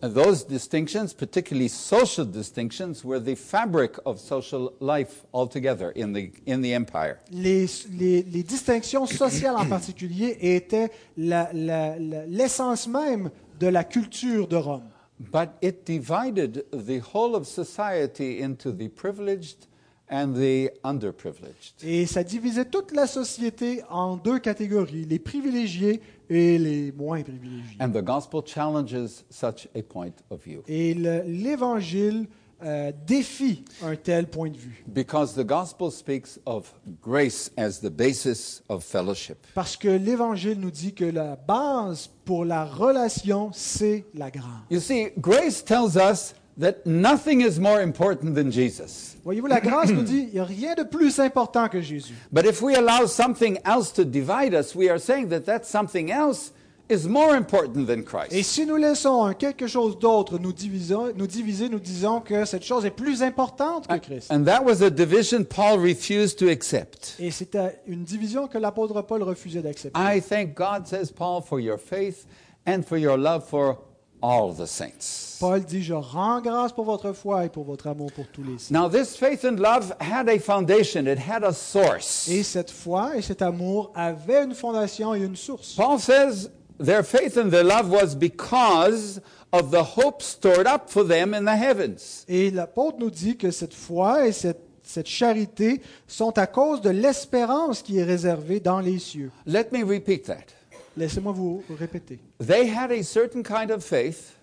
And 0.02 0.12
those 0.14 0.44
distinctions, 0.44 1.14
particularly 1.14 1.68
social 1.68 2.26
distinctions, 2.26 3.04
were 3.04 3.18
the 3.18 3.34
fabric 3.36 3.96
of 4.04 4.18
social 4.20 4.74
life 4.80 5.24
altogether 5.32 5.92
in 5.92 6.12
the, 6.12 6.30
in 6.44 6.60
the 6.60 6.74
empire. 6.74 7.20
Les, 7.30 7.86
les- 7.98 8.22
les 8.22 8.42
distinctions 8.42 9.06
sociales 9.06 9.56
en 9.56 9.66
particulier 9.66 10.36
étaient 10.56 10.90
l'essence 11.16 12.86
même 12.86 13.30
de 13.58 13.68
la 13.68 13.84
culture 13.84 14.46
de 14.46 14.56
Rome. 14.56 14.90
But 15.20 15.50
it 15.62 15.86
divided 15.86 16.64
the 16.72 17.00
whole 17.00 17.36
of 17.36 17.46
society 17.46 18.40
into 18.42 18.72
the 18.72 18.88
privileged 18.88 19.68
and 20.10 20.34
the 20.34 20.70
underprivileged. 20.84 21.74
Et 21.82 22.06
ça 22.06 22.22
divisait 22.22 22.64
toute 22.66 22.92
la 22.92 23.06
société 23.06 23.82
en 23.90 24.16
deux 24.16 24.38
catégories, 24.38 25.06
les 25.06 25.18
privilégiés 25.18 26.00
et 26.28 26.58
les 26.58 26.92
moins 26.92 27.22
privilégiés. 27.22 27.76
And 27.80 27.90
the 27.90 28.02
gospel 28.02 28.42
challenges 28.44 29.24
such 29.30 29.68
a 29.74 29.82
point 29.82 30.12
of 30.30 30.42
view. 30.44 30.62
Et 30.68 30.94
le- 30.94 31.22
l'Évangile 31.26 32.26
euh, 32.62 32.92
défie 33.06 33.64
un 33.82 33.94
tel 33.96 34.26
point 34.28 34.48
de 34.48 34.56
vue. 34.56 34.84
Because 34.86 35.34
the 35.34 35.44
gospel 35.44 35.90
speaks 35.90 36.38
of 36.46 36.72
grace 37.02 37.50
as 37.58 37.80
the 37.80 37.90
basis 37.90 38.62
of 38.68 38.84
fellowship. 38.84 39.36
Parce 39.54 39.76
que 39.76 39.88
l'Évangile 39.88 40.58
nous 40.60 40.70
dit 40.70 40.94
que 40.94 41.04
la 41.04 41.36
base 41.36 42.08
pour 42.24 42.44
la 42.44 42.64
relation, 42.64 43.50
c'est 43.52 44.04
la 44.14 44.30
grâce. 44.30 44.44
You 44.70 44.80
see, 44.80 45.08
grace 45.18 45.62
tells 45.64 45.96
us 45.96 46.34
that 46.58 46.86
nothing 46.86 47.40
is 47.40 47.58
more 47.58 47.80
important 47.82 48.34
than 48.34 48.50
Jesus. 48.50 49.16
Voyez-vous, 49.24 49.48
la 49.48 49.60
grâce 49.60 49.90
nous 49.90 50.02
dit, 50.02 50.28
il 50.28 50.34
n'y 50.34 50.38
a 50.38 50.44
rien 50.44 50.74
de 50.74 50.84
plus 50.84 51.18
important 51.18 51.68
que 51.68 51.80
Jésus. 51.80 52.14
But 52.32 52.46
if 52.46 52.62
we 52.62 52.76
allow 52.76 53.06
something 53.06 53.58
else 53.64 53.92
to 53.94 54.04
divide 54.04 54.54
us, 54.54 54.74
we 54.74 54.88
are 54.88 54.98
saying 54.98 55.28
that 55.30 55.46
that 55.46 55.64
something 55.64 56.10
else 56.10 56.52
is 56.88 57.08
more 57.08 57.34
important 57.34 57.86
than 57.86 58.02
Christ. 58.02 58.32
Et 58.32 58.42
si 58.42 58.66
nous 58.66 58.76
laissons 58.76 59.24
un 59.24 59.34
quelque 59.34 59.66
chose 59.66 59.98
d'autre 59.98 60.38
nous, 60.38 60.52
diviser, 60.52 60.94
nous 61.16 61.26
diviser, 61.26 61.68
nous 61.68 61.80
disons 61.80 62.20
que 62.20 62.44
cette 62.44 62.64
chose 62.64 62.84
est 62.84 62.90
plus 62.90 63.22
importante 63.22 63.86
que 63.86 63.98
Christ. 63.98 64.30
And 64.30 64.44
that 64.44 64.62
was 64.62 64.82
a 64.82 64.90
division 64.90 65.44
Paul 65.44 65.78
refused 65.78 66.38
to 66.38 66.48
accept. 66.48 67.16
Et 67.18 67.30
c'était 67.30 67.80
une 67.86 68.04
division 68.04 68.46
que 68.48 68.58
l'apôtre 68.58 69.00
Paul 69.02 69.22
refusait 69.22 69.62
d'accepter. 69.62 69.98
I 69.98 70.20
thank 70.20 70.54
God, 70.54 70.86
says 70.86 71.10
Paul, 71.10 71.40
for 71.40 71.58
your 71.58 71.78
faith 71.78 72.26
and 72.66 72.82
for 72.82 72.98
your 72.98 73.16
love 73.16 73.48
for 73.48 73.78
all 74.24 74.54
the 74.54 74.66
saints. 74.66 75.36
Paul 75.38 75.60
dit, 75.60 75.82
je 75.82 75.92
rends 75.92 76.40
grâce 76.40 76.72
pour 76.72 76.84
votre 76.84 77.12
foi 77.12 77.44
et 77.44 77.48
pour 77.50 77.64
votre 77.64 77.86
amour 77.86 78.10
pour 78.12 78.26
tous 78.28 78.42
les 78.42 78.58
saints. 78.58 78.72
Now, 78.72 78.88
this 78.88 79.16
faith 79.16 79.44
and 79.44 79.56
love 79.58 79.94
had 80.00 80.28
a 80.28 80.38
foundation, 80.38 81.06
it 81.06 81.18
had 81.18 81.44
a 81.44 81.52
source. 81.52 82.26
Et 82.28 82.42
cette 82.42 82.70
foi 82.70 83.16
et 83.16 83.22
cet 83.22 83.42
amour 83.42 83.92
avaient 83.94 84.44
une 84.44 84.54
fondation 84.54 85.14
et 85.14 85.20
une 85.20 85.36
source. 85.36 85.74
Paul 85.74 85.98
says 85.98 86.50
their 86.82 87.04
faith 87.04 87.36
and 87.36 87.50
their 87.50 87.64
love 87.64 87.90
was 87.90 88.14
because 88.14 89.20
of 89.52 89.70
the 89.70 89.82
hope 89.82 90.22
stored 90.22 90.66
up 90.66 90.88
for 90.88 91.06
them 91.06 91.34
in 91.34 91.44
the 91.44 91.56
heavens. 91.56 92.24
Et 92.26 92.50
l'apôtre 92.50 92.96
nous 92.98 93.10
dit 93.10 93.36
que 93.36 93.50
cette 93.50 93.74
foi 93.74 94.26
et 94.26 94.32
cette, 94.32 94.62
cette 94.82 95.08
charité 95.08 95.82
sont 96.08 96.38
à 96.38 96.46
cause 96.46 96.80
de 96.80 96.90
l'espérance 96.90 97.82
qui 97.82 97.98
est 97.98 98.04
réservée 98.04 98.60
dans 98.60 98.80
les 98.80 98.98
cieux. 98.98 99.30
Let 99.46 99.66
me 99.72 99.84
repeat 99.84 100.24
that. 100.24 100.53
Laissez-moi 100.96 101.32
vous 101.32 101.62
répéter. 101.78 102.20
They 102.44 102.68
had 102.70 102.90
a 102.92 103.02
certain 103.02 103.42
kind 103.42 103.70
of 103.70 103.82
faith 103.82 104.34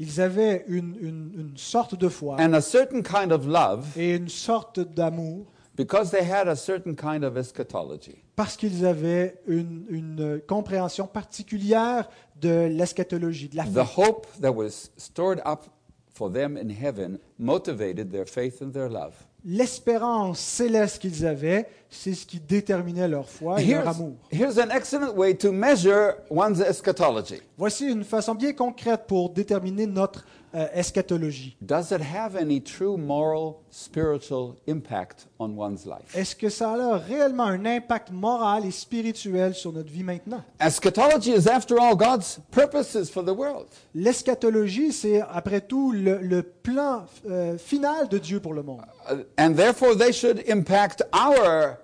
Ils 0.00 0.20
avaient 0.20 0.64
une, 0.68 0.94
une- 1.00 1.32
une 1.36 1.56
sorte 1.56 1.96
de 1.98 2.08
foi 2.08 2.36
and 2.38 2.52
a 2.54 2.60
certain 2.60 3.02
kind 3.02 3.32
of 3.32 3.46
love 3.48 3.86
et 3.96 4.14
une 4.14 4.28
sorte 4.28 4.78
d'amour 4.78 5.46
because 5.76 6.10
they 6.10 6.22
had 6.28 6.46
a 6.48 6.54
certain 6.54 6.94
kind 6.94 7.24
of 7.24 7.36
eschatology. 7.36 8.22
parce 8.36 8.56
qu'ils 8.56 8.86
avaient 8.86 9.36
une, 9.48 9.86
une 9.90 10.40
compréhension 10.46 11.08
particulière 11.08 12.08
de 12.40 12.68
l'eschatologie, 12.70 13.48
de 13.48 13.56
la 13.56 13.64
The 13.64 13.98
hope 13.98 14.26
that 14.40 14.52
was 14.52 14.90
stored 14.96 15.40
up 15.44 15.64
for 16.14 16.32
them 16.32 16.56
in 16.56 16.70
heaven 16.70 17.18
motivated 17.38 18.10
their 18.12 18.26
faith 18.26 18.62
and 18.62 18.70
their 18.72 18.88
love. 18.88 19.14
L'espérance 19.44 20.40
céleste 20.40 20.98
qu'ils 21.00 21.24
avaient, 21.24 21.68
c'est 21.88 22.12
ce 22.14 22.26
qui 22.26 22.40
déterminait 22.40 23.06
leur 23.08 23.28
foi 23.28 23.60
et 23.62 23.66
leur 23.66 23.84
Here's, 23.84 23.96
amour. 23.96 24.12
here's 24.30 24.58
an 24.58 24.68
excellent 24.74 25.14
way 25.16 25.34
to 25.36 25.52
measure 25.52 26.16
one's 26.28 26.60
eschatology. 26.60 27.40
Voici 27.56 27.86
une 27.86 28.04
façon 28.04 28.34
bien 28.34 28.52
concrète 28.52 29.02
pour 29.06 29.30
déterminer 29.30 29.86
notre 29.86 30.24
euh, 30.54 30.66
eschatologie. 30.74 31.56
Does 31.60 31.90
it 31.90 32.00
have 32.00 32.36
any 32.36 32.60
true 32.60 32.96
moral, 32.96 33.62
spiritual 33.70 34.56
impact 34.66 35.26
on 35.38 35.56
one's 35.56 35.84
life? 35.84 36.14
Est-ce 36.14 36.34
que 36.34 36.48
ça 36.48 36.72
a 36.72 36.98
réellement 36.98 37.44
un 37.44 37.64
impact 37.66 38.10
moral 38.10 38.64
et 38.64 38.70
spirituel 38.70 39.54
sur 39.54 39.72
notre 39.72 39.90
vie 39.90 40.02
maintenant? 40.02 40.42
Eschatology 40.60 41.32
is, 41.32 41.48
after 41.48 41.78
all, 41.78 41.96
God's 41.96 42.40
purposes 42.50 43.10
for 43.10 43.24
the 43.24 43.34
world. 43.34 43.66
L'eschatologie, 43.94 44.92
c'est 44.92 45.20
après 45.20 45.60
tout 45.60 45.92
le, 45.92 46.18
le 46.18 46.42
plan 46.42 47.04
euh, 47.28 47.58
final 47.58 48.08
de 48.08 48.18
Dieu 48.18 48.40
pour 48.40 48.54
le 48.54 48.62
monde. 48.62 48.82
Uh, 49.10 49.22
and 49.38 49.54
therefore, 49.54 49.96
they 49.96 50.12
should 50.12 50.42
impact 50.48 51.02
our 51.12 51.78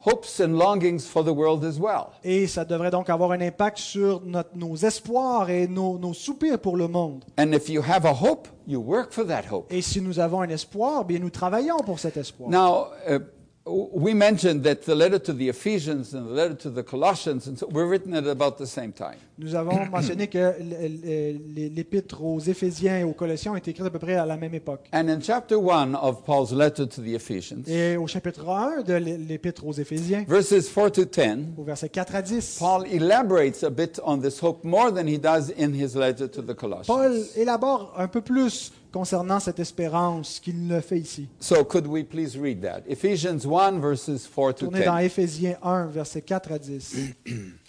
hopes 0.00 0.40
and 0.40 0.56
longings 0.58 1.06
for 1.06 1.22
the 1.22 1.28
world 1.28 1.64
as 1.64 1.78
well. 1.78 2.06
Et 2.24 2.46
ça 2.46 2.64
devrait 2.64 2.90
donc 2.90 3.10
avoir 3.10 3.32
un 3.32 3.40
impact 3.40 3.78
sur 3.78 4.22
notre- 4.24 4.56
nos 4.56 4.74
espoirs 4.76 5.50
et 5.50 5.66
nos, 5.68 5.98
nos 5.98 6.14
soupirs 6.14 6.58
pour 6.58 6.76
le 6.76 6.88
monde. 6.88 7.24
And 7.38 7.52
if 7.52 7.68
you 7.68 7.82
have 7.82 8.06
a 8.06 8.12
hope, 8.14 8.48
you 8.66 8.80
work 8.80 9.12
for 9.12 9.26
that 9.26 9.42
hope. 9.50 9.66
Et 9.72 9.82
si 9.82 10.00
nous 10.00 10.18
avons 10.18 10.40
un 10.40 10.48
espoir, 10.48 11.04
bien 11.04 11.18
nous 11.18 11.30
travaillons 11.30 11.78
pour 11.78 11.98
cet 11.98 12.16
espoir. 12.16 12.50
Now, 12.50 12.86
uh, 13.08 13.18
we 13.70 14.14
mentioned 14.14 14.62
that 14.64 14.82
the 14.84 14.94
letter 14.94 15.18
to 15.18 15.32
the 15.32 15.48
Ephesians 15.48 16.14
and 16.14 16.28
the 16.28 16.32
letter 16.32 16.54
to 16.54 16.70
the 16.70 16.82
Colossians 16.82 17.46
and 17.46 17.58
so 17.58 17.66
were 17.68 17.86
written 17.86 18.14
at 18.14 18.26
about 18.26 18.58
the 18.58 18.66
same 18.66 18.92
time. 18.92 19.16
Nous 19.38 19.54
avons 19.54 19.86
mentionné 19.90 20.28
que 20.28 20.54
l'épître 21.74 22.22
aux 22.22 22.40
Éphésiens 22.40 22.98
et 22.98 23.04
aux 23.04 23.12
Colossiens 23.12 23.54
est 23.56 23.68
écrite 23.68 23.86
à 23.86 23.90
peu 23.90 23.98
près 23.98 24.14
à 24.14 24.26
la 24.26 24.36
même 24.36 24.54
époque. 24.54 24.88
And 24.92 25.08
in 25.08 25.20
chapter 25.20 25.56
1 25.56 25.94
of 25.94 26.24
Paul's 26.24 26.52
letter 26.52 26.86
to 26.86 27.02
the 27.02 27.14
Ephesians, 27.14 27.62
Et 27.66 27.96
au 27.96 28.06
chapitre 28.06 28.48
1 28.48 28.82
de 28.82 28.94
l'épître 28.94 29.66
aux 29.66 29.72
Éphésiens, 29.72 30.24
verses 30.28 30.68
4 30.68 30.90
to 30.92 31.04
10, 31.04 31.54
au 31.58 31.64
verset 31.64 31.88
4 31.88 32.14
à 32.14 32.22
10, 32.22 32.56
Paul 32.58 32.86
elaborates 32.86 33.64
a 33.64 33.70
bit 33.70 34.00
on 34.04 34.18
this 34.18 34.42
hope 34.42 34.62
more 34.64 34.92
than 34.92 35.06
he 35.06 35.18
does 35.18 35.52
in 35.58 35.72
his 35.72 35.96
letter 35.96 36.28
to 36.28 36.42
the 36.42 36.54
Paul 36.86 37.12
élabore 37.36 37.94
un 37.96 38.08
peu 38.08 38.20
plus 38.20 38.72
concernant 38.92 39.40
cette 39.40 39.60
espérance 39.60 40.40
qu'il 40.40 40.66
ne 40.66 40.80
fait 40.80 40.98
ici. 40.98 41.28
So, 41.38 41.64
could 41.64 41.86
we 41.86 42.04
please 42.04 42.36
read 42.36 42.60
that? 42.62 42.82
Ephesians 42.88 43.46
1, 43.46 43.78
verses 43.78 44.26
4 44.26 44.54
to 44.54 44.66
Tournez 44.66 44.84
dans 44.84 44.98
10. 44.98 45.04
Éphésiens 45.04 45.56
1, 45.62 45.86
verset 45.86 46.22
4 46.22 46.52
à 46.52 46.58
10. 46.58 46.96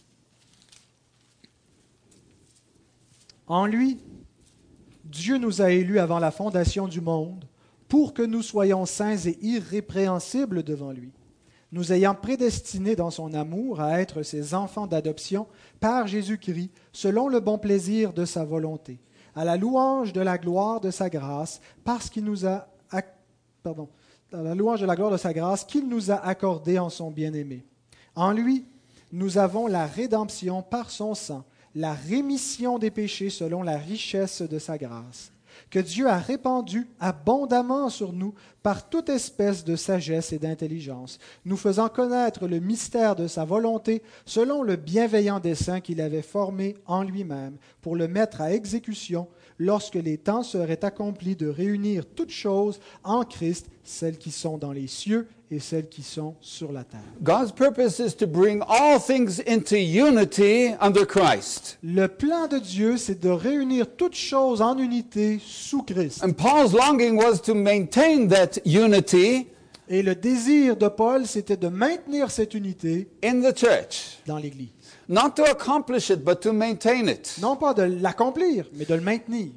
En 3.48 3.66
lui, 3.66 3.98
Dieu 5.04 5.38
nous 5.38 5.62
a 5.62 5.72
élus 5.72 6.00
avant 6.00 6.20
la 6.20 6.32
fondation 6.32 6.88
du 6.88 7.02
monde 7.02 7.44
pour 7.90 8.14
que 8.14 8.22
nous 8.22 8.42
soyons 8.42 8.86
saints 8.86 9.18
et 9.18 9.38
irrépréhensibles 9.42 10.64
devant 10.64 10.94
lui, 10.94 11.12
nous 11.74 11.92
ayant 11.92 12.16
prédestinés 12.16 12.96
dans 12.96 13.12
son 13.12 13.34
amour 13.34 13.82
à 13.82 14.00
être 14.00 14.24
ses 14.24 14.54
enfants 14.54 14.88
d'adoption 14.88 15.48
par 15.82 16.08
Jésus-Christ, 16.08 16.72
selon 16.94 17.28
le 17.28 17.42
bon 17.42 17.58
plaisir 17.58 18.14
de 18.14 18.24
sa 18.24 18.46
volonté, 18.46 19.00
à 19.36 19.46
la 19.46 19.58
louange 19.58 20.14
de 20.14 20.22
la 20.22 20.38
gloire 20.38 20.82
de 20.82 20.92
sa 20.92 21.10
grâce, 21.10 21.62
parce 21.84 22.10
qu'il 22.10 22.26
nous 22.26 22.46
a 22.46 22.68
pardon, 23.64 23.90
à 24.34 24.42
la 24.42 24.56
louange 24.56 24.82
de 24.82 24.86
la 24.86 24.96
gloire 24.96 25.12
de 25.12 25.18
sa 25.18 25.34
grâce 25.34 25.64
qu'il 25.64 25.88
nous 25.88 26.12
a 26.12 26.16
accordée 26.16 26.80
en 26.80 26.90
son 26.90 27.12
bien-aimé. 27.12 27.66
En 28.16 28.32
lui, 28.32 28.66
nous 29.12 29.38
avons 29.38 29.68
la 29.68 29.86
rédemption 29.86 30.62
par 30.62 30.90
son 30.90 31.16
sang, 31.16 31.44
la 31.76 31.94
rémission 31.94 32.80
des 32.80 32.92
péchés 32.92 33.30
selon 33.30 33.64
la 33.64 33.78
richesse 33.78 34.42
de 34.42 34.60
sa 34.60 34.78
grâce, 34.78 35.32
que 35.72 35.80
Dieu 35.80 36.08
a 36.08 36.20
répandu 36.20 36.88
abondamment 37.00 37.90
sur 37.90 38.14
nous 38.14 38.36
par 38.62 38.90
toute 38.90 39.10
espèce 39.10 39.64
de 39.64 39.76
sagesse 39.76 40.34
et 40.34 40.38
d'intelligence, 40.38 41.18
nous 41.46 41.58
faisant 41.58 41.90
connaître 41.90 42.48
le 42.48 42.60
mystère 42.60 43.16
de 43.16 43.26
sa 43.26 43.46
volonté 43.46 44.04
selon 44.26 44.62
le 44.62 44.76
bienveillant 44.76 45.40
dessein 45.40 45.80
qu'il 45.80 46.02
avait 46.02 46.22
formé 46.22 46.76
en 46.86 47.02
lui-même 47.02 47.58
pour 47.82 47.96
le 47.96 48.08
mettre 48.08 48.42
à 48.42 48.54
exécution 48.54 49.28
lorsque 49.62 49.96
les 49.96 50.18
temps 50.18 50.42
seraient 50.42 50.84
accomplis 50.84 51.36
de 51.36 51.48
réunir 51.48 52.04
toutes 52.16 52.32
choses 52.32 52.80
en 53.04 53.24
Christ 53.24 53.68
celles 53.84 54.18
qui 54.18 54.32
sont 54.32 54.58
dans 54.58 54.72
les 54.72 54.88
cieux 54.88 55.28
et 55.52 55.60
celles 55.60 55.88
qui 55.88 56.02
sont 56.02 56.36
sur 56.42 56.72
la 56.72 56.84
terre. 56.84 57.02
God's 57.22 57.52
purpose 57.52 58.00
is 58.00 58.16
to 58.16 58.26
bring 58.26 58.62
all 58.68 59.00
things 59.00 59.40
into 59.48 59.76
unity 59.76 60.74
under 60.82 61.06
Christ. 61.06 61.78
Le 61.84 62.08
plan 62.08 62.48
de 62.48 62.58
Dieu, 62.58 62.98
c'est 62.98 63.20
de 63.22 63.30
réunir 63.30 63.86
toutes 63.96 64.16
choses 64.16 64.62
en 64.62 64.78
unité 64.78 65.40
sous 65.46 65.84
Christ. 65.84 66.24
And 66.24 66.34
Paul's 66.34 66.74
longing 66.74 67.18
was 67.18 67.40
to 67.42 67.54
maintain 67.54 68.28
that 68.30 68.60
unity 68.66 69.48
Et 69.90 70.02
le 70.02 70.16
désir 70.16 70.78
de 70.78 70.88
Paul, 70.88 71.28
c'était 71.28 71.58
de 71.58 71.68
maintenir 71.68 72.32
cette 72.32 72.54
unité 72.54 73.10
in 73.24 73.42
the 73.42 73.56
church. 73.56 74.20
dans 74.26 74.38
l'Église. 74.38 74.70
Not 75.08 75.36
to 75.38 75.44
accomplish 75.44 76.10
it, 76.10 76.24
but 76.24 76.42
to 76.42 76.54
maintain 76.54 77.08
it. 77.10 77.38
Non 77.42 77.56
pas 77.58 77.74
de 77.74 77.84
l'accomplir, 77.84 78.66
mais 78.74 78.86
de 78.88 78.96
le 78.96 79.02
maintenir. 79.02 79.52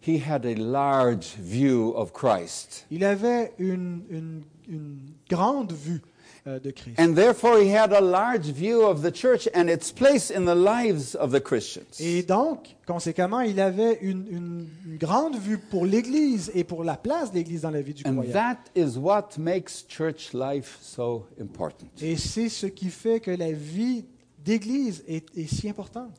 He 0.00 0.18
had 0.18 0.44
a 0.46 0.54
large 0.56 1.34
view 1.38 1.92
of 1.94 2.12
Christ. 2.12 2.86
Il 2.90 3.04
avait 3.04 3.52
une, 3.58 4.02
une- 4.10 4.42
une 4.68 4.98
grande 5.30 5.72
vue 5.72 6.00
de 6.44 6.70
Christ. 6.72 6.98
And 6.98 7.14
therefore, 7.14 7.60
he 7.60 7.68
had 7.72 7.92
a 7.92 8.00
large 8.00 8.46
view 8.46 8.82
of 8.82 9.02
the 9.02 9.12
church 9.12 9.48
and 9.54 9.68
its 9.68 9.92
place 9.92 10.30
in 10.30 10.44
the 10.44 10.54
lives 10.56 11.14
of 11.14 11.30
the 11.32 11.40
Christians. 11.40 12.00
Et 12.00 12.22
donc, 12.24 12.74
conséquemment, 12.86 13.40
il 13.42 13.60
avait 13.60 13.98
une, 14.02 14.26
une- 14.28 14.66
une 14.86 14.96
grande 14.98 15.36
vue 15.36 15.58
pour 15.58 15.86
l'Église 15.86 16.50
et 16.54 16.64
pour 16.64 16.82
la 16.84 16.96
place 16.96 17.30
de 17.30 17.36
l'Église 17.36 17.60
dans 17.62 17.70
la 17.70 17.80
vie 17.80 17.94
du 17.94 18.02
And 18.06 18.14
croyant. 18.14 18.32
that 18.32 18.58
is 18.74 18.98
what 18.98 19.38
makes 19.38 19.84
church 19.88 20.32
life 20.34 20.78
so 20.82 21.26
important. 21.40 21.86
Et 22.00 22.16
c'est 22.16 22.48
ce 22.48 22.66
qui 22.66 22.90
fait 22.90 23.20
que 23.20 23.30
la 23.30 23.52
vie 23.52 24.04
d'Église 24.44 25.04
est, 25.06 25.26
est 25.36 25.46
si 25.46 25.68
importante. 25.68 26.10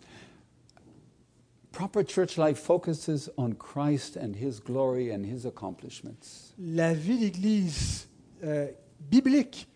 Proper 1.71 2.03
church 2.05 2.37
life 2.37 2.59
focuses 2.59 3.31
on 3.35 3.53
Christ 3.55 4.15
and 4.17 4.33
his 4.35 4.59
glory 4.63 5.11
and 5.11 5.23
his 5.25 5.45
accomplishments. 5.47 6.53
La 6.59 6.93
vie 6.93 7.17
d'Église 7.17 8.07
euh, 8.43 8.67
biblique 9.09 9.67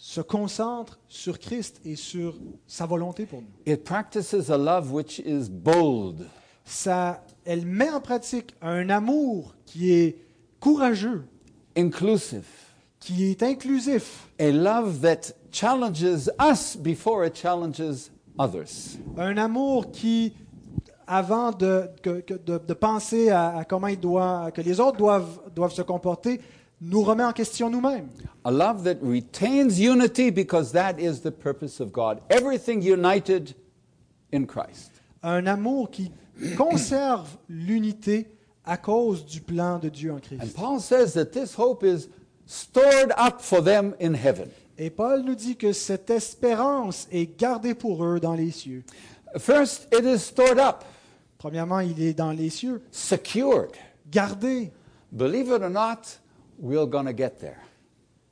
se 0.00 0.20
concentre 0.20 0.98
sur 1.08 1.38
Christ 1.40 1.80
et 1.84 1.96
sur 1.96 2.36
sa 2.68 2.86
volonté 2.86 3.26
pour 3.26 3.42
nous. 3.42 3.48
It 3.66 3.82
practices 3.84 4.48
a 4.48 4.56
love 4.56 4.92
which 4.92 5.18
is 5.18 5.50
bold, 5.50 6.26
Ça, 6.64 7.24
elle 7.46 7.64
met 7.66 7.90
en 7.90 8.00
pratique 8.00 8.54
un 8.60 8.90
amour 8.90 9.54
qui 9.64 9.90
est 9.90 10.18
courageux, 10.60 11.24
inclusive, 11.76 12.44
qui 13.00 13.30
est 13.30 13.42
inclusif, 13.42 14.28
a 14.38 14.50
love 14.50 15.00
that 15.00 15.32
challenges 15.50 16.30
us 16.40 16.76
before 16.76 17.24
it 17.24 17.34
challenges 17.34 18.10
others. 18.38 18.98
un 19.16 19.36
amour 19.38 19.90
qui, 19.90 20.34
avant 21.06 21.52
de 21.52 22.74
penser 22.74 23.30
à, 23.30 23.56
à 23.56 23.64
comment 23.64 23.88
il 23.88 23.98
doit, 23.98 24.50
que 24.52 24.60
les 24.60 24.78
autres 24.78 24.98
doivent, 24.98 25.40
doivent 25.56 25.72
se 25.72 25.82
comporter, 25.82 26.38
nous 26.80 27.02
remet 27.02 27.24
en 27.24 27.32
question 27.32 27.70
nous-mêmes. 27.70 28.08
A 28.44 28.50
love 28.50 28.84
that 28.84 28.96
retains 29.02 29.78
unity 29.78 30.30
because 30.30 30.72
that 30.72 30.98
is 30.98 31.20
the 31.20 31.30
purpose 31.30 31.80
of 31.80 31.92
God. 31.92 32.20
Everything 32.30 32.80
united 32.82 33.54
in 34.32 34.44
Christ. 34.46 34.92
Un 35.22 35.46
amour 35.46 35.90
qui 35.90 36.12
conserve 36.56 37.36
l'unité 37.48 38.28
à 38.64 38.76
cause 38.76 39.24
du 39.26 39.40
plan 39.40 39.78
de 39.78 39.88
Dieu 39.88 40.12
en 40.12 40.16
And 40.16 40.20
Christ. 40.20 40.54
Paul 40.56 40.80
says 40.80 41.14
that 41.14 41.32
this 41.32 41.54
hope 41.58 41.82
is 41.82 42.08
stored 42.46 43.12
up 43.18 43.40
for 43.40 43.60
them 43.62 43.94
in 44.00 44.14
heaven. 44.14 44.48
Et 44.78 44.90
Paul 44.90 45.24
nous 45.24 45.34
dit 45.34 45.56
que 45.56 45.72
cette 45.72 46.08
espérance 46.10 47.08
est 47.10 47.36
gardée 47.38 47.74
pour 47.74 48.04
eux 48.04 48.20
dans 48.20 48.34
les 48.34 48.52
cieux. 48.52 48.84
First, 49.36 49.88
it 49.92 50.04
is 50.04 50.20
stored 50.20 50.58
up, 50.58 50.84
Premièrement, 51.38 51.80
il 51.80 52.00
est 52.00 52.14
dans 52.14 52.30
les 52.32 52.50
cieux, 52.50 52.82
secured. 52.90 53.72
gardé. 54.10 54.70
Believe 55.12 55.48
it 55.48 55.62
or 55.62 55.70
not, 55.70 56.20
we're 56.58 56.86
going 56.86 57.06
to 57.06 57.12
get 57.12 57.38
there. 57.38 57.60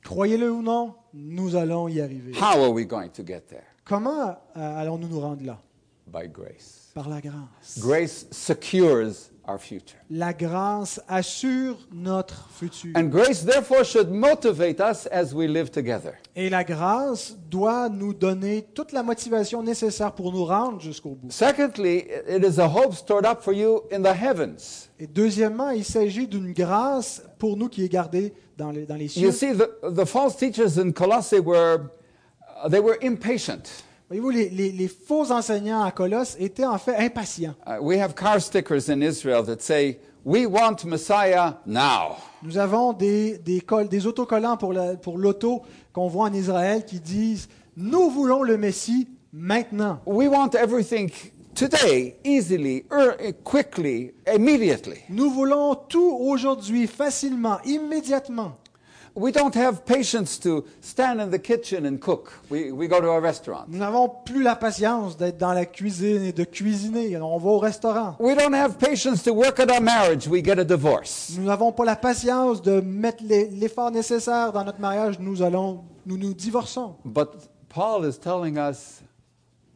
Croyez-le 0.03 0.51
ou 0.51 0.61
non, 0.61 0.95
nous 1.13 1.55
allons 1.55 1.87
y 1.87 2.01
arriver. 2.01 2.33
How 2.33 2.61
are 2.63 2.71
we 2.71 2.85
going 2.85 3.09
to 3.09 3.23
get 3.23 3.47
there? 3.47 3.65
Comment 3.83 4.37
euh, 4.55 4.81
allons-nous 4.81 5.07
nous 5.07 5.19
rendre 5.19 5.45
là 5.45 5.59
By 6.07 6.27
grace. 6.29 6.91
Par 6.93 7.09
la 7.09 7.21
grâce. 7.21 7.79
Grace 7.79 8.27
secures 8.31 9.31
our 9.47 9.59
future. 9.59 9.97
La 10.09 10.33
grâce 10.33 11.01
assure 11.07 11.77
notre 11.91 12.47
futur. 12.51 12.91
And 12.95 13.09
grace, 13.09 13.43
therefore, 13.43 13.83
should 13.83 14.09
motivate 14.09 14.79
us 14.79 15.07
as 15.07 15.33
we 15.33 15.47
live 15.47 15.69
together. 15.71 16.13
Et 16.35 16.49
la 16.49 16.63
grâce 16.63 17.37
doit 17.49 17.89
nous 17.89 18.13
donner 18.13 18.63
toute 18.73 18.91
la 18.91 19.03
motivation 19.03 19.63
nécessaire 19.63 20.13
pour 20.13 20.31
nous 20.31 20.45
rendre 20.45 20.79
jusqu'au 20.81 21.11
bout. 21.11 21.31
Secondly, 21.31 22.05
it 22.27 22.43
is 22.43 22.59
a 22.59 22.67
hope 22.67 22.93
stored 22.93 23.25
up 23.25 23.41
for 23.41 23.53
you 23.53 23.83
in 23.91 24.01
the 24.01 24.13
heavens. 24.13 24.89
Et 24.99 25.07
deuxièmement, 25.07 25.69
il 25.69 25.85
s'agit 25.85 26.27
d'une 26.27 26.53
grâce 26.53 27.23
pour 27.37 27.57
nous 27.57 27.69
qui 27.69 27.83
est 27.83 27.89
gardée 27.89 28.33
dans 28.57 28.71
les, 28.71 28.85
dans 28.85 28.95
les 28.95 29.07
cieux. 29.07 29.27
You 29.27 29.31
see, 29.31 29.53
the, 29.53 29.69
the 29.95 30.05
false 30.05 30.35
teachers 30.35 30.77
in 30.77 30.91
Colossae 30.91 31.39
were, 31.39 31.91
they 32.69 32.79
were 32.79 32.97
impatient. 33.01 33.83
Voyez-vous, 34.09 34.29
les, 34.29 34.49
les- 34.49 34.71
les 34.71 34.87
faux 34.87 35.31
enseignants 35.31 35.83
à 35.83 35.91
Colosse 35.91 36.35
étaient 36.39 36.65
en 36.65 36.77
fait 36.77 36.95
impatients. 36.95 37.55
Uh, 37.67 37.77
we 37.81 37.99
have 37.99 38.13
car 38.15 38.39
stickers 38.41 38.89
in 38.89 39.01
Israel 39.01 39.43
that 39.45 39.59
say, 39.61 39.99
we 40.23 40.45
want 40.45 40.85
Messiah 40.85 41.55
now. 41.65 42.15
Nous 42.41 42.57
avons 42.57 42.93
des, 42.93 43.37
des, 43.39 43.59
col- 43.61 43.89
des 43.89 44.05
autocollants 44.07 44.55
pour 44.57 44.71
la- 44.71 44.95
pour 44.95 45.17
l'auto 45.17 45.61
qu'on 45.91 46.07
voit 46.07 46.25
en 46.29 46.33
Israël 46.33 46.85
qui 46.85 46.99
disent 47.01 47.49
Nous 47.75 48.09
voulons 48.09 48.43
le 48.43 48.57
Messie 48.57 49.09
maintenant. 49.33 49.99
We 50.05 50.29
want 50.29 50.51
everything 50.55 51.11
today, 51.53 52.15
easily, 52.23 52.85
er, 52.89 53.33
quickly, 53.43 54.13
immediately. 54.33 54.99
Nous 55.09 55.29
voulons 55.31 55.75
tout 55.75 56.17
aujourd'hui, 56.21 56.87
facilement, 56.87 57.57
immédiatement. 57.65 58.53
We 59.17 59.31
don't 59.31 59.55
have 59.55 59.83
patience 59.83 60.37
to 60.41 60.63
stand 60.79 61.19
in 61.19 61.31
the 61.31 61.39
kitchen 61.39 61.87
and 61.87 61.99
cook. 61.99 62.31
We, 62.51 62.71
we 62.71 62.87
go 62.87 63.01
to 63.01 63.09
a 63.09 63.19
restaurant. 63.19 63.65
Nous 63.67 63.79
n'avons 63.79 64.09
plus 64.23 64.43
la 64.43 64.55
patience 64.55 65.17
d'être 65.17 65.39
dans 65.39 65.53
la 65.53 65.65
cuisine 65.65 66.21
et 66.21 66.31
de 66.31 66.43
cuisiner. 66.43 67.17
On 67.17 67.39
va 67.39 67.49
au 67.49 67.57
restaurant. 67.57 68.15
We 68.19 68.35
don't 68.35 68.53
have 68.53 68.77
patience 68.77 69.23
to 69.23 69.33
work 69.33 69.59
at 69.59 69.71
our 69.71 69.81
marriage. 69.81 70.27
We 70.27 70.45
get 70.45 70.59
a 70.59 70.63
divorce. 70.63 71.35
Nous 71.35 71.45
n'avons 71.45 71.71
pas 71.71 71.83
la 71.83 71.95
patience 71.95 72.61
de 72.61 72.79
mettre 72.79 73.23
l'effort 73.27 73.89
nécessaire 73.89 74.53
dans 74.53 74.63
notre 74.63 74.79
mariage. 74.79 75.17
Nous 75.19 75.41
allons, 75.41 75.83
nous 76.05 76.17
nous 76.19 76.35
divorçons. 76.35 76.93
But 77.03 77.49
Paul 77.69 78.05
is 78.05 78.19
telling 78.19 78.59
us 78.59 79.01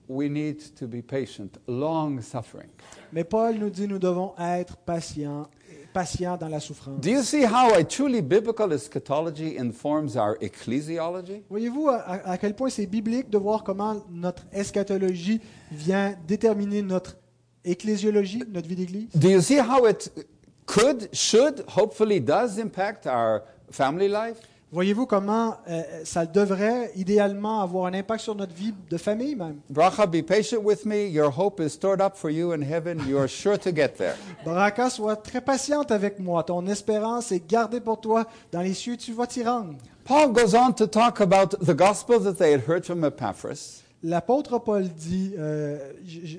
we 0.08 0.30
need 0.30 0.76
to 0.76 0.86
be 0.86 1.02
patient, 1.02 1.58
long 1.68 2.22
suffering. 2.22 2.70
Mais 3.12 3.24
Paul 3.24 3.56
nous 3.56 3.72
dit 3.72 3.88
nous 3.88 3.98
devons 3.98 4.34
être 4.40 4.78
patients, 4.78 5.48
patients 5.92 6.38
dans 6.38 6.48
la 6.48 6.60
souffrance. 6.60 7.00
Do 7.02 7.10
you 7.10 7.22
see 7.24 7.44
how 7.44 7.74
a 7.74 7.84
truly 7.84 8.22
biblical 8.22 8.72
eschatology 8.72 9.58
informs 9.58 10.16
our 10.16 10.38
ecclesiology? 10.42 11.44
Voyez-vous 11.50 11.90
à, 11.90 12.30
à 12.30 12.38
quel 12.38 12.56
point 12.56 12.70
c'est 12.70 12.86
biblique 12.86 13.30
de 13.30 13.38
voir 13.38 13.64
comment 13.64 14.04
notre 14.10 14.44
eschatologie 14.52 15.42
vient 15.72 16.16
déterminer 16.28 16.82
notre 16.82 17.18
ecclésiologie, 17.64 18.44
notre 18.52 18.68
vie 18.68 18.76
d'église? 18.76 19.10
Do 19.16 19.30
you 19.30 19.42
see 19.42 19.60
how 19.60 19.88
it 19.88 20.12
could, 20.66 21.10
should, 21.14 21.64
hopefully 21.76 22.20
does 22.20 22.58
impact 22.58 23.06
our 23.06 23.42
family 23.70 24.08
life? 24.08 24.38
Voyez-vous 24.74 25.06
comment 25.06 25.58
euh, 25.68 25.82
ça 26.06 26.26
devrait 26.26 26.92
idéalement 26.96 27.60
avoir 27.62 27.88
un 27.88 27.94
impact 27.94 28.22
sur 28.24 28.36
notre 28.36 28.54
vie 28.54 28.74
de 28.90 28.98
famille 28.98 29.36
même? 29.36 29.58
Bracha, 29.70 30.06
be 30.06 30.22
patient 30.22 30.60
with 30.64 30.86
me. 30.86 31.08
Your 31.10 31.30
hope 31.38 31.60
is 31.60 31.72
stored 31.72 32.00
up 32.02 32.14
for 32.16 32.30
you 32.32 32.54
in 32.54 32.62
heaven. 32.62 33.00
You 33.06 33.18
are 33.18 33.28
sure 33.28 33.58
to 33.58 33.72
get 33.76 33.98
there. 33.98 34.16
Baraka, 34.46 34.90
sois 34.90 35.18
très 35.18 35.42
patiente 35.42 35.92
avec 35.92 36.20
moi. 36.20 36.44
Ton 36.44 36.66
espérance 36.68 37.34
est 37.34 37.46
gardée 37.46 37.82
pour 37.82 38.00
toi. 38.00 38.26
Dans 38.54 38.62
les 38.62 38.74
cieux, 38.74 38.96
tu 38.96 39.12
vas 39.12 39.28
t'y 39.28 39.44
rendre. 39.44 39.74
Paul 40.06 40.32
goes 40.32 40.56
on 40.56 40.72
to 40.72 40.88
talk 40.88 41.20
about 41.20 41.50
the 41.66 41.76
gospel 41.76 42.22
that 42.24 42.36
they 42.36 42.54
had 42.54 42.62
heard 42.66 42.86
from 42.86 43.04
Epaphras. 43.04 43.82
L'apôtre 44.04 44.58
Paul 44.58 44.88
dit, 44.88 45.34
euh, 45.38 45.78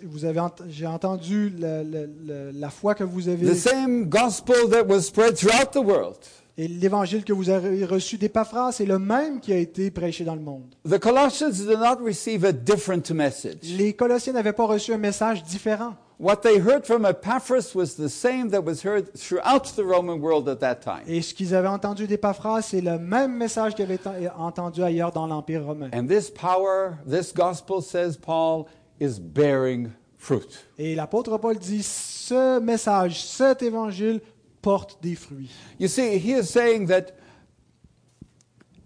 vous 0.05 0.24
avez 0.24 0.41
ent- 0.41 0.51
j'ai 0.68 0.87
entendu 0.87 1.51
le- 1.51 1.85
le- 1.85 2.51
la 2.53 2.70
foi 2.70 2.95
que 2.95 3.05
vous 3.05 3.28
avez 3.28 3.47
The 3.47 3.55
same 3.55 4.07
gospel 4.09 4.68
that 4.70 4.85
was 4.89 5.03
spread 5.03 5.37
throughout 5.37 5.70
the 5.72 5.76
world. 5.85 6.16
Et 6.59 6.68
l'évangile 6.68 7.24
que 7.24 7.32
vous 7.32 7.48
avez 7.50 7.84
reçu 7.84 8.18
d'Épaphras 8.18 8.76
est 8.80 8.84
le 8.86 8.98
même 8.98 9.40
qui 9.40 9.53
a 9.53 9.57
été 9.57 9.90
prêché 9.90 10.24
dans 10.24 10.34
le 10.34 10.40
monde. 10.42 10.74
The 10.88 10.98
Colossians 10.98 11.50
did 11.50 11.78
not 11.78 12.05
receive 12.05 12.44
a 12.44 12.53
different 12.53 13.11
message. 13.11 13.57
Les 13.78 13.94
Colossiens 13.94 14.32
n'avaient 14.34 14.53
pas 14.53 14.66
reçu 14.66 14.92
un 14.92 14.98
message 14.98 15.42
différent. 15.44 15.94
What 16.20 16.36
they 16.42 16.59
heard 16.61 16.84
from 16.84 17.05
Epaphras 17.05 17.74
was 17.74 17.96
the 17.96 18.07
same 18.07 18.50
that 18.50 18.61
was 18.61 18.84
heard 18.84 19.12
throughout 19.16 19.74
the 19.74 19.80
Roman 19.84 20.20
world 20.20 20.48
at 20.48 20.57
that 20.57 20.76
time. 20.76 21.03
Et 21.09 21.20
ce 21.20 21.34
qu'ils 21.34 21.53
avaient 21.55 21.66
entendu 21.68 22.07
d'Épaphras, 22.07 22.62
c'est 22.62 22.80
le 22.80 22.96
même 22.98 23.34
message 23.36 23.74
qu'ils 23.74 23.84
avaient 23.86 23.98
ent- 24.07 24.40
entendu 24.40 24.82
ailleurs 24.84 25.11
dans 25.11 25.26
l'Empire 25.26 25.64
romain. 25.64 25.90
And 25.92 26.07
this 26.07 26.30
power, 26.30 26.92
this 27.11 27.32
gospel, 27.34 27.82
says 27.82 28.16
Paul, 28.16 28.66
is 29.00 29.18
bearing 29.18 29.88
fruit. 30.16 30.46
Et 30.78 30.94
l'apôtre 30.94 31.36
Paul 31.38 31.59
dit, 31.59 31.82
ce 31.82 32.61
message, 32.61 33.24
cet 33.24 33.62
évangile 33.62 34.20
porte 34.62 35.02
des 35.02 35.14
fruits. 35.16 35.50
You 35.78 35.88
see, 35.88 36.18
he 36.18 36.32
is 36.32 36.44
saying 36.44 36.86
that 36.86 37.12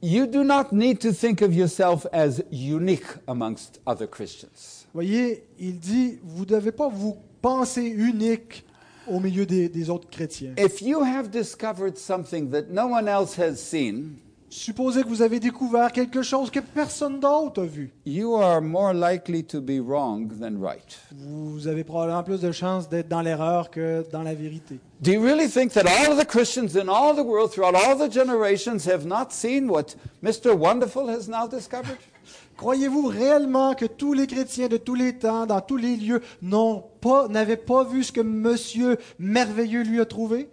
you 0.03 0.27
do 0.27 0.43
not 0.43 0.73
need 0.73 1.01
to 1.01 1.13
think 1.13 1.43
of 1.43 1.55
yourself 1.55 2.07
as 2.13 2.43
unique 2.51 3.07
amongst 3.29 3.79
other 3.87 4.07
Christians. 4.07 4.87
Voyez, 4.95 5.43
il 5.59 5.79
dit, 5.79 6.19
vous 6.23 6.45
ne 6.45 6.59
devez 6.59 6.73
pas 6.73 6.89
vous 6.89 7.17
penser 7.43 7.83
unique 7.85 8.65
au 9.07 9.21
milieu 9.21 9.47
des, 9.47 9.69
des 9.69 9.91
autres 9.91 10.09
chrétiens. 10.09 10.55
If 10.57 10.81
you 10.81 11.03
have 11.03 11.31
discovered 11.31 11.97
something 11.97 12.51
that 12.51 12.71
no 12.71 12.89
one 12.89 13.09
else 13.09 13.37
has 13.39 13.57
seen, 13.57 14.19
Supposez 14.49 15.03
que 15.03 15.09
vous 15.09 15.23
avez 15.23 15.41
découvert 15.41 15.91
quelque 15.91 16.23
chose 16.23 16.51
que 16.51 16.61
personne 16.61 17.19
d'autre 17.19 17.63
a 17.63 17.67
vu. 17.67 17.93
you 18.05 18.35
are 18.37 18.61
more 18.61 18.95
likely 18.95 19.43
to 19.43 19.61
be 19.61 19.81
wrong 19.81 20.29
than 20.39 20.61
right. 20.61 20.99
Vous 21.13 21.67
avez 21.67 21.83
probablement 21.83 22.23
plus 22.23 22.41
de 22.41 22.53
chances 22.53 22.89
d'être 22.89 23.09
dans 23.09 23.23
l'erreur 23.23 23.71
que 23.71 24.05
dans 24.13 24.23
la 24.23 24.35
vérité. 24.35 24.79
Do 25.01 25.11
you 25.11 25.21
really 25.23 25.49
think 25.49 25.73
that 25.73 25.85
all 25.87 26.13
of 26.13 26.19
the 26.19 26.27
Christians 26.27 26.77
in 26.77 26.89
all 26.89 27.15
the 27.15 27.27
world 27.27 27.51
throughout 27.51 27.75
all 27.75 27.97
the 27.97 28.11
generations 28.11 28.87
have 28.87 29.05
not 29.05 29.31
seen 29.31 29.69
what 29.69 29.97
Mr. 30.23 30.55
Wonderful 30.55 31.09
has 31.09 31.29
now 31.29 31.49
discovered? 31.49 31.99
Croyez-vous 32.57 33.07
réellement 33.09 33.75
que 33.75 33.85
tous 33.85 34.15
les 34.15 34.27
chrétiens 34.27 34.69
de 34.69 34.79
tous 34.79 34.95
les 34.95 35.19
temps, 35.19 35.45
dans 35.45 35.61
tous 35.61 35.77
les 35.77 35.97
lieux, 35.97 36.23
n'ont 36.41 36.85
pas, 37.01 37.29
n'avaient 37.29 37.57
pas 37.59 37.85
vu 37.85 38.03
ce 38.03 38.13
que 38.13 38.23
Monsieur 38.23 38.97
merveilleux 39.19 39.83
lui 39.83 40.01
a 40.01 40.07
trouvé? 40.07 40.49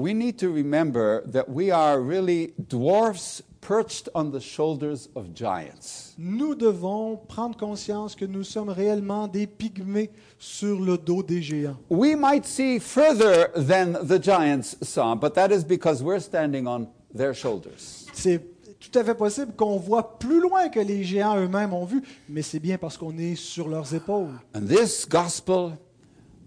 We 0.00 0.14
need 0.14 0.38
to 0.38 0.48
remember 0.48 1.22
that 1.26 1.50
we 1.50 1.70
are 1.70 2.00
really 2.00 2.54
dwarfs 2.68 3.42
perched 3.60 4.08
on 4.14 4.30
the 4.32 4.40
shoulders 4.40 5.10
of 5.14 5.34
giants. 5.34 6.14
Nous 6.16 6.54
devons 6.54 7.18
prendre 7.28 7.54
conscience 7.54 8.14
que 8.14 8.24
nous 8.24 8.42
sommes 8.42 8.70
réellement 8.70 9.28
des 9.28 9.46
pygmées 9.46 10.08
sur 10.38 10.80
le 10.80 10.96
dos 10.96 11.22
des 11.22 11.42
géants. 11.42 11.76
We 11.90 12.16
might 12.16 12.46
see 12.46 12.78
further 12.78 13.50
than 13.54 13.98
the 14.02 14.18
giants 14.18 14.74
saw, 14.80 15.14
but 15.14 15.34
that 15.34 15.50
is 15.50 15.64
because 15.64 16.02
we're 16.02 16.20
standing 16.20 16.66
on 16.66 16.88
their 17.14 17.34
shoulders. 17.34 18.06
C'est 18.14 18.40
tout 18.80 18.98
à 18.98 19.04
fait 19.04 19.14
possible 19.14 19.52
qu'on 19.54 19.76
voit 19.76 20.18
plus 20.18 20.40
loin 20.40 20.70
que 20.70 20.80
les 20.80 21.04
géants 21.04 21.36
eux-mêmes 21.36 21.74
ont 21.74 21.84
vu, 21.84 22.02
mais 22.26 22.40
c'est 22.40 22.58
bien 22.58 22.78
parce 22.78 22.96
qu'on 22.96 23.18
est 23.18 23.34
sur 23.34 23.68
leurs 23.68 23.94
épaules. 23.94 24.32
And 24.54 24.62
this 24.66 25.06
gospel 25.06 25.72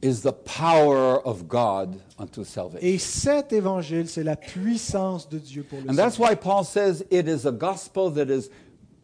is 0.04 0.22
the 0.22 0.34
power 0.34 1.20
of 1.26 1.48
God 1.48 1.96
unto 2.20 2.44
salvation. 2.44 2.86
Et 2.86 2.98
cet 3.00 3.54
évangile, 3.54 4.08
c'est 4.08 4.24
la 4.24 4.36
puissance 4.36 5.28
de 5.30 5.40
Dieu 5.40 5.64
pour 5.64 5.80
le 5.80 5.90
And 5.90 5.96
that's 5.96 6.20
why 6.20 6.36
Paul 6.36 6.64
says 6.66 7.06
it 7.10 7.28
is 7.28 7.46
a 7.48 7.52
gospel 7.52 8.12
that 8.14 8.30
is 8.30 8.50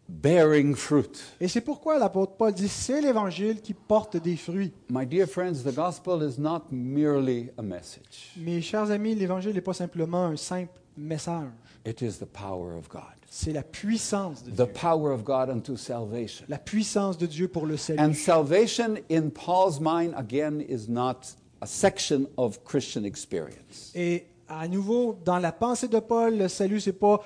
bearing 0.07 0.75
fruit. 0.75 1.21
Et 1.39 1.47
c'est 1.47 1.61
pourquoi 1.61 1.99
l'apôtre 1.99 2.33
Paul 2.33 2.51
dit 2.53 2.67
c'est 2.67 2.99
l'évangile 3.01 3.61
qui 3.61 3.73
porte 3.73 4.17
des 4.17 4.35
fruits. 4.35 4.73
My 4.89 5.05
dear 5.05 5.27
friends, 5.27 5.63
the 5.63 5.73
gospel 5.73 6.21
is 6.21 6.39
not 6.39 6.63
merely 6.71 7.49
a 7.57 7.61
message, 7.61 8.33
Mes 8.37 8.61
chers 8.61 8.91
amis, 8.91 9.15
l'évangile 9.15 9.53
n'est 9.53 9.61
pas 9.61 9.73
simplement 9.73 10.25
un 10.25 10.35
simple 10.37 10.79
message. 10.97 11.49
it 11.85 12.01
is 12.01 12.17
the 12.19 12.25
power 12.25 12.75
of 12.75 12.89
God. 12.89 13.18
C'est 13.31 13.53
la 13.53 13.61
puissance 13.63 14.43
de 14.43 14.51
The 14.51 14.55
Dieu. 14.55 14.65
power 14.73 15.11
of 15.11 15.23
God 15.23 15.49
unto 15.49 15.75
salvation. 15.77 16.45
La 16.49 16.57
puissance 16.57 17.17
de 17.17 17.25
Dieu 17.27 17.47
pour 17.47 17.65
le 17.65 17.77
salut. 17.77 17.99
And 17.99 18.13
salvation, 18.13 18.95
in 19.11 19.29
Paul's 19.29 19.79
mind, 19.79 20.13
again, 20.15 20.61
is 20.67 20.87
not 20.89 21.35
a 21.61 21.67
section 21.67 22.27
of 22.37 22.63
Christian 22.63 23.03
experience. 23.03 23.91
Et 23.93 24.25
à 24.47 24.67
nouveau, 24.67 25.15
dans 25.25 25.37
la 25.37 25.51
pensée 25.51 25.87
de 25.87 25.99
Paul, 25.99 26.37
le 26.37 26.47
salut, 26.47 26.79
c'est 26.79 26.91
pas 26.93 27.21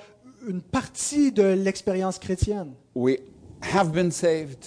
une 0.48 0.62
partie 0.62 1.32
de 1.32 1.44
l'expérience 1.44 2.20
chrétienne. 2.20 2.74
We 2.96 3.20
have 3.74 3.92
been 3.94 4.12
saved, 4.12 4.66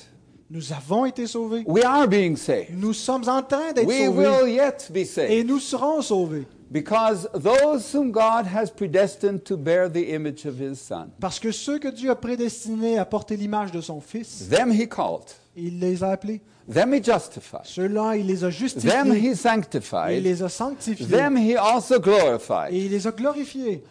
Nous 0.49 0.73
avons 0.73 1.05
été 1.05 1.27
sauvés. 1.27 1.65
we 1.67 1.85
are 1.85 2.09
being 2.09 2.37
saved, 2.37 2.71
Nous 2.79 2.95
sommes 2.95 3.29
en 3.29 3.43
train 3.43 3.73
d'être 3.75 3.87
we 3.87 4.07
sauvés. 4.07 4.27
will 4.27 4.49
yet 4.55 4.91
be 4.91 4.99
Et 4.99 5.05
saved. 5.05 5.47
nous 5.47 5.59
serons 5.61 6.01
sauvés. 6.01 6.47
Because 6.71 7.29
those 7.33 7.93
whom 7.93 8.11
God 8.11 8.47
has 8.47 8.71
predestined 8.71 9.45
to 9.45 9.57
bear 9.57 9.89
the 9.89 10.13
image 10.13 10.45
of 10.47 10.59
his 10.59 10.81
Son, 10.81 11.11
Parce 11.21 11.39
que 11.39 11.53
ceux 11.53 11.79
que 11.79 11.89
Dieu 11.93 12.11
a 12.11 12.17
prédestinés 12.17 12.99
à 12.99 13.05
porter 13.05 13.37
l'image 13.37 13.71
de 13.71 13.81
son 13.81 14.01
Fils, 14.01 14.49
them 14.49 14.73
he 14.73 14.89
called, 14.89 15.31
il 15.57 15.79
les 15.79 16.03
a 16.03 16.11
appelés. 16.11 16.41
them 16.69 16.93
he 16.93 17.01
justified, 17.01 17.65
Ceux-là, 17.67 18.17
il 18.17 18.27
les 18.27 18.43
a 18.43 18.49
them 18.49 18.53
justifiés. 18.53 19.21
he 19.21 19.29
Il 19.31 19.37
sanctified, 19.37 20.23
les 20.25 20.43
a 20.43 20.49
sanctifiés. 20.49 21.07
them 21.07 21.37
he 21.37 21.55
also 21.57 22.01
glorified. 22.01 22.73
Et 22.73 22.87
il 22.87 22.91
les 22.91 23.07
a 23.07 23.13
glorifiés. 23.13 23.85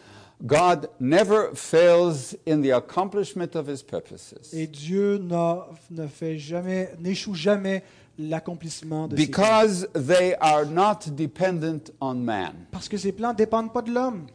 God 0.45 0.89
never 0.99 1.51
fails 1.55 2.35
in 2.45 2.61
the 2.61 2.71
accomplishment 2.73 3.55
of 3.55 3.69
his 3.69 3.81
purposes. 3.81 4.53
Et 4.53 4.67
Dieu 4.67 5.17
ne 5.17 6.07
fait 6.07 6.37
jamais, 6.37 6.89
n'échoue 6.99 7.35
jamais 7.35 7.83
l'accomplissement 8.17 9.07
de. 9.07 9.15
Because 9.15 9.87
they 9.93 10.35
are 10.39 10.65
not 10.65 11.15
dependent 11.15 11.91
on 11.99 12.15
man. 12.15 12.67
Parce 12.71 12.87
que 12.87 12.97
ces 12.97 13.11
plans 13.11 13.33
ne 13.33 13.37
dépendent 13.37 13.73
pas 13.73 13.81
de 13.81 13.91
l'homme. 13.91 14.27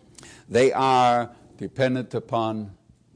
They 0.50 0.72
are 0.72 1.28
dependent 1.58 2.14
upon 2.14 2.70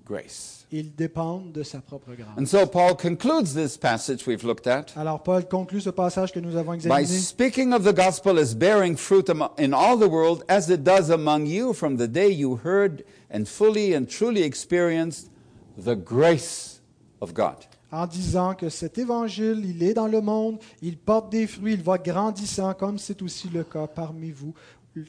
grace. 0.05 0.67
Ils 0.71 0.95
dépendent 0.95 1.53
de 1.53 1.63
sa 1.63 1.81
propre 1.81 2.15
grâce. 2.17 2.37
And 2.37 2.47
so 2.47 2.67
Paul 2.67 2.97
concludes 2.97 3.55
this 3.55 3.77
passage 3.77 4.27
we've 4.27 4.45
looked 4.45 4.67
at 4.67 4.87
Alors 4.97 5.23
Paul 5.23 5.47
conclut 5.47 5.81
ce 5.81 5.91
passage 5.91 6.33
que 6.33 6.41
nous 6.41 6.57
avons 6.57 6.77
by 6.77 7.05
speaking 7.05 7.73
of 7.73 7.85
the 7.85 7.95
gospel 7.95 8.39
as 8.39 8.55
bearing 8.55 8.97
fruit 8.97 9.31
in 9.59 9.73
all 9.73 9.97
the 9.97 10.09
world 10.09 10.45
as 10.49 10.69
it 10.71 10.83
does 10.83 11.11
among 11.11 11.47
you 11.47 11.73
from 11.73 11.97
the 11.97 12.09
day 12.09 12.29
you 12.29 12.57
heard 12.57 13.05
and 13.31 13.47
fully 13.47 13.95
and 13.95 14.07
truly 14.09 14.43
experienced 14.43 15.31
the 15.77 15.95
grace 15.95 16.81
of 17.21 17.35
God. 17.35 17.67
En 17.95 18.07
disant 18.09 18.55
que 18.55 18.69
cet 18.69 18.99
évangile, 18.99 19.65
il 19.65 19.83
est 19.83 19.95
dans 19.95 20.09
le 20.09 20.21
monde, 20.21 20.59
il 20.83 20.99
porte 20.99 21.31
des 21.31 21.47
fruits, 21.47 21.75
il 21.75 21.83
va 21.83 21.97
grandissant, 21.97 22.75
comme 22.75 22.99
c'est 22.99 23.23
aussi 23.23 23.49
le 23.49 23.63
cas 23.63 23.87
parmi 23.87 24.31
vous, 24.33 24.53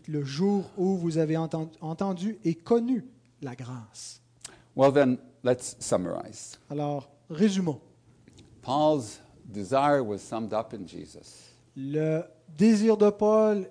le 0.07 0.23
jour 0.23 0.69
où 0.77 0.95
vous 0.97 1.17
avez 1.17 1.33
enten- 1.36 1.69
entendu 1.81 2.38
et 2.43 2.53
connu 2.53 3.03
la 3.41 3.55
grâce. 3.55 4.21
Well, 4.75 4.93
then, 4.93 5.17
let's 5.43 5.75
summarize. 5.79 6.59
Alors, 6.69 7.09
résumons. 7.29 7.79
Paul's 8.61 9.19
desire 9.45 10.03
was 10.05 10.19
summed 10.19 10.53
up 10.53 10.73
in 10.73 10.86
Jesus, 10.88 11.53
Le 11.75 12.21
désir 12.57 12.97
de 12.97 13.09
Paul 13.09 13.67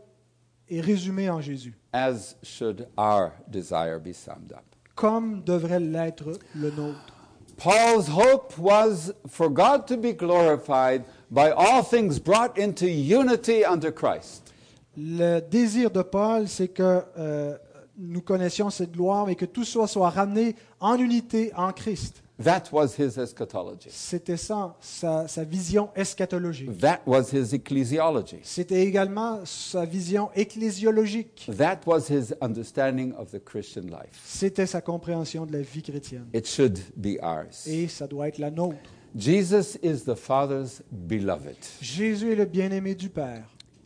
est 0.68 0.80
résumé 0.80 1.30
en 1.30 1.40
Jésus, 1.40 1.74
as 1.92 2.34
should 2.42 2.88
our 2.96 3.30
desire 3.48 4.00
be 4.00 4.12
summed 4.12 4.52
up. 4.52 4.64
comme 4.96 5.42
devrait 5.44 5.80
l'être 5.80 6.32
le 6.54 6.70
nôtre. 6.70 7.13
Paul's 7.56 8.08
hope 8.08 8.58
was 8.58 9.12
for 9.28 9.48
God 9.48 9.86
to 9.88 9.96
be 9.96 10.12
glorified 10.12 11.04
by 11.30 11.50
all 11.50 11.82
things 11.82 12.18
brought 12.18 12.58
into 12.58 12.86
unity 12.88 13.64
under 13.64 13.92
Christ. 13.92 14.52
Le 14.96 15.40
désir 15.40 15.90
de 15.90 16.02
Paul, 16.02 16.48
c'est 16.48 16.68
que 16.68 17.02
euh, 17.18 17.56
nous 17.96 18.20
connaissions 18.20 18.70
cette 18.70 18.92
gloire 18.92 19.28
et 19.28 19.36
que 19.36 19.44
tout 19.44 19.64
soit 19.64 19.86
soit 19.86 20.10
ramené 20.10 20.56
en 20.80 20.96
unité 20.96 21.52
en 21.56 21.72
Christ. 21.72 22.23
That 22.42 22.64
was 22.72 22.96
his 22.98 23.16
eschatology. 23.16 23.90
C'était 23.90 24.36
ça, 24.36 24.76
sa, 24.80 25.28
sa 25.28 25.44
vision 25.44 25.90
eschatologique. 25.94 26.78
That 26.80 27.00
was 27.06 27.32
his 27.32 27.54
ecclesiology. 27.54 28.40
C'était 28.42 28.84
également 28.84 29.40
sa 29.44 29.84
vision 29.84 30.30
ecclésiologique. 30.34 31.48
That 31.56 31.80
was 31.86 32.08
his 32.10 32.34
understanding 32.40 33.12
of 33.16 33.30
the 33.30 33.38
Christian 33.42 33.82
life. 33.82 34.20
C'était 34.24 34.66
sa 34.66 34.80
compréhension 34.80 35.46
de 35.46 35.52
la 35.52 35.60
vie 35.60 35.82
chrétienne. 35.82 36.26
It 36.34 36.48
should 36.48 36.80
be 36.96 37.18
ours. 37.22 37.68
Et 37.68 37.86
ça 37.86 38.08
doit 38.08 38.26
être 38.26 38.38
la 38.38 38.50
nôtre. 38.50 38.78
Jesus 39.16 39.78
is 39.80 40.04
the 40.04 40.16
Father's 40.16 40.82
beloved. 40.90 41.56
Jésus 41.80 42.32
est 42.32 42.36
le 42.36 42.46
bien-aimé 42.46 42.96
du 42.96 43.10
Père. 43.10 43.44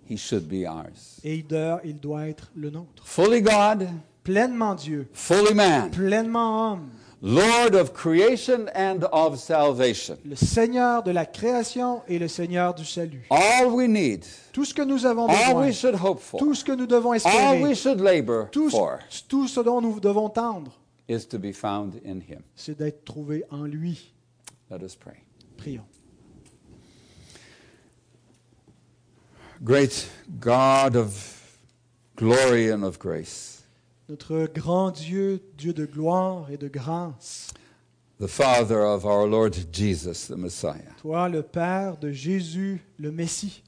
He 0.09 0.17
should 0.17 0.49
be 0.49 0.67
ours. 0.67 1.21
Et 1.23 1.35
il 1.37 1.47
doit, 1.47 1.83
il 1.85 2.01
doit 2.01 2.29
être 2.29 2.51
le 2.57 2.71
nôtre. 2.71 3.07
Fully 3.07 3.43
God, 3.43 3.89
Pleinement 4.25 4.75
Dieu, 4.75 5.09
fully 5.15 5.55
man, 5.55 5.91
pleinement 5.91 6.73
homme, 6.73 6.91
Lord 7.21 7.75
of 7.75 7.93
creation 7.95 8.69
and 8.75 9.03
of 9.13 9.39
salvation. 9.41 10.19
le 10.25 10.37
Seigneur 10.37 11.03
de 11.03 11.11
la 11.11 11.27
création 11.27 12.03
et 12.07 12.19
le 12.19 12.29
Seigneur 12.29 12.75
du 12.75 12.85
salut. 12.85 13.27
All 13.31 13.67
we 13.73 13.89
need, 13.89 14.25
Tout 14.53 14.65
ce 14.65 14.73
que 14.73 14.83
nous 14.83 15.05
avons 15.05 15.27
all 15.27 15.37
besoin, 15.37 15.67
we 15.67 15.73
should 15.73 15.97
hope 15.97 16.21
for, 16.21 16.39
tout 16.39 16.55
ce 16.55 16.65
que 16.65 16.73
nous 16.73 16.87
devons 16.87 17.11
all 17.11 17.17
espérer, 17.17 17.63
we 17.63 17.75
should 17.75 18.01
labor 18.01 18.49
tout, 18.53 18.71
for 18.71 18.99
tout 19.29 19.49
ce 19.49 19.61
dont 19.61 19.81
nous 19.81 19.99
devons 19.99 20.29
tendre, 20.29 20.71
is 21.09 21.27
to 21.27 21.39
be 21.39 21.53
found 21.53 22.01
in 22.05 22.21
Him. 22.21 22.43
c'est 22.55 22.79
d'être 22.79 23.05
trouvé 23.05 23.43
en 23.51 23.65
lui. 23.65 24.13
Let 24.71 24.85
us 24.85 24.95
pray. 24.95 25.25
Prions. 25.57 25.87
Great 29.65 30.09
God 30.39 30.95
of 30.95 31.59
glory 32.15 32.71
and 32.71 32.85
of 32.85 32.99
grace, 33.01 33.58
Notre 34.09 34.47
grand 34.47 34.91
Dieu, 34.91 35.41
Dieu 35.59 35.75
de 35.75 35.85
gloire 35.85 36.51
et 36.51 36.57
de 36.57 36.69
grâce, 36.69 37.53
the 38.19 38.27
Father 38.27 38.79
of 38.81 39.05
our 39.05 39.27
Lord 39.27 39.55
Jesus, 39.71 40.29
the 40.29 40.37
Messiah, 40.37 40.95
toi 41.03 41.29
le 41.29 41.43
Père 41.43 41.99
de 41.99 42.11
Jésus, 42.11 42.81
le 42.99 43.13
Messie, 43.13 43.63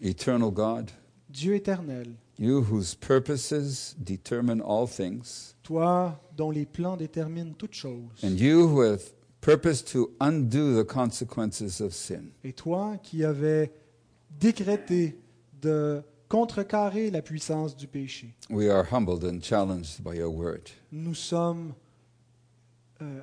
eternal 0.00 0.50
God, 0.50 0.90
Dieu 1.30 1.54
éternel, 1.54 2.08
you 2.38 2.60
whose 2.62 2.94
purposes 2.96 3.94
determine 3.98 4.60
all 4.60 4.88
things, 4.88 5.54
toi 5.62 6.20
dont 6.36 6.50
les 6.50 6.66
plans 6.66 6.96
déterminent 6.96 7.54
toutes 7.56 7.74
choses, 7.74 8.24
and 8.24 8.36
you 8.40 8.66
who 8.66 8.80
have 8.82 9.00
purposed 9.40 9.86
to 9.92 10.10
undo 10.20 10.74
the 10.74 10.84
consequences 10.84 11.80
of 11.80 11.94
sin. 11.94 12.32
et 12.42 12.52
toi 12.52 12.96
qui 13.00 13.24
avais 13.24 13.70
décrété 14.40 15.16
de 15.62 16.02
contrecarrer 16.34 17.10
la 17.12 17.22
puissance 17.22 17.76
du 17.76 17.86
péché. 17.86 18.34
We 18.50 18.68
are 18.68 18.84
humbled 18.90 19.24
and 19.24 19.40
challenged 19.40 20.02
by 20.02 20.16
your 20.16 20.34
word. 20.34 20.68
Nous 20.90 21.14
sommes 21.14 21.74
euh, 23.00 23.20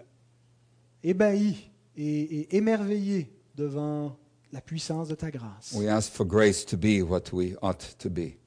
ébahis 1.03 1.69
et, 1.97 2.39
et 2.39 2.55
émerveillés 2.55 3.29
devant 3.57 4.17
la 4.53 4.61
puissance 4.61 5.09
de 5.09 5.15
ta 5.15 5.29
grâce. 5.29 5.73
We 5.75 5.89
ask 5.89 6.09
for 6.13 6.25
grace 6.25 6.65
to 6.65 6.77
be 6.77 7.01
what 7.03 7.33
we 7.33 7.57
ought 7.61 7.97
to 7.99 8.09
be, 8.09 8.37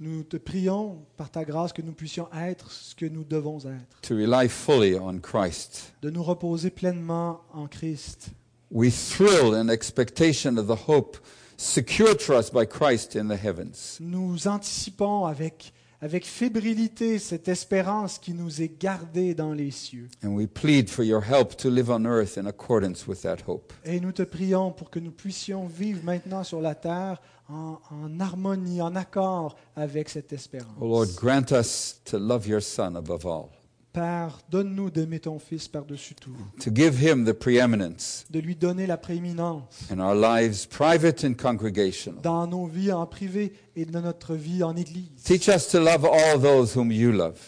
Nous 0.00 0.22
te 0.24 0.36
prions 0.36 0.98
par 1.16 1.30
ta 1.30 1.46
grâce 1.46 1.72
que 1.72 1.80
nous 1.80 1.94
puissions 1.94 2.28
être 2.34 2.70
ce 2.70 2.94
que 2.94 3.06
nous 3.06 3.24
devons 3.24 3.60
être, 3.60 4.00
to 4.02 4.14
rely 4.14 4.50
fully 4.50 4.96
on 4.98 5.18
Christ. 5.20 5.94
de 6.02 6.10
nous 6.10 6.22
reposer 6.22 6.68
pleinement 6.68 7.40
en 7.54 7.66
Christ. 7.68 8.32
We 8.70 8.90
thrill 8.90 9.54
in 9.54 9.70
expectation 9.70 10.58
of 10.58 10.66
the 10.66 10.88
hope 10.88 11.16
secured 11.60 12.18
to 12.18 12.34
us 12.34 12.50
by 12.50 12.64
Christ 12.64 13.14
in 13.16 13.28
the 13.28 13.36
heavens. 13.36 13.98
Nous 14.00 14.48
anticipons 14.48 15.26
avec, 15.26 15.74
avec 16.00 16.24
fébrilité 16.24 17.18
cette 17.18 17.48
espérance 17.48 18.18
qui 18.18 18.32
nous 18.32 18.62
est 18.62 18.80
gardée 18.80 19.34
dans 19.34 19.52
les 19.52 19.70
cieux. 19.70 20.08
And 20.24 20.30
we 20.30 20.46
plead 20.46 20.88
for 20.88 21.04
your 21.04 21.22
help 21.22 21.56
to 21.58 21.68
live 21.68 21.90
on 21.90 22.06
earth 22.06 22.38
in 22.38 22.46
accordance 22.46 23.06
with 23.06 23.20
that 23.22 23.38
hope. 23.46 23.74
Et 23.84 24.00
nous 24.00 24.12
te 24.12 24.22
prions 24.22 24.72
pour 24.72 24.88
que 24.88 24.98
nous 24.98 25.12
puissions 25.12 25.66
vivre 25.66 26.00
maintenant 26.02 26.44
sur 26.44 26.62
la 26.62 26.74
terre 26.74 27.20
en, 27.50 27.78
en 27.90 28.20
harmonie, 28.20 28.80
en 28.80 28.96
accord 28.96 29.56
avec 29.76 30.08
cette 30.08 30.32
espérance. 30.32 30.72
O 30.80 30.86
Lord, 30.88 31.08
grant 31.14 31.52
us 31.52 32.00
to 32.06 32.18
love 32.18 32.48
your 32.48 32.62
Son 32.62 32.94
above 32.96 33.26
all, 33.26 33.50
Père, 33.92 34.38
donne-nous 34.50 34.90
d'aimer 34.90 35.18
ton 35.18 35.40
Fils 35.40 35.66
par-dessus 35.66 36.14
tout, 36.14 36.30
to 36.62 36.70
give 36.72 37.00
him 37.02 37.24
the 37.24 37.32
preeminence 37.32 38.24
de 38.30 38.38
lui 38.38 38.54
donner 38.54 38.86
la 38.86 38.96
prééminence 38.96 39.90
in 39.90 39.98
our 39.98 40.14
lives, 40.14 40.66
private 40.68 41.24
and 41.24 41.34
congregational. 41.34 42.20
dans 42.22 42.46
nos 42.46 42.66
vies 42.66 42.92
en 42.92 43.06
privé 43.06 43.52
et 43.74 43.84
dans 43.84 44.02
notre 44.02 44.36
vie 44.36 44.62
en 44.62 44.76
Église. 44.76 45.22
Teach 45.24 45.48
us 45.48 45.66
to 45.68 45.80
love 45.80 46.04
all 46.04 46.38
those 46.40 46.76
whom 46.76 46.92
you 46.92 47.10
love, 47.10 47.40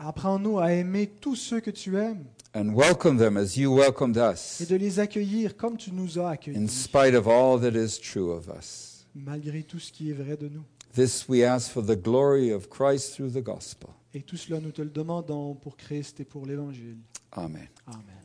Apprends-nous 0.00 0.60
à 0.60 0.70
aimer 0.72 1.08
tous 1.08 1.34
ceux 1.34 1.58
que 1.60 1.70
tu 1.72 1.96
aimes 1.98 2.24
and 2.54 2.72
welcome 2.74 3.18
them 3.18 3.36
as 3.36 3.56
you 3.56 3.74
welcomed 3.74 4.16
et 4.16 4.32
us, 4.32 4.62
de 4.68 4.76
les 4.76 5.00
accueillir 5.00 5.56
comme 5.56 5.76
tu 5.76 5.90
nous 5.90 6.18
as 6.20 6.28
in 6.28 6.32
accueillis, 6.32 6.68
spite 6.68 7.14
of 7.14 7.26
all 7.26 7.58
that 7.60 7.76
is 7.76 7.98
true 8.00 8.30
of 8.30 8.48
us. 8.48 9.04
malgré 9.16 9.64
tout 9.64 9.80
ce 9.80 9.90
qui 9.90 10.10
est 10.10 10.14
vrai 10.14 10.36
de 10.36 10.48
nous. 10.48 10.62
This 10.94 11.28
we 11.28 11.42
ask 11.42 11.70
for 11.72 11.82
the 11.84 11.96
glory 12.00 12.50
of 12.52 12.68
Christ 12.70 13.14
through 13.14 13.32
the 13.32 13.42
gospel. 13.42 13.90
Et 14.18 14.22
tout 14.22 14.36
cela, 14.36 14.58
nous 14.58 14.72
te 14.72 14.82
le 14.82 14.90
demandons 14.90 15.54
pour 15.54 15.76
Christ 15.76 16.18
et 16.18 16.24
pour 16.24 16.44
l'Évangile. 16.44 16.98
Amen. 17.30 17.68
Amen. 17.86 18.17